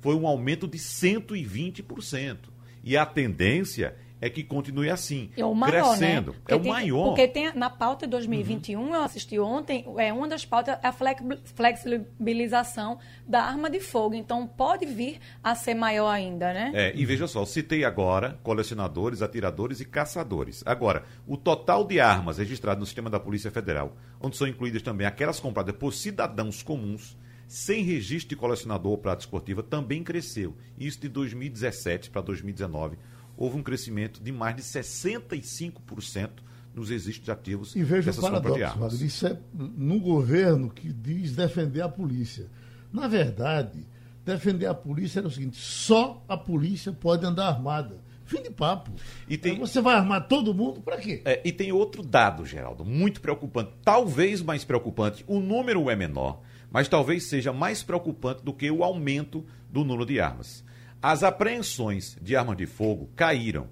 Foi 0.00 0.16
um 0.16 0.26
aumento 0.26 0.66
de 0.66 0.78
120%. 0.78 2.38
E 2.82 2.96
a 2.96 3.06
tendência 3.06 3.96
é 4.20 4.28
que 4.28 4.42
continue 4.42 4.90
assim, 4.90 5.30
é 5.36 5.44
o 5.44 5.54
maior, 5.54 5.72
né? 5.72 5.80
crescendo. 5.80 6.32
Né? 6.32 6.38
é 6.48 6.56
o 6.56 6.60
tem, 6.60 6.72
maior. 6.72 7.08
Porque 7.08 7.28
tem 7.28 7.54
na 7.54 7.70
pauta 7.70 8.06
de 8.06 8.10
2021, 8.10 8.80
uhum. 8.80 8.94
eu 8.94 9.02
assisti 9.02 9.38
ontem, 9.38 9.84
é 9.96 10.12
uma 10.12 10.26
das 10.26 10.44
pautas 10.44 10.76
a 10.82 10.92
flexibilização 10.92 12.98
da 13.26 13.42
arma 13.42 13.70
de 13.70 13.80
fogo. 13.80 14.14
Então 14.14 14.46
pode 14.46 14.86
vir 14.86 15.18
a 15.42 15.54
ser 15.54 15.74
maior 15.74 16.08
ainda, 16.08 16.52
né? 16.52 16.72
É, 16.74 16.92
e 16.94 17.04
veja 17.04 17.26
só, 17.26 17.44
citei 17.44 17.84
agora 17.84 18.38
colecionadores, 18.42 19.22
atiradores 19.22 19.80
e 19.80 19.84
caçadores. 19.84 20.62
Agora, 20.66 21.04
o 21.26 21.36
total 21.36 21.84
de 21.84 22.00
armas 22.00 22.38
registradas 22.38 22.80
no 22.80 22.86
sistema 22.86 23.10
da 23.10 23.20
Polícia 23.20 23.50
Federal, 23.50 23.96
onde 24.20 24.36
são 24.36 24.46
incluídas 24.46 24.82
também 24.82 25.06
aquelas 25.06 25.38
compradas 25.38 25.74
por 25.76 25.92
cidadãos 25.92 26.62
comuns, 26.62 27.16
sem 27.46 27.82
registro 27.82 28.28
de 28.28 28.36
colecionador 28.36 28.92
ou 28.92 28.98
prática 28.98 29.24
esportiva, 29.24 29.62
também 29.62 30.04
cresceu. 30.04 30.54
Isso 30.78 31.00
de 31.00 31.08
2017 31.08 32.10
para 32.10 32.20
2019 32.20 32.98
houve 33.38 33.56
um 33.56 33.62
crescimento 33.62 34.20
de 34.20 34.32
mais 34.32 34.56
de 34.56 34.62
65% 34.62 36.30
nos 36.74 36.90
registros 36.90 37.28
ativos 37.28 37.74
e 37.74 37.82
veja 37.82 38.06
dessas 38.06 38.18
o 38.18 38.22
paradoxo, 38.22 38.52
compras 38.52 38.56
de 38.56 38.64
armas. 38.64 39.00
Isso 39.00 39.26
é 39.26 39.38
no 39.54 40.00
governo 40.00 40.68
que 40.68 40.92
diz 40.92 41.34
defender 41.34 41.80
a 41.80 41.88
polícia. 41.88 42.46
Na 42.92 43.06
verdade, 43.06 43.86
defender 44.24 44.66
a 44.66 44.74
polícia 44.74 45.20
era 45.20 45.28
o 45.28 45.30
seguinte: 45.30 45.56
só 45.56 46.22
a 46.28 46.36
polícia 46.36 46.92
pode 46.92 47.24
andar 47.24 47.46
armada. 47.46 48.06
Fim 48.24 48.42
de 48.42 48.50
papo. 48.50 48.90
E 49.26 49.38
tem... 49.38 49.58
Você 49.58 49.80
vai 49.80 49.94
armar 49.94 50.28
todo 50.28 50.52
mundo 50.52 50.82
para 50.82 50.98
quê? 50.98 51.22
É, 51.24 51.40
e 51.42 51.50
tem 51.50 51.72
outro 51.72 52.02
dado, 52.02 52.44
Geraldo, 52.44 52.84
muito 52.84 53.22
preocupante. 53.22 53.70
Talvez 53.82 54.42
mais 54.42 54.64
preocupante. 54.64 55.24
O 55.26 55.40
número 55.40 55.88
é 55.88 55.96
menor, 55.96 56.42
mas 56.70 56.88
talvez 56.88 57.24
seja 57.24 57.54
mais 57.54 57.82
preocupante 57.82 58.44
do 58.44 58.52
que 58.52 58.70
o 58.70 58.84
aumento 58.84 59.46
do 59.70 59.82
número 59.82 60.04
de 60.04 60.20
armas. 60.20 60.62
As 61.00 61.22
apreensões 61.22 62.18
de 62.20 62.34
armas 62.34 62.56
de 62.56 62.66
fogo 62.66 63.08
caíram. 63.14 63.68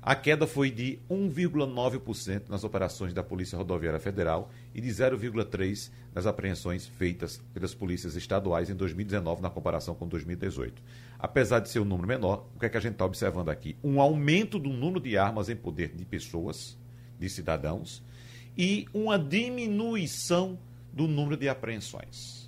A 0.00 0.14
queda 0.14 0.46
foi 0.46 0.70
de 0.70 0.98
1,9% 1.10 2.48
nas 2.48 2.64
operações 2.64 3.12
da 3.12 3.22
Polícia 3.22 3.58
Rodoviária 3.58 4.00
Federal 4.00 4.50
e 4.74 4.80
de 4.80 4.88
0,3% 4.88 5.90
nas 6.14 6.24
apreensões 6.24 6.86
feitas 6.86 7.36
pelas 7.52 7.74
polícias 7.74 8.16
estaduais 8.16 8.70
em 8.70 8.74
2019, 8.74 9.42
na 9.42 9.50
comparação 9.50 9.94
com 9.94 10.08
2018. 10.08 10.82
Apesar 11.18 11.60
de 11.60 11.68
ser 11.68 11.80
um 11.80 11.84
número 11.84 12.08
menor, 12.08 12.46
o 12.56 12.58
que 12.58 12.64
é 12.64 12.68
que 12.70 12.78
a 12.78 12.80
gente 12.80 12.92
está 12.92 13.04
observando 13.04 13.50
aqui? 13.50 13.76
Um 13.84 14.00
aumento 14.00 14.58
do 14.58 14.70
número 14.70 15.00
de 15.00 15.18
armas 15.18 15.50
em 15.50 15.56
poder 15.56 15.94
de 15.94 16.06
pessoas, 16.06 16.78
de 17.18 17.28
cidadãos, 17.28 18.02
e 18.56 18.88
uma 18.94 19.18
diminuição 19.18 20.58
do 20.90 21.06
número 21.06 21.36
de 21.36 21.46
apreensões. 21.46 22.39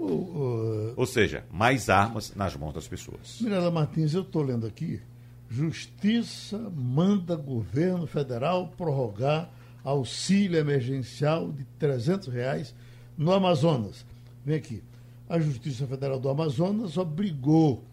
Ou 0.00 1.06
seja, 1.06 1.44
mais 1.50 1.88
armas 1.88 2.34
nas 2.34 2.56
mãos 2.56 2.72
das 2.72 2.88
pessoas. 2.88 3.38
Mirela 3.40 3.70
Martins, 3.70 4.14
eu 4.14 4.22
estou 4.22 4.42
lendo 4.42 4.66
aqui. 4.66 5.00
Justiça 5.48 6.58
manda 6.74 7.36
governo 7.36 8.06
federal 8.06 8.68
prorrogar 8.76 9.50
auxílio 9.84 10.58
emergencial 10.58 11.50
de 11.52 11.64
300 11.78 12.28
reais 12.28 12.74
no 13.16 13.32
Amazonas. 13.32 14.04
Vem 14.44 14.56
aqui. 14.56 14.82
A 15.28 15.38
Justiça 15.38 15.86
Federal 15.86 16.18
do 16.18 16.28
Amazonas 16.28 16.96
obrigou 16.96 17.84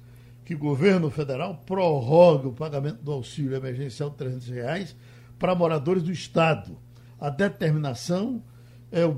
que 0.43 0.55
o 0.55 0.60
governo 0.60 1.10
federal 1.10 1.62
prorrogue 1.66 2.47
o 2.47 2.53
pagamento 2.53 3.03
do 3.03 3.12
auxílio 3.12 3.55
emergencial 3.55 4.10
de 4.10 4.16
300 4.16 4.47
reais 4.47 4.95
para 5.38 5.53
moradores 5.53 6.03
do 6.03 6.12
Estado. 6.12 6.78
A 7.20 7.30
determinação 7.30 8.41
é 8.91 9.05
o, 9.05 9.15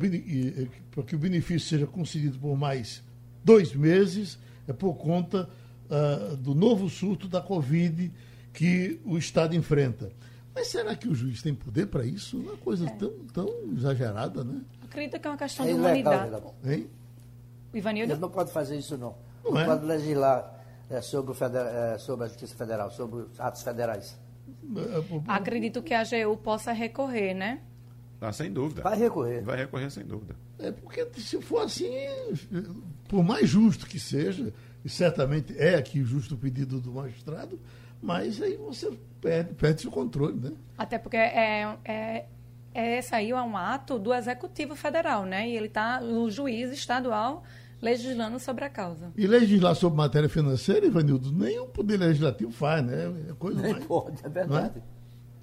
para 0.92 1.04
que 1.04 1.16
o 1.16 1.20
benefício 1.20 1.68
seja 1.68 1.88
concedido 1.88 2.38
por 2.40 2.58
mais 2.58 3.04
dois 3.44 3.74
meses, 3.74 4.38
é 4.68 4.74
por 4.74 4.96
conta 4.96 5.50
uh, 5.90 6.36
do 6.38 6.54
novo 6.54 6.90
surto 6.90 7.28
da 7.28 7.42
Covid 7.42 8.12
que 8.54 9.00
o 9.06 9.18
Estado 9.18 9.56
enfrenta. 9.56 10.12
Mas 10.54 10.68
será 10.68 10.96
que 10.96 11.08
o 11.08 11.16
juiz 11.16 11.42
tem 11.42 11.54
poder 11.54 11.88
para 11.88 12.06
isso? 12.06 12.38
Uma 12.38 12.58
coisa 12.58 12.86
é. 12.86 12.90
tão, 12.90 13.12
tão 13.34 13.48
exagerada, 13.76 14.44
né? 14.44 14.62
Acredita 14.84 15.20
que 15.20 15.28
é 15.28 15.32
uma 15.32 15.38
questão 15.38 15.66
é 15.66 15.70
de 15.70 15.76
humanidade. 15.76 16.44
Hein? 16.66 16.90
Ivanildo? 17.74 18.14
Ele 18.14 18.20
não 18.20 18.30
pode 18.30 18.52
fazer 18.52 18.78
isso, 18.78 18.98
não. 18.98 19.16
Não, 19.44 19.52
não 19.52 19.62
é? 19.62 19.66
pode 19.66 19.86
legislar 19.86 20.60
é, 20.90 21.02
sobre, 21.02 21.34
federal, 21.36 21.68
é, 21.68 21.98
sobre 21.98 22.26
a 22.26 22.28
Justiça 22.28 22.56
Federal, 22.56 22.92
sobre 22.92 23.26
atos 23.38 23.62
federais. 23.62 24.20
É, 24.76 25.22
Acredito 25.28 25.82
que 25.82 25.94
a 25.94 26.02
AGU 26.02 26.38
possa 26.38 26.72
recorrer, 26.72 27.34
né? 27.34 27.62
Ah, 28.22 28.34
sem 28.34 28.52
dúvida. 28.52 28.82
Vai 28.82 28.98
recorrer. 28.98 29.42
Vai 29.42 29.58
recorrer 29.58 29.90
sem 29.90 30.06
dúvida. 30.06 30.36
É 30.60 30.72
porque 30.72 31.08
se 31.18 31.42
for 31.42 31.60
assim, 31.60 31.90
por 33.08 33.24
mais 33.24 33.50
justo 33.50 33.88
que 33.88 34.00
seja, 34.00 34.54
e 34.84 34.90
certamente 34.90 35.58
é 35.58 35.76
aqui 35.76 36.04
justo 36.04 36.36
o 36.36 36.38
pedido 36.38 36.82
do 36.82 36.92
magistrado, 36.92 37.60
mas 38.02 38.42
aí 38.42 38.58
você 38.58 38.92
perde, 39.22 39.54
perde 39.54 39.88
o 39.88 39.92
controle, 39.92 40.38
né? 40.38 40.52
Até 40.78 40.98
porque 40.98 41.18
é, 41.18 41.78
é, 41.86 42.26
é 42.74 42.98
esse 42.98 43.16
aí 43.16 43.32
é 43.32 43.42
um 43.42 43.56
ato 43.56 43.98
do 43.98 44.14
Executivo 44.14 44.76
Federal, 44.76 45.26
né? 45.26 45.48
E 45.50 45.56
ele 45.56 45.68
está, 45.68 46.02
o 46.02 46.30
juiz 46.30 46.72
estadual, 46.72 47.44
legislando 47.82 48.38
sobre 48.40 48.66
a 48.66 48.70
causa. 48.70 49.12
E 49.16 49.28
legislar 49.28 49.76
sobre 49.76 49.98
matéria 49.98 50.30
financeira, 50.30 50.86
Ivanildo, 50.86 51.32
nem 51.32 51.60
o 51.60 51.68
Poder 51.68 51.98
Legislativo 51.98 52.52
faz, 52.52 52.84
né? 52.86 53.14
É 53.30 53.34
coisa 53.34 53.62
nem 53.62 53.74
mais, 53.74 53.86
pode, 53.86 54.26
é 54.26 54.30
verdade. 54.30 54.82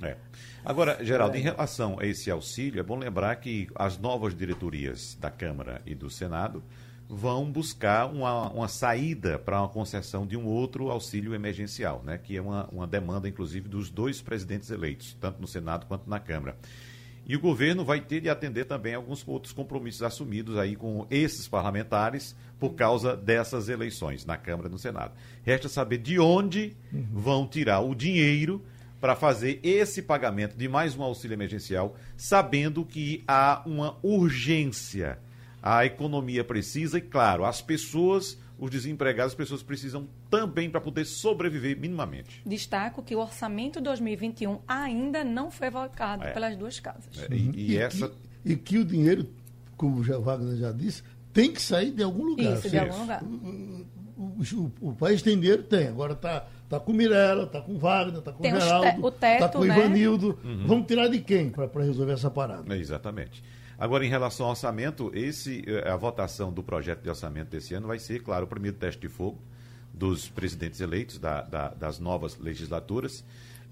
É? 0.02 0.08
é. 0.08 0.16
Agora, 0.64 1.04
Geraldo, 1.04 1.36
em 1.36 1.42
relação 1.42 1.98
a 1.98 2.06
esse 2.06 2.30
auxílio, 2.30 2.80
é 2.80 2.82
bom 2.82 2.96
lembrar 2.96 3.36
que 3.36 3.68
as 3.74 3.98
novas 3.98 4.34
diretorias 4.34 5.16
da 5.20 5.30
Câmara 5.30 5.80
e 5.86 5.94
do 5.94 6.10
Senado 6.10 6.62
vão 7.08 7.50
buscar 7.50 8.06
uma, 8.06 8.50
uma 8.50 8.68
saída 8.68 9.38
para 9.38 9.60
uma 9.60 9.68
concessão 9.68 10.26
de 10.26 10.36
um 10.36 10.44
outro 10.44 10.90
auxílio 10.90 11.34
emergencial, 11.34 12.02
né? 12.04 12.18
que 12.18 12.36
é 12.36 12.42
uma, 12.42 12.68
uma 12.72 12.86
demanda, 12.86 13.28
inclusive, 13.28 13.68
dos 13.68 13.90
dois 13.90 14.20
presidentes 14.20 14.70
eleitos, 14.70 15.16
tanto 15.20 15.40
no 15.40 15.46
Senado 15.46 15.86
quanto 15.86 16.10
na 16.10 16.18
Câmara. 16.18 16.56
E 17.28 17.34
o 17.34 17.40
governo 17.40 17.84
vai 17.84 18.00
ter 18.00 18.20
de 18.20 18.28
atender 18.28 18.66
também 18.66 18.94
alguns 18.94 19.26
outros 19.26 19.52
compromissos 19.52 20.02
assumidos 20.02 20.56
aí 20.56 20.76
com 20.76 21.06
esses 21.10 21.48
parlamentares 21.48 22.36
por 22.58 22.74
causa 22.74 23.16
dessas 23.16 23.68
eleições 23.68 24.24
na 24.24 24.36
Câmara 24.36 24.68
e 24.68 24.72
no 24.72 24.78
Senado. 24.78 25.12
Resta 25.44 25.68
saber 25.68 25.98
de 25.98 26.20
onde 26.20 26.76
vão 27.12 27.46
tirar 27.46 27.80
o 27.80 27.96
dinheiro 27.96 28.64
para 29.00 29.14
fazer 29.14 29.60
esse 29.62 30.02
pagamento 30.02 30.56
de 30.56 30.68
mais 30.68 30.96
um 30.96 31.02
auxílio 31.02 31.34
emergencial, 31.34 31.96
sabendo 32.16 32.84
que 32.84 33.22
há 33.28 33.62
uma 33.66 33.96
urgência. 34.02 35.18
A 35.62 35.84
economia 35.84 36.44
precisa 36.44 36.98
e, 36.98 37.00
claro, 37.00 37.44
as 37.44 37.60
pessoas, 37.60 38.38
os 38.58 38.70
desempregados, 38.70 39.32
as 39.32 39.36
pessoas 39.36 39.62
precisam 39.62 40.08
também 40.30 40.70
para 40.70 40.80
poder 40.80 41.04
sobreviver 41.04 41.78
minimamente. 41.78 42.40
Destaco 42.46 43.02
que 43.02 43.14
o 43.16 43.18
orçamento 43.20 43.80
2021 43.80 44.60
ainda 44.66 45.24
não 45.24 45.50
foi 45.50 45.68
votado 45.70 46.22
É. 46.24 46.32
pelas 46.32 46.56
duas 46.56 46.78
casas. 46.78 47.04
É, 47.28 47.34
e, 47.34 47.72
e 47.72 47.76
essa. 47.76 48.08
que, 48.08 48.14
e 48.52 48.56
que 48.56 48.78
o 48.78 48.84
dinheiro, 48.84 49.28
como 49.76 50.02
já 50.04 50.18
Wagner 50.18 50.56
já 50.56 50.70
disse, 50.72 51.02
tem 51.32 51.52
que 51.52 51.60
sair 51.60 51.90
de 51.90 52.02
algum 52.02 52.24
lugar. 52.24 52.56
Isso, 52.56 52.70
de 52.70 52.78
algum 52.78 53.00
lugar. 53.00 53.22
O, 54.16 54.42
o- 54.54 54.72
o 54.90 54.94
país 54.94 55.20
tem 55.22 55.38
dinheiro? 55.38 55.62
Tem. 55.62 55.88
Agora 55.88 56.14
está 56.14 56.46
tá 56.68 56.80
com 56.80 56.92
Mirella, 56.92 57.44
está 57.44 57.60
com 57.60 57.76
Wagner, 57.78 58.18
está 58.20 58.32
com 58.32 58.42
Tem 58.42 58.52
Geraldo, 58.52 58.86
está 59.34 59.48
com 59.50 59.64
né? 59.64 59.76
Ivanildo. 59.78 60.38
Vamos 60.66 60.86
tirar 60.86 61.08
de 61.08 61.18
quem 61.20 61.50
para 61.50 61.68
resolver 61.84 62.12
essa 62.12 62.30
parada? 62.30 62.74
É, 62.74 62.78
Exatamente. 62.78 63.42
Agora, 63.78 64.06
em 64.06 64.08
relação 64.08 64.46
ao 64.46 64.52
orçamento, 64.52 65.10
esse, 65.14 65.62
eh, 65.66 65.86
a 65.90 65.96
votação 65.96 66.50
do 66.50 66.62
projeto 66.62 67.02
de 67.02 67.10
orçamento 67.10 67.50
desse 67.50 67.74
ano 67.74 67.86
vai 67.86 67.98
ser, 67.98 68.22
claro, 68.22 68.46
o 68.46 68.48
primeiro 68.48 68.74
teste 68.78 69.02
de 69.02 69.08
fogo 69.08 69.38
dos 69.92 70.28
presidentes 70.30 70.80
eleitos 70.80 71.18
da- 71.18 71.42
da- 71.42 71.68
das 71.74 71.98
novas 71.98 72.38
legislaturas, 72.38 73.22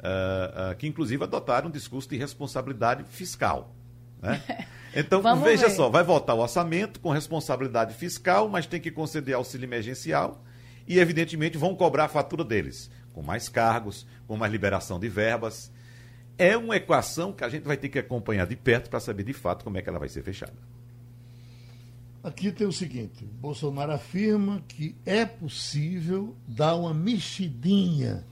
ah, 0.03 0.69
ah, 0.71 0.75
que 0.75 0.87
inclusive 0.87 1.25
adotaram 1.25 1.69
um 1.69 1.71
discurso 1.71 2.07
de 2.11 2.19
responsabilidade 2.19 3.03
fiscal. 3.05 3.74
Né? 4.25 4.43
Então, 4.97 5.21
Vamos 5.21 5.43
veja 5.43 5.67
ver. 5.67 5.75
só, 5.75 5.89
vai 5.91 6.05
votar 6.05 6.37
o 6.37 6.39
orçamento 6.39 7.01
com 7.01 7.11
responsabilidade 7.11 7.95
fiscal, 7.95 8.49
mas 8.49 8.65
tem 8.65 8.81
que 8.81 8.93
conceder 8.93 9.35
auxílio 9.35 9.67
emergencial 9.67 10.41
e, 10.87 11.01
evidentemente, 11.01 11.59
vão 11.59 11.75
cobrar 11.75 12.05
a 12.05 12.09
fatura 12.09 12.45
deles, 12.45 12.89
com 13.13 13.21
mais 13.21 13.49
cargos, 13.49 14.07
com 14.29 14.37
mais 14.37 14.53
liberação 14.53 15.01
de 15.01 15.09
verbas. 15.09 15.73
É 16.39 16.57
uma 16.57 16.77
equação 16.77 17.33
que 17.33 17.43
a 17.43 17.49
gente 17.49 17.65
vai 17.65 17.77
ter 17.77 17.89
que 17.89 17.99
acompanhar 17.99 18.47
de 18.47 18.55
perto 18.55 18.89
para 18.89 19.01
saber 19.01 19.25
de 19.25 19.33
fato 19.33 19.65
como 19.65 19.77
é 19.77 19.83
que 19.83 19.89
ela 19.89 19.99
vai 19.99 20.09
ser 20.09 20.23
fechada. 20.23 20.55
Aqui 22.23 22.53
tem 22.53 22.67
o 22.67 22.73
seguinte: 22.73 23.25
Bolsonaro 23.25 23.93
afirma 23.93 24.63
que 24.69 24.97
é 25.05 25.27
possível 25.27 26.37
dar 26.47 26.77
uma 26.77 26.95
mexidinha 26.95 28.25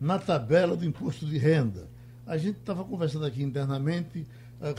na 0.00 0.18
tabela 0.18 0.76
do 0.76 0.84
imposto 0.84 1.26
de 1.26 1.38
renda. 1.38 1.88
A 2.26 2.36
gente 2.36 2.58
estava 2.58 2.84
conversando 2.84 3.24
aqui 3.24 3.42
internamente 3.42 4.26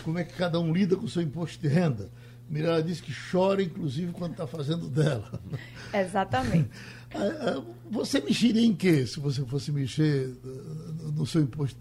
como 0.03 0.17
é 0.19 0.23
que 0.23 0.33
cada 0.33 0.59
um 0.59 0.73
lida 0.73 0.95
com 0.95 1.05
o 1.05 1.09
seu 1.09 1.21
imposto 1.21 1.59
de 1.61 1.67
renda. 1.67 2.09
Mirella 2.49 2.81
disse 2.81 3.03
que 3.03 3.13
chora, 3.31 3.61
inclusive, 3.61 4.11
quando 4.11 4.31
está 4.31 4.47
fazendo 4.47 4.89
dela. 4.89 5.39
Exatamente. 5.93 6.69
Ah, 7.13 7.57
ah, 7.59 7.63
Você 7.91 8.19
mexeria 8.21 8.65
em 8.65 8.75
quê 8.75 9.05
se 9.05 9.19
você 9.19 9.43
fosse 9.45 9.71
mexer 9.71 10.35
ah, 10.43 11.11
no 11.13 11.25
seu 11.25 11.41
imposto? 11.41 11.79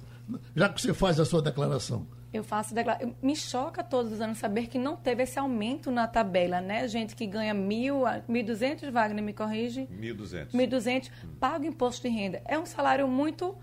Já 0.54 0.68
que 0.68 0.80
você 0.82 0.92
faz 0.92 1.18
a 1.18 1.24
sua 1.24 1.40
declaração. 1.40 2.06
Eu 2.30 2.44
faço 2.44 2.74
declara... 2.74 3.02
eu- 3.02 3.14
Me 3.22 3.34
choca 3.34 3.82
todos 3.82 4.12
os 4.12 4.20
anos 4.20 4.36
saber 4.36 4.66
que 4.66 4.76
não 4.78 4.94
teve 4.94 5.22
esse 5.22 5.38
aumento 5.38 5.90
na 5.90 6.06
tabela, 6.06 6.60
né? 6.60 6.86
Gente 6.86 7.16
que 7.16 7.26
ganha 7.26 7.54
mil, 7.54 8.04
a- 8.06 8.20
1.200, 8.28 8.90
Wagner, 8.90 9.24
me 9.24 9.32
corrige. 9.32 9.88
1.200. 9.90 10.50
1.200, 10.52 11.10
paga 11.40 11.64
o 11.64 11.66
imposto 11.66 12.02
de 12.06 12.14
renda. 12.14 12.42
É 12.44 12.58
um 12.58 12.66
salário 12.66 13.08
muito 13.08 13.56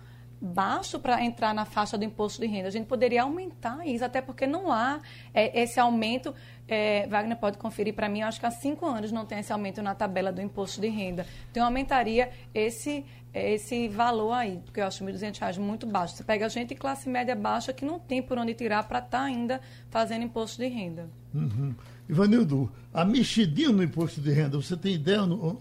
baixo 0.45 0.99
para 0.99 1.23
entrar 1.23 1.53
na 1.53 1.65
faixa 1.65 1.97
do 1.97 2.03
imposto 2.05 2.39
de 2.39 2.47
renda. 2.47 2.67
A 2.67 2.71
gente 2.71 2.85
poderia 2.85 3.23
aumentar 3.23 3.85
isso, 3.87 4.05
até 4.05 4.21
porque 4.21 4.45
não 4.45 4.71
há 4.71 4.99
é, 5.33 5.61
esse 5.61 5.79
aumento. 5.79 6.33
é, 6.67 7.07
Wagner 7.07 7.37
pode 7.37 7.57
conferir 7.57 7.93
para 7.93 8.07
mim, 8.07 8.21
acho 8.21 8.39
que 8.39 8.45
há 8.45 8.51
cinco 8.51 8.85
anos 8.85 9.11
não 9.11 9.25
tem 9.25 9.39
esse 9.39 9.51
aumento 9.51 9.81
na 9.81 9.95
tabela 9.95 10.31
do 10.31 10.41
imposto 10.41 10.79
de 10.79 10.87
renda. 10.87 11.25
Então, 11.51 11.65
aumentaria 11.65 12.29
esse, 12.53 13.03
esse 13.33 13.87
valor 13.87 14.33
aí, 14.33 14.59
porque 14.63 14.79
eu 14.79 14.85
acho 14.85 15.03
1.200 15.03 15.39
reais 15.39 15.57
muito 15.57 15.85
baixo. 15.87 16.15
Você 16.15 16.23
pega 16.23 16.47
gente 16.49 16.69
de 16.69 16.75
classe 16.75 17.09
média 17.09 17.35
baixa 17.35 17.73
que 17.73 17.83
não 17.83 17.99
tem 17.99 18.21
por 18.21 18.37
onde 18.37 18.53
tirar 18.53 18.83
para 18.87 18.99
estar 18.99 19.21
ainda 19.23 19.59
fazendo 19.89 20.23
imposto 20.23 20.57
de 20.61 20.67
renda. 20.67 21.09
Uhum. 21.33 21.73
Ivanildo, 22.07 22.71
a 22.93 23.03
mexidinha 23.03 23.69
no 23.69 23.81
imposto 23.83 24.21
de 24.21 24.31
renda, 24.31 24.57
você 24.57 24.77
tem 24.77 24.93
ideia 24.93 25.25
no- 25.25 25.57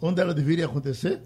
onde 0.00 0.20
ela 0.20 0.32
deveria 0.32 0.66
acontecer? 0.66 1.20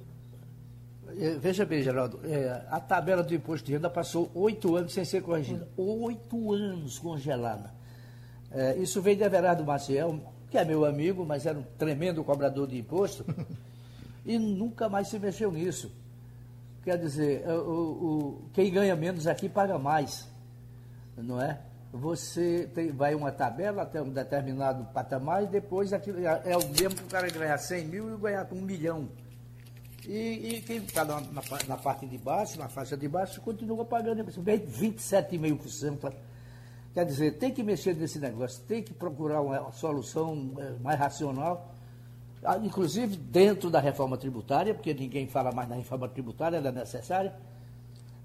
Eh, 1.25 1.37
Veja 1.39 1.65
bem, 1.65 1.83
Geraldo, 1.83 2.19
eh, 2.25 2.63
a 2.69 2.81
tabela 2.81 3.23
do 3.23 3.33
imposto 3.35 3.67
de 3.67 3.73
renda 3.75 3.89
passou 3.89 4.29
oito 4.35 4.75
anos 4.77 4.93
sem 4.93 5.05
ser 5.05 5.23
corrigida. 5.23 5.69
Oito 5.77 6.53
anos 6.53 6.99
congelada. 6.99 7.71
Eh, 8.51 8.79
isso 8.79 9.01
veio 9.01 9.17
de 9.17 9.23
Everardo 9.23 9.65
Maciel, 9.65 10.19
que 10.51 10.59
é 10.59 10.65
meu 10.65 10.85
amigo, 10.85 11.25
mas 11.25 11.47
era 11.47 11.57
um 11.59 11.63
tremendo 11.79 12.25
cobrador 12.25 12.67
de 12.67 12.77
imposto, 12.79 13.25
e 14.27 14.37
nunca 14.39 14.89
mais 14.89 15.07
se 15.09 15.19
mexeu 15.19 15.53
nisso. 15.53 15.93
Quer 16.83 16.99
dizer, 16.99 17.43
eh, 17.47 17.53
o, 17.55 17.61
o- 17.61 18.43
quem 18.53 18.73
ganha 18.73 18.97
menos 18.97 19.27
aqui 19.29 19.49
paga 19.49 19.79
mais, 19.79 20.29
não 21.17 21.41
é? 21.41 21.61
Você 21.93 22.69
tem, 22.75 22.91
vai 22.91 23.15
uma 23.15 23.31
tabela 23.31 23.83
até 23.83 24.01
um 24.03 24.09
determinado 24.09 24.85
patamar 24.95 25.45
e 25.45 25.47
depois 25.47 25.93
aquilo, 25.93 26.19
é, 26.27 26.43
é 26.47 26.57
o 26.57 26.67
mesmo 26.69 26.97
que 26.97 27.05
o 27.05 27.07
cara 27.07 27.31
ganhar 27.31 27.59
100 27.59 27.85
mil 27.87 28.13
e 28.15 28.17
ganhar 28.19 28.49
um 28.51 28.63
milhão. 28.63 29.09
E, 30.07 30.57
e 30.57 30.63
quem 30.63 30.79
está 30.79 31.05
na, 31.05 31.21
na, 31.21 31.43
na 31.69 31.77
parte 31.77 32.07
de 32.07 32.19
baixo, 32.19 32.59
na 32.59 32.69
faixa 32.69 32.97
de 32.97 33.09
baixo, 33.09 33.41
continua 33.41 33.85
pagando 33.85 34.25
bem 34.43 34.59
27,5%. 34.59 36.13
Quer 36.93 37.07
dizer, 37.07 37.39
tem 37.39 37.53
que 37.53 37.63
mexer 37.63 37.95
nesse 37.95 38.19
negócio, 38.19 38.63
tem 38.65 38.83
que 38.83 38.93
procurar 38.93 39.41
uma 39.41 39.73
solução 39.73 40.53
eh, 40.59 40.75
mais 40.83 40.99
racional, 40.99 41.73
ah, 42.45 42.59
inclusive 42.59 43.17
dentro 43.17 43.71
da 43.71 43.81
reforma 43.81 44.19
tributária, 44.19 44.75
porque 44.75 44.93
ninguém 44.93 45.27
fala 45.27 45.53
mais 45.53 45.69
na 45.69 45.77
reforma 45.77 46.09
tributária, 46.09 46.57
ela 46.59 46.69
é 46.69 46.73
necessária, 46.73 47.33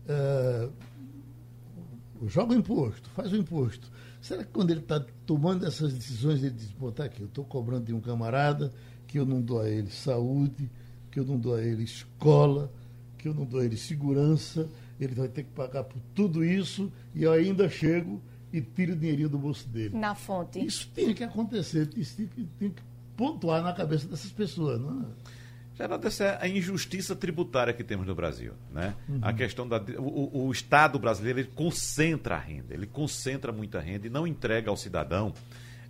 É, 0.09 0.67
joga 2.27 2.53
o 2.53 2.57
imposto, 2.57 3.09
faz 3.11 3.31
o 3.31 3.37
imposto. 3.37 3.89
Será 4.21 4.43
que 4.43 4.51
quando 4.51 4.71
ele 4.71 4.81
está 4.81 4.99
tomando 5.25 5.65
essas 5.65 5.93
decisões, 5.93 6.43
ele 6.43 6.53
diz, 6.55 6.71
pô, 6.73 6.91
tá 6.91 7.05
aqui, 7.05 7.21
eu 7.21 7.27
estou 7.27 7.45
cobrando 7.45 7.85
de 7.85 7.93
um 7.93 8.01
camarada 8.01 8.73
que 9.07 9.17
eu 9.17 9.25
não 9.25 9.41
dou 9.41 9.61
a 9.61 9.69
ele 9.69 9.89
saúde, 9.89 10.69
que 11.09 11.19
eu 11.19 11.25
não 11.25 11.39
dou 11.39 11.55
a 11.55 11.61
ele 11.63 11.83
escola, 11.83 12.71
que 13.17 13.27
eu 13.27 13.33
não 13.33 13.45
dou 13.45 13.61
a 13.61 13.65
ele 13.65 13.77
segurança, 13.77 14.67
ele 15.03 15.15
vai 15.15 15.27
ter 15.27 15.43
que 15.43 15.49
pagar 15.51 15.83
por 15.83 15.99
tudo 16.15 16.43
isso 16.43 16.91
e 17.15 17.23
eu 17.23 17.31
ainda 17.31 17.67
chego 17.69 18.21
e 18.53 18.61
tiro 18.61 18.93
o 18.93 18.95
dinheirinho 18.95 19.29
do 19.29 19.37
bolso 19.37 19.67
dele. 19.69 19.97
Na 19.97 20.13
fonte. 20.15 20.59
Isso 20.63 20.89
tem 20.93 21.13
que 21.13 21.23
acontecer, 21.23 21.89
isso 21.95 22.17
tem 22.17 22.27
que, 22.27 22.43
tem 22.59 22.69
que 22.69 22.81
pontuar 23.15 23.61
na 23.63 23.73
cabeça 23.73 24.07
dessas 24.07 24.31
pessoas, 24.31 24.79
não 24.79 25.01
é? 25.01 25.05
Geraldo, 25.77 26.05
essa 26.07 26.23
é 26.25 26.37
a 26.41 26.47
injustiça 26.47 27.15
tributária 27.15 27.73
que 27.73 27.83
temos 27.83 28.05
no 28.05 28.13
Brasil. 28.13 28.53
Né? 28.73 28.93
A 29.21 29.31
questão 29.33 29.67
da. 29.67 29.77
O, 29.97 30.47
o- 30.47 30.51
Estado 30.51 30.99
brasileiro 30.99 31.39
ele 31.39 31.49
concentra 31.55 32.35
a 32.35 32.39
renda, 32.39 32.73
ele 32.73 32.85
concentra 32.85 33.51
muita 33.53 33.79
renda 33.79 34.05
e 34.05 34.09
não 34.09 34.27
entrega 34.27 34.69
ao 34.69 34.75
cidadão 34.77 35.33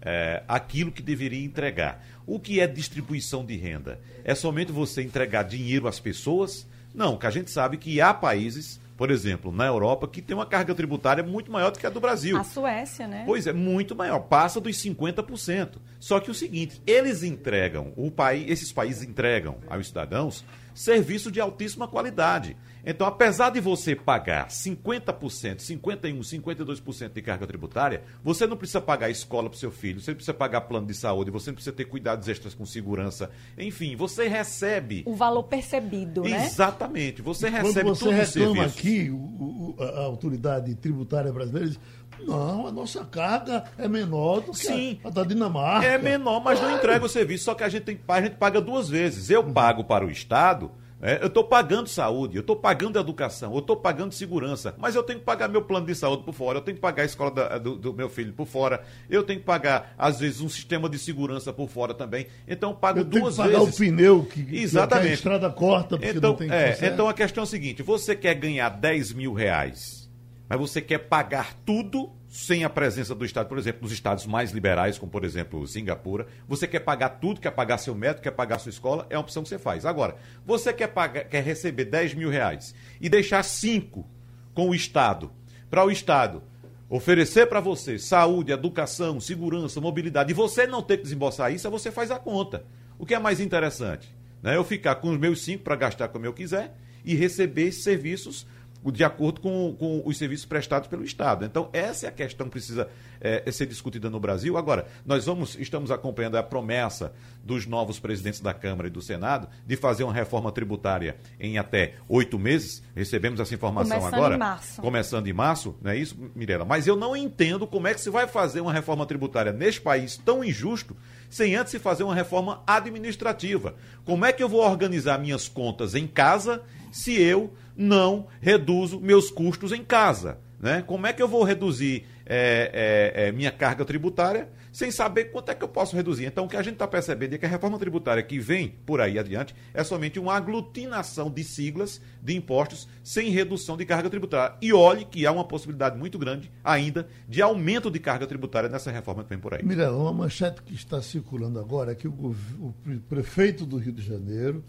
eh, 0.01 0.43
aquilo 0.47 0.91
que 0.91 1.01
deveria 1.01 1.43
entregar. 1.43 2.05
O 2.27 2.39
que 2.39 2.59
é 2.59 2.67
distribuição 2.67 3.43
de 3.43 3.55
renda? 3.57 3.99
É 4.23 4.35
somente 4.35 4.71
você 4.71 5.01
entregar 5.01 5.43
dinheiro 5.43 5.87
às 5.87 5.99
pessoas? 5.99 6.67
Não, 6.93 7.17
que 7.17 7.25
a 7.25 7.31
gente 7.31 7.49
sabe 7.49 7.77
que 7.77 7.99
há 7.99 8.13
países, 8.13 8.79
por 9.01 9.09
exemplo, 9.09 9.51
na 9.51 9.65
Europa, 9.65 10.07
que 10.07 10.21
tem 10.21 10.37
uma 10.37 10.45
carga 10.45 10.75
tributária 10.75 11.23
muito 11.23 11.51
maior 11.51 11.71
do 11.71 11.79
que 11.79 11.87
a 11.87 11.89
do 11.89 11.99
Brasil. 11.99 12.37
A 12.37 12.43
Suécia, 12.43 13.07
né? 13.07 13.23
Pois 13.25 13.47
é, 13.47 13.51
muito 13.51 13.95
maior, 13.95 14.19
passa 14.19 14.61
dos 14.61 14.77
50%. 14.77 15.77
Só 15.99 16.19
que 16.19 16.29
o 16.29 16.35
seguinte, 16.35 16.79
eles 16.85 17.23
entregam, 17.23 17.93
o 17.95 18.11
país, 18.11 18.47
esses 18.47 18.71
países 18.71 19.01
entregam 19.01 19.57
aos 19.67 19.87
cidadãos 19.87 20.45
serviço 20.75 21.31
de 21.31 21.41
altíssima 21.41 21.87
qualidade. 21.87 22.55
Então, 22.85 23.05
apesar 23.07 23.49
de 23.51 23.59
você 23.59 23.95
pagar 23.95 24.47
50%, 24.47 25.57
51%, 25.59 26.23
52% 26.23 27.13
de 27.13 27.21
carga 27.21 27.45
tributária, 27.47 28.01
você 28.23 28.47
não 28.47 28.57
precisa 28.57 28.81
pagar 28.81 29.09
escola 29.09 29.49
para 29.49 29.55
o 29.55 29.59
seu 29.59 29.71
filho, 29.71 29.99
você 30.01 30.11
não 30.11 30.15
precisa 30.15 30.33
pagar 30.33 30.61
plano 30.61 30.87
de 30.87 30.93
saúde, 30.93 31.29
você 31.31 31.49
não 31.51 31.55
precisa 31.55 31.75
ter 31.75 31.85
cuidados 31.85 32.27
extras 32.27 32.53
com 32.53 32.65
segurança. 32.65 33.29
Enfim, 33.57 33.95
você 33.95 34.27
recebe. 34.27 35.03
O 35.05 35.13
valor 35.15 35.43
percebido, 35.43 36.23
né? 36.23 36.45
Exatamente, 36.45 37.21
você 37.21 37.49
Quando 37.51 37.65
recebe 37.67 37.89
você 37.89 38.05
todos 38.05 38.17
os 38.19 38.35
reclama 38.35 38.65
aqui, 38.65 39.09
o- 39.09 39.15
o- 39.15 39.75
a 39.79 40.01
a 40.01 40.03
autoridade 40.05 40.73
tributária 40.75 41.31
brasileira 41.31 41.69
diz, 41.69 41.79
Não, 42.27 42.67
a 42.67 42.71
nossa 42.71 43.03
carga 43.05 43.63
é 43.79 43.87
menor 43.87 44.41
do 44.41 44.51
que 44.51 44.57
Sim. 44.59 44.99
a, 45.03 45.07
a 45.07 45.11
da 45.11 45.23
Dinamarca. 45.23 45.87
É 45.87 45.97
menor, 45.97 46.39
mas 46.43 46.61
não 46.61 46.75
entrega 46.75 47.03
o 47.03 47.09
serviço. 47.09 47.45
Só 47.45 47.55
que 47.55 47.63
a 47.63 47.69
gente, 47.69 47.83
tem, 47.83 47.99
a 48.07 48.21
gente 48.21 48.35
paga 48.35 48.61
duas 48.61 48.87
vezes. 48.89 49.29
Eu 49.31 49.43
pago 49.43 49.83
para 49.83 50.05
o 50.05 50.11
Estado, 50.11 50.69
é, 51.01 51.21
eu 51.21 51.27
estou 51.27 51.43
pagando 51.43 51.89
saúde, 51.89 52.35
eu 52.37 52.41
estou 52.41 52.55
pagando 52.55 52.99
educação, 52.99 53.53
eu 53.53 53.59
estou 53.59 53.75
pagando 53.75 54.13
segurança, 54.13 54.75
mas 54.77 54.93
eu 54.95 55.01
tenho 55.03 55.19
que 55.19 55.25
pagar 55.25 55.47
meu 55.47 55.61
plano 55.63 55.85
de 55.85 55.95
saúde 55.95 56.23
por 56.23 56.33
fora, 56.33 56.59
eu 56.59 56.61
tenho 56.61 56.75
que 56.75 56.81
pagar 56.81 57.03
a 57.03 57.05
escola 57.05 57.31
da- 57.31 57.57
do, 57.57 57.75
do 57.75 57.93
meu 57.93 58.07
filho 58.09 58.31
por 58.33 58.45
fora, 58.45 58.83
eu 59.09 59.23
tenho 59.23 59.39
que 59.39 59.45
pagar, 59.45 59.93
às 59.97 60.19
vezes, 60.19 60.41
um 60.41 60.49
sistema 60.49 60.87
de 60.87 60.99
segurança 60.99 61.51
por 61.51 61.67
fora 61.69 61.93
também. 61.93 62.27
Então, 62.47 62.69
eu 62.71 62.75
pago 62.75 62.99
Eu 62.99 63.05
tenho 63.05 63.23
duas 63.23 63.35
que 63.35 63.41
pagar 63.41 63.59
vezes. 63.59 63.75
o 63.75 63.77
pneu 63.77 64.23
que, 64.25 64.43
que 64.43 64.57
Exatamente. 64.59 65.09
a 65.09 65.13
estrada 65.13 65.49
corta 65.49 65.97
porque 65.97 66.17
Então, 66.17 66.31
não 66.31 66.37
tem 66.37 66.51
é, 66.51 66.77
então 66.83 67.07
a 67.09 67.13
questão 67.13 67.43
é 67.43 67.45
a 67.45 67.47
seguinte: 67.47 67.81
você 67.81 68.15
quer 68.15 68.35
ganhar 68.35 68.69
10 68.69 69.13
mil 69.13 69.33
reais, 69.33 70.09
mas 70.47 70.59
você 70.59 70.81
quer 70.81 70.99
pagar 70.99 71.55
tudo 71.65 72.11
sem 72.31 72.63
a 72.63 72.69
presença 72.69 73.13
do 73.13 73.25
Estado, 73.25 73.49
por 73.49 73.57
exemplo, 73.57 73.81
nos 73.81 73.91
estados 73.91 74.25
mais 74.25 74.51
liberais, 74.51 74.97
como 74.97 75.11
por 75.11 75.25
exemplo 75.25 75.67
Singapura, 75.67 76.25
você 76.47 76.65
quer 76.65 76.79
pagar 76.79 77.09
tudo, 77.09 77.41
quer 77.41 77.51
pagar 77.51 77.77
seu 77.77 77.93
médico, 77.93 78.21
quer 78.21 78.31
pagar 78.31 78.57
sua 78.57 78.69
escola, 78.69 79.05
é 79.09 79.17
uma 79.17 79.21
opção 79.21 79.43
que 79.43 79.49
você 79.49 79.59
faz. 79.59 79.85
Agora, 79.85 80.15
você 80.45 80.71
quer, 80.71 80.87
pagar, 80.87 81.25
quer 81.25 81.43
receber 81.43 81.83
10 81.83 82.13
mil 82.13 82.29
reais 82.29 82.73
e 83.01 83.09
deixar 83.09 83.43
5 83.43 84.07
com 84.53 84.69
o 84.69 84.73
Estado, 84.73 85.29
para 85.69 85.83
o 85.85 85.91
Estado 85.91 86.41
oferecer 86.89 87.47
para 87.47 87.59
você 87.59 87.99
saúde, 87.99 88.53
educação, 88.53 89.19
segurança, 89.19 89.81
mobilidade, 89.81 90.31
e 90.31 90.33
você 90.33 90.65
não 90.65 90.81
ter 90.81 90.97
que 90.97 91.03
desembolsar 91.03 91.53
isso, 91.53 91.69
você 91.69 91.91
faz 91.91 92.11
a 92.11 92.19
conta. 92.19 92.63
O 92.97 93.05
que 93.05 93.13
é 93.13 93.19
mais 93.19 93.41
interessante? 93.41 94.15
Né? 94.41 94.55
Eu 94.55 94.63
ficar 94.63 94.95
com 94.95 95.09
os 95.09 95.19
meus 95.19 95.43
cinco 95.43 95.65
para 95.65 95.75
gastar 95.75 96.07
como 96.07 96.25
eu 96.25 96.33
quiser 96.33 96.73
e 97.03 97.13
receber 97.13 97.73
serviços 97.73 98.47
de 98.85 99.03
acordo 99.03 99.41
com, 99.41 99.75
com 99.77 100.01
os 100.05 100.17
serviços 100.17 100.45
prestados 100.45 100.87
pelo 100.87 101.03
Estado. 101.03 101.45
Então, 101.45 101.69
essa 101.73 102.07
é 102.07 102.09
a 102.09 102.11
questão 102.11 102.47
que 102.47 102.53
precisa 102.53 102.89
eh, 103.19 103.51
ser 103.51 103.67
discutida 103.67 104.09
no 104.09 104.19
Brasil. 104.19 104.57
Agora, 104.57 104.87
nós 105.05 105.25
vamos, 105.25 105.55
estamos 105.59 105.91
acompanhando 105.91 106.37
a 106.37 106.43
promessa 106.43 107.13
dos 107.43 107.65
novos 107.65 107.99
presidentes 107.99 108.39
da 108.39 108.53
Câmara 108.53 108.87
e 108.87 108.91
do 108.91 109.01
Senado 109.01 109.47
de 109.67 109.75
fazer 109.75 110.03
uma 110.03 110.13
reforma 110.13 110.51
tributária 110.51 111.17
em 111.39 111.57
até 111.57 111.95
oito 112.09 112.39
meses. 112.39 112.81
Recebemos 112.95 113.39
essa 113.39 113.53
informação 113.53 113.97
Começando 113.97 114.13
agora. 114.15 114.35
em 114.35 114.39
março. 114.39 114.81
Começando 114.81 115.27
em 115.27 115.33
março, 115.33 115.75
não 115.81 115.91
é 115.91 115.97
isso, 115.97 116.17
Mirela? 116.35 116.65
Mas 116.65 116.87
eu 116.87 116.95
não 116.95 117.15
entendo 117.15 117.67
como 117.67 117.87
é 117.87 117.93
que 117.93 118.01
se 118.01 118.09
vai 118.09 118.27
fazer 118.27 118.61
uma 118.61 118.73
reforma 118.73 119.05
tributária 119.05 119.51
neste 119.51 119.81
país 119.81 120.17
tão 120.17 120.43
injusto 120.43 120.95
sem 121.29 121.55
antes 121.55 121.71
se 121.71 121.79
fazer 121.79 122.03
uma 122.03 122.13
reforma 122.13 122.61
administrativa. 122.67 123.75
Como 124.03 124.25
é 124.25 124.33
que 124.33 124.43
eu 124.43 124.49
vou 124.49 124.61
organizar 124.61 125.17
minhas 125.17 125.47
contas 125.47 125.95
em 125.95 126.05
casa 126.05 126.61
se 126.91 127.19
eu 127.19 127.53
não 127.75 128.27
reduzo 128.39 128.99
meus 128.99 129.29
custos 129.29 129.71
em 129.71 129.83
casa? 129.83 130.39
Né? 130.59 130.83
Como 130.85 131.07
é 131.07 131.13
que 131.13 131.21
eu 131.21 131.27
vou 131.27 131.43
reduzir 131.43 132.05
é, 132.23 133.11
é, 133.15 133.27
é, 133.27 133.31
minha 133.31 133.51
carga 133.51 133.83
tributária 133.83 134.47
sem 134.71 134.91
saber 134.91 135.25
quanto 135.31 135.49
é 135.49 135.55
que 135.55 135.63
eu 135.63 135.67
posso 135.67 135.95
reduzir? 135.95 136.25
Então, 136.25 136.45
o 136.45 136.47
que 136.47 136.55
a 136.55 136.61
gente 136.61 136.73
está 136.73 136.87
percebendo 136.87 137.33
é 137.33 137.37
que 137.39 137.45
a 137.47 137.49
reforma 137.49 137.79
tributária 137.79 138.21
que 138.21 138.37
vem 138.37 138.75
por 138.85 139.01
aí 139.01 139.17
adiante 139.17 139.55
é 139.73 139.83
somente 139.83 140.19
uma 140.19 140.35
aglutinação 140.35 141.31
de 141.31 141.43
siglas 141.43 141.99
de 142.21 142.35
impostos 142.35 142.87
sem 143.03 143.31
redução 143.31 143.75
de 143.75 143.85
carga 143.87 144.07
tributária. 144.07 144.55
E 144.61 144.71
olhe 144.71 145.03
que 145.03 145.25
há 145.25 145.31
uma 145.31 145.43
possibilidade 145.43 145.97
muito 145.97 146.19
grande 146.19 146.51
ainda 146.63 147.07
de 147.27 147.41
aumento 147.41 147.89
de 147.89 147.99
carga 147.99 148.27
tributária 148.27 148.69
nessa 148.69 148.91
reforma 148.91 149.23
que 149.23 149.29
vem 149.29 149.39
por 149.39 149.55
aí. 149.55 149.65
Mirela, 149.65 149.97
uma 149.97 150.13
manchete 150.13 150.61
que 150.61 150.75
está 150.75 151.01
circulando 151.01 151.59
agora 151.59 151.93
é 151.93 151.95
que 151.95 152.07
o, 152.07 152.11
o 152.11 152.75
pre- 152.83 152.99
prefeito 153.09 153.65
do 153.65 153.77
Rio 153.77 153.93
de 153.93 154.03
Janeiro 154.03 154.63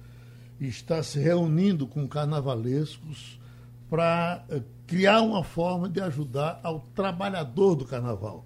está 0.68 1.02
se 1.02 1.18
reunindo 1.18 1.86
com 1.86 2.06
carnavalescos 2.08 3.38
para 3.90 4.44
eh, 4.48 4.62
criar 4.86 5.20
uma 5.22 5.42
forma 5.44 5.88
de 5.88 6.00
ajudar 6.00 6.60
ao 6.62 6.80
trabalhador 6.94 7.74
do 7.74 7.84
carnaval. 7.84 8.44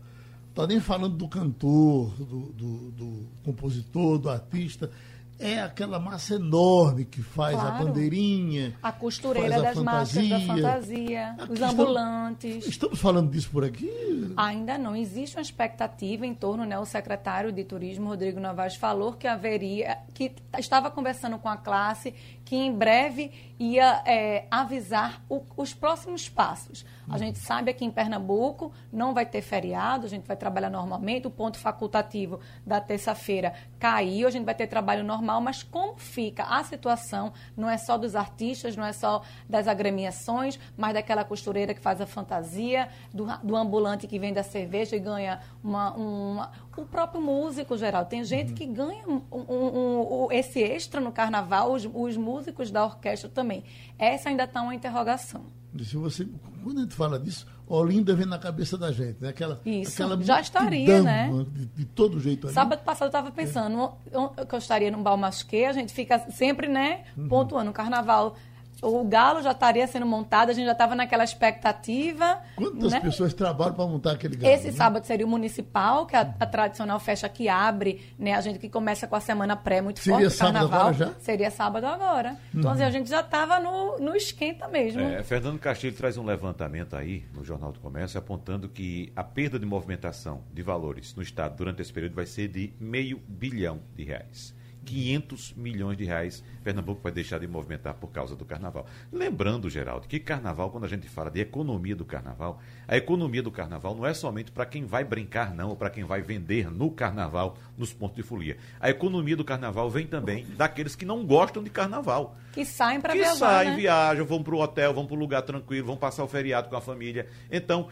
Está 0.51 0.67
nem 0.67 0.81
falando 0.81 1.17
do 1.17 1.29
cantor, 1.29 2.11
do, 2.19 2.53
do- 2.53 2.91
do 2.93 3.27
compositor, 3.45 4.19
do 4.19 4.31
artista. 4.31 4.91
É 5.39 5.61
aquela 5.61 5.99
massa 5.99 6.37
enorme 6.37 7.05
que 7.05 7.23
faz 7.23 7.57
a 7.59 7.61
Claro. 7.61 7.85
bandeirinha. 7.87 8.75
A 8.83 8.91
costureira 8.91 9.57
a 9.59 9.61
das 9.61 9.77
máscaras 9.79 10.29
da 10.31 10.41
fantasia. 10.41 10.63
fantasia, 10.63 11.37
os 11.51 11.61
ambulantes. 11.63 12.67
Estamos 12.67 12.99
falando 12.99 13.31
disso 13.31 13.51
por 13.51 13.63
aqui? 13.65 14.33
Ainda 14.37 14.79
não 14.79 14.97
existe 14.97 15.37
uma 15.37 15.43
expectativa 15.43 16.27
em 16.27 16.35
torno, 16.35 16.65
né? 16.65 16.79
O 16.79 16.87
secretário 16.87 17.53
de 17.53 17.65
Turismo, 17.65 18.09
Rodrigo 18.09 18.41
Novaes, 18.41 18.77
falou 18.77 19.13
que 19.13 19.27
haveria, 19.27 19.99
que 20.15 20.33
estava 20.59 20.91
conversando 20.91 21.39
com 21.39 21.49
a 21.49 21.57
classe, 21.57 22.15
que 22.45 22.57
em 22.57 22.73
breve 22.73 23.31
ia 23.59 24.03
é, 24.07 24.47
avisar 24.51 25.23
o- 25.29 25.43
os 25.57 25.75
próximos 25.75 26.29
passos. 26.29 26.85
A 27.09 27.19
gente 27.19 27.39
sabe 27.39 27.71
aqui 27.71 27.85
em 27.85 27.91
Pernambuco 27.91 28.73
não 28.93 29.15
vai 29.15 29.25
ter 29.25 29.41
feriado, 29.43 30.07
a 30.07 30.09
gente 30.09 30.27
vai 30.27 30.37
trabalhar 30.37 30.71
normalmente, 30.71 31.27
o 31.27 31.31
ponto 31.31 31.59
facultativo 31.59 32.41
da 32.67 32.81
terça-feira 32.81 33.55
caiu, 33.79 34.27
a 34.27 34.31
gente 34.31 34.45
vai 34.45 34.55
ter 34.55 34.67
trabalho 34.67 35.05
normal, 35.05 35.41
mas 35.41 35.63
como 35.63 35.97
fica 35.99 36.43
a 36.45 36.65
situação, 36.65 37.33
não 37.57 37.69
é 37.71 37.77
só 37.79 37.97
dos 37.97 38.17
artistas, 38.17 38.77
não 38.77 38.85
é 38.85 38.93
só 38.93 39.23
das 39.49 39.69
agremiações, 39.69 40.59
mas 40.77 40.95
daquela 40.95 41.25
costureira 41.25 41.73
que 41.75 41.81
faz 41.81 42.01
a 42.01 42.07
fantasia, 42.07 42.89
do, 43.13 43.27
do 43.43 43.55
ambulante 43.57 44.07
que 44.07 44.19
vende 44.19 44.39
a 44.39 44.43
cerveja 44.43 44.97
e 44.97 44.99
ganha 44.99 45.41
uma, 45.63 45.93
uma- 45.95 46.51
o 46.77 46.85
próprio 46.85 47.21
músico 47.23 47.77
geral. 47.79 48.05
Tem 48.05 48.23
gente 48.25 48.53
que 48.53 48.67
ganha 48.67 49.07
um- 49.09 49.23
um- 49.33 49.45
um- 49.49 50.25
um- 50.27 50.33
esse 50.33 50.61
extra 50.63 51.01
no 51.01 51.11
carnaval, 51.13 51.73
os, 51.73 51.89
os 51.93 52.17
músicos 52.17 52.71
da 52.71 52.85
orquestra 52.85 53.31
também. 53.31 53.65
Essa 53.99 54.29
ainda 54.29 54.45
está 54.45 54.61
uma 54.61 54.75
interrogação. 54.75 55.45
Se 55.85 55.97
você, 55.97 56.27
quando 56.63 56.79
a 56.79 56.83
gente 56.83 56.95
fala 56.95 57.19
disso, 57.19 57.47
Olinda 57.67 58.15
vem 58.15 58.27
na 58.27 58.39
cabeça 58.39 58.79
da 58.79 58.93
gente, 58.93 59.17
né? 59.21 59.29
Aquela, 59.31 59.61
Isso, 59.67 59.93
aquela 60.03 60.23
já 60.23 60.41
estaria, 60.41 61.03
né? 61.03 61.31
De, 61.53 61.67
de 61.67 61.85
todo 61.85 62.21
jeito 62.21 62.47
ali. 62.47 62.55
Sábado 62.55 62.83
passado 62.85 63.07
eu 63.07 63.09
estava 63.09 63.31
pensando 63.33 63.93
eu- 64.13 64.29
que 64.47 64.55
eu 64.55 64.59
estaria 64.59 64.91
num 64.91 65.03
balmasquê, 65.03 65.65
a 65.69 65.73
gente 65.73 65.93
fica 65.93 66.19
sempre, 66.31 66.69
né, 66.69 67.05
pontuando. 67.29 67.71
O 67.71 67.75
carnaval, 67.75 68.37
o 68.83 69.05
galo 69.05 69.43
já 69.43 69.53
estaria 69.53 69.87
sendo 69.87 70.07
montado, 70.07 70.51
a 70.51 70.53
gente 70.53 70.67
já 70.67 70.73
estava 70.73 70.95
naquela 70.95 71.25
expectativa. 71.25 72.41
Quantas 72.57 72.93
né? 72.93 73.01
pessoas 73.01 73.33
trabalham 73.33 73.75
para 73.75 73.87
montar 73.87 74.13
aquele 74.13 74.37
galo? 74.37 74.53
Esse 74.53 74.67
né? 74.67 74.73
sábado 74.73 75.05
seria 75.07 75.25
o 75.25 75.29
municipal, 75.29 76.07
que 76.07 76.15
é 76.15 76.21
a, 76.21 76.35
a 76.41 76.47
tradicional 76.47 77.01
festa 77.01 77.29
que 77.29 77.49
abre, 77.49 78.15
né? 78.19 78.35
A 78.35 78.41
gente 78.41 78.59
que 78.59 78.69
começa 78.69 79.07
com 79.07 79.17
a 79.17 79.21
semana 79.21 79.57
pré 79.57 79.81
muito 79.81 80.01
Seria 80.01 80.19
forte, 80.19 80.37
sábado 80.37 80.55
carnaval. 80.55 80.81
agora 80.81 80.95
já? 80.95 81.15
Seria 81.21 81.51
sábado 81.51 81.87
agora. 81.87 82.37
Então, 82.55 82.71
assim, 82.71 82.83
a 82.83 82.91
gente 82.91 83.09
já 83.09 83.21
estava 83.21 83.59
no, 83.59 83.99
no 83.99 84.15
esquenta 84.15 84.69
mesmo. 84.69 85.01
É, 85.01 85.23
Fernando 85.23 85.59
Castilho 85.59 85.97
traz 85.97 86.17
um 86.17 86.25
levantamento 86.25 86.97
aí 86.97 87.25
no 87.35 87.45
Jornal 87.45 87.73
do 87.73 87.81
Comércio 87.81 88.19
apontando 88.19 88.69
que 88.69 89.13
a 89.17 89.25
perda 89.25 89.59
de 89.59 89.67
movimentação 89.67 90.43
de 90.53 90.63
valores 90.63 91.15
no 91.15 91.23
Estado 91.23 91.57
durante 91.57 91.81
esse 91.81 91.93
período 91.93 92.15
vai 92.15 92.27
ser 92.27 92.49
de 92.49 92.73
meio 92.79 93.21
bilhão 93.27 93.81
de 93.95 94.05
reais. 94.05 94.55
500 94.87 95.55
milhões 95.55 95.99
de 95.99 96.05
reais 96.05 96.45
Pernambuco 96.63 97.01
vai 97.03 97.13
deixar 97.13 97.39
de 97.39 97.47
movimentar 97.47 97.95
por 97.95 98.09
causa 98.09 98.35
do 98.35 98.45
carnaval. 98.45 98.87
Lembrando, 99.13 99.69
Geraldo, 99.71 100.09
que 100.09 100.19
carnaval, 100.19 100.71
quando 100.71 100.85
a 100.85 100.89
gente 100.89 101.09
fala 101.09 101.31
de 101.31 101.41
economia 101.41 101.95
do 101.95 102.05
carnaval, 102.05 102.61
a 102.89 102.97
economia 102.97 103.43
do 103.43 103.53
carnaval 103.53 103.95
não 103.95 104.05
é 104.05 104.13
somente 104.13 104.51
para 104.51 104.67
quem 104.67 104.85
vai 104.85 105.05
brincar, 105.05 105.55
não, 105.55 105.69
ou 105.69 105.77
para 105.77 105.91
quem 105.91 106.03
vai 106.03 106.23
vender 106.23 106.69
no 106.71 106.91
carnaval, 106.91 107.57
nos 107.79 107.93
pontos 107.93 108.17
de 108.17 108.23
folia. 108.25 108.57
A 108.81 108.91
economia 108.91 109.37
do 109.37 109.45
carnaval 109.45 109.89
vem 109.89 110.07
também 110.07 110.45
daqueles 110.57 110.97
que 110.97 111.05
não 111.05 111.25
gostam 111.25 111.63
de 111.63 111.71
carnaval 111.71 112.37
Que 112.53 112.65
saem 112.65 113.01
para 113.01 113.13
que 113.13 113.21
viajar, 113.21 113.37
saem, 113.37 113.71
né? 113.71 113.77
viajam, 113.77 114.27
vão 114.27 114.43
para 114.43 114.55
o 114.55 114.61
hotel, 114.61 114.93
vão 114.93 115.07
para 115.07 115.17
um 115.17 115.21
lugar 115.21 115.43
tranquilo, 115.43 115.87
vão 115.87 115.97
passar 115.97 116.25
o 116.25 116.29
feriado 116.29 116.69
com 116.69 116.77
a 116.77 116.81
família. 116.81 117.29
Então, 117.51 117.89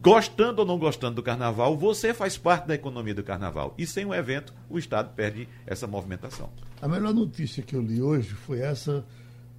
gostando 0.00 0.60
ou 0.60 0.66
não 0.66 0.78
gostando 0.78 1.16
do 1.16 1.22
carnaval, 1.22 1.76
você 1.76 2.14
faz 2.14 2.38
parte 2.38 2.66
da 2.66 2.74
economia 2.74 3.14
do 3.14 3.22
carnaval. 3.22 3.74
E 3.76 3.86
sem 3.86 4.04
o 4.04 4.14
evento, 4.14 4.54
o 4.68 4.78
Estado 4.78 5.12
perde 5.14 5.48
essa 5.66 5.86
movimentação. 5.86 6.50
A 6.80 6.88
melhor 6.88 7.12
notícia 7.12 7.62
que 7.62 7.74
eu 7.74 7.82
li 7.82 8.00
hoje 8.00 8.30
foi 8.30 8.60
essa 8.60 9.04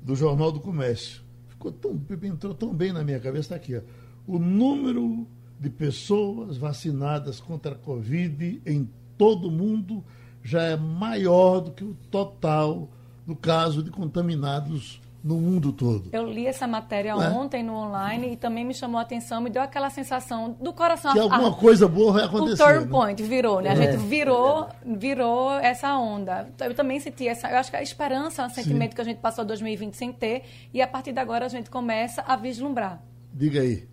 do 0.01 0.15
Jornal 0.15 0.51
do 0.51 0.59
Comércio. 0.59 1.21
Ficou 1.49 1.71
tão, 1.71 2.01
entrou 2.23 2.53
tão 2.53 2.73
bem 2.73 2.93
na 2.93 3.03
minha 3.03 3.19
cabeça, 3.19 3.41
está 3.41 3.55
aqui. 3.55 3.75
Ó. 3.75 3.81
O 4.25 4.39
número 4.39 5.27
de 5.59 5.69
pessoas 5.69 6.57
vacinadas 6.57 7.39
contra 7.39 7.73
a 7.73 7.77
Covid 7.77 8.61
em 8.65 8.89
todo 9.17 9.49
o 9.49 9.51
mundo 9.51 10.03
já 10.41 10.63
é 10.63 10.77
maior 10.77 11.59
do 11.59 11.71
que 11.71 11.83
o 11.83 11.93
total 12.09 12.89
do 13.25 13.35
caso 13.35 13.83
de 13.83 13.91
contaminados 13.91 15.01
no 15.23 15.35
mundo 15.35 15.71
todo. 15.73 16.09
Eu 16.11 16.25
li 16.25 16.47
essa 16.47 16.65
matéria 16.67 17.09
É. 17.11 17.13
ontem 17.29 17.61
no 17.63 17.73
online 17.73 18.33
e 18.33 18.37
também 18.37 18.63
me 18.65 18.73
chamou 18.73 18.99
a 18.99 19.01
atenção, 19.01 19.41
me 19.41 19.49
deu 19.49 19.61
aquela 19.61 19.89
sensação 19.89 20.55
do 20.61 20.71
coração. 20.73 21.11
Que 21.13 21.19
a- 21.19 21.23
alguma 21.23 21.49
a- 21.49 21.53
coisa 21.53 21.87
boa 21.87 22.13
vai 22.13 22.23
O 22.23 22.25
acontecer. 22.27 22.63
turn 22.63 22.85
né? 22.85 22.87
point 22.89 23.21
virou, 23.23 23.61
né? 23.61 23.69
A 23.71 23.75
gente 23.75 23.97
virou, 23.97 24.67
virou 24.85 25.51
essa 25.59 25.95
onda. 25.97 26.49
Eu 26.59 26.73
também 26.73 26.99
senti 26.99 27.27
essa. 27.27 27.49
Eu 27.49 27.57
acho 27.57 27.69
que 27.69 27.77
a 27.77 27.81
esperança 27.83 28.43
é 28.43 28.45
um 28.45 28.49
sentimento 28.49 28.95
que 28.95 29.01
a 29.01 29.05
gente 29.05 29.17
passou 29.19 29.43
2020 29.45 29.95
sem 29.95 30.11
ter. 30.13 30.43
E 30.73 30.81
a 30.81 30.87
partir 30.87 31.11
de 31.11 31.19
agora 31.19 31.45
a 31.45 31.49
gente 31.49 31.69
começa 31.69 32.23
a 32.25 32.35
vislumbrar. 32.35 33.01
Diga 33.33 33.61
aí. 33.61 33.87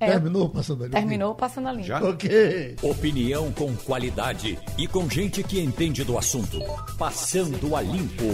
É, 0.00 0.06
Terminou 0.12 0.48
passando 0.48 0.84
ali? 0.84 0.92
Terminou 0.92 1.34
passando 1.34 1.66
a 1.66 1.72
linha. 1.72 1.84
Já? 1.84 2.00
Ok. 2.04 2.76
Opinião 2.82 3.50
com 3.50 3.74
qualidade 3.78 4.56
e 4.78 4.86
com 4.86 5.10
gente 5.10 5.42
que 5.42 5.58
entende 5.60 6.04
do 6.04 6.16
assunto. 6.16 6.58
Passando 6.96 7.74
a 7.74 7.82
limpo. 7.82 8.24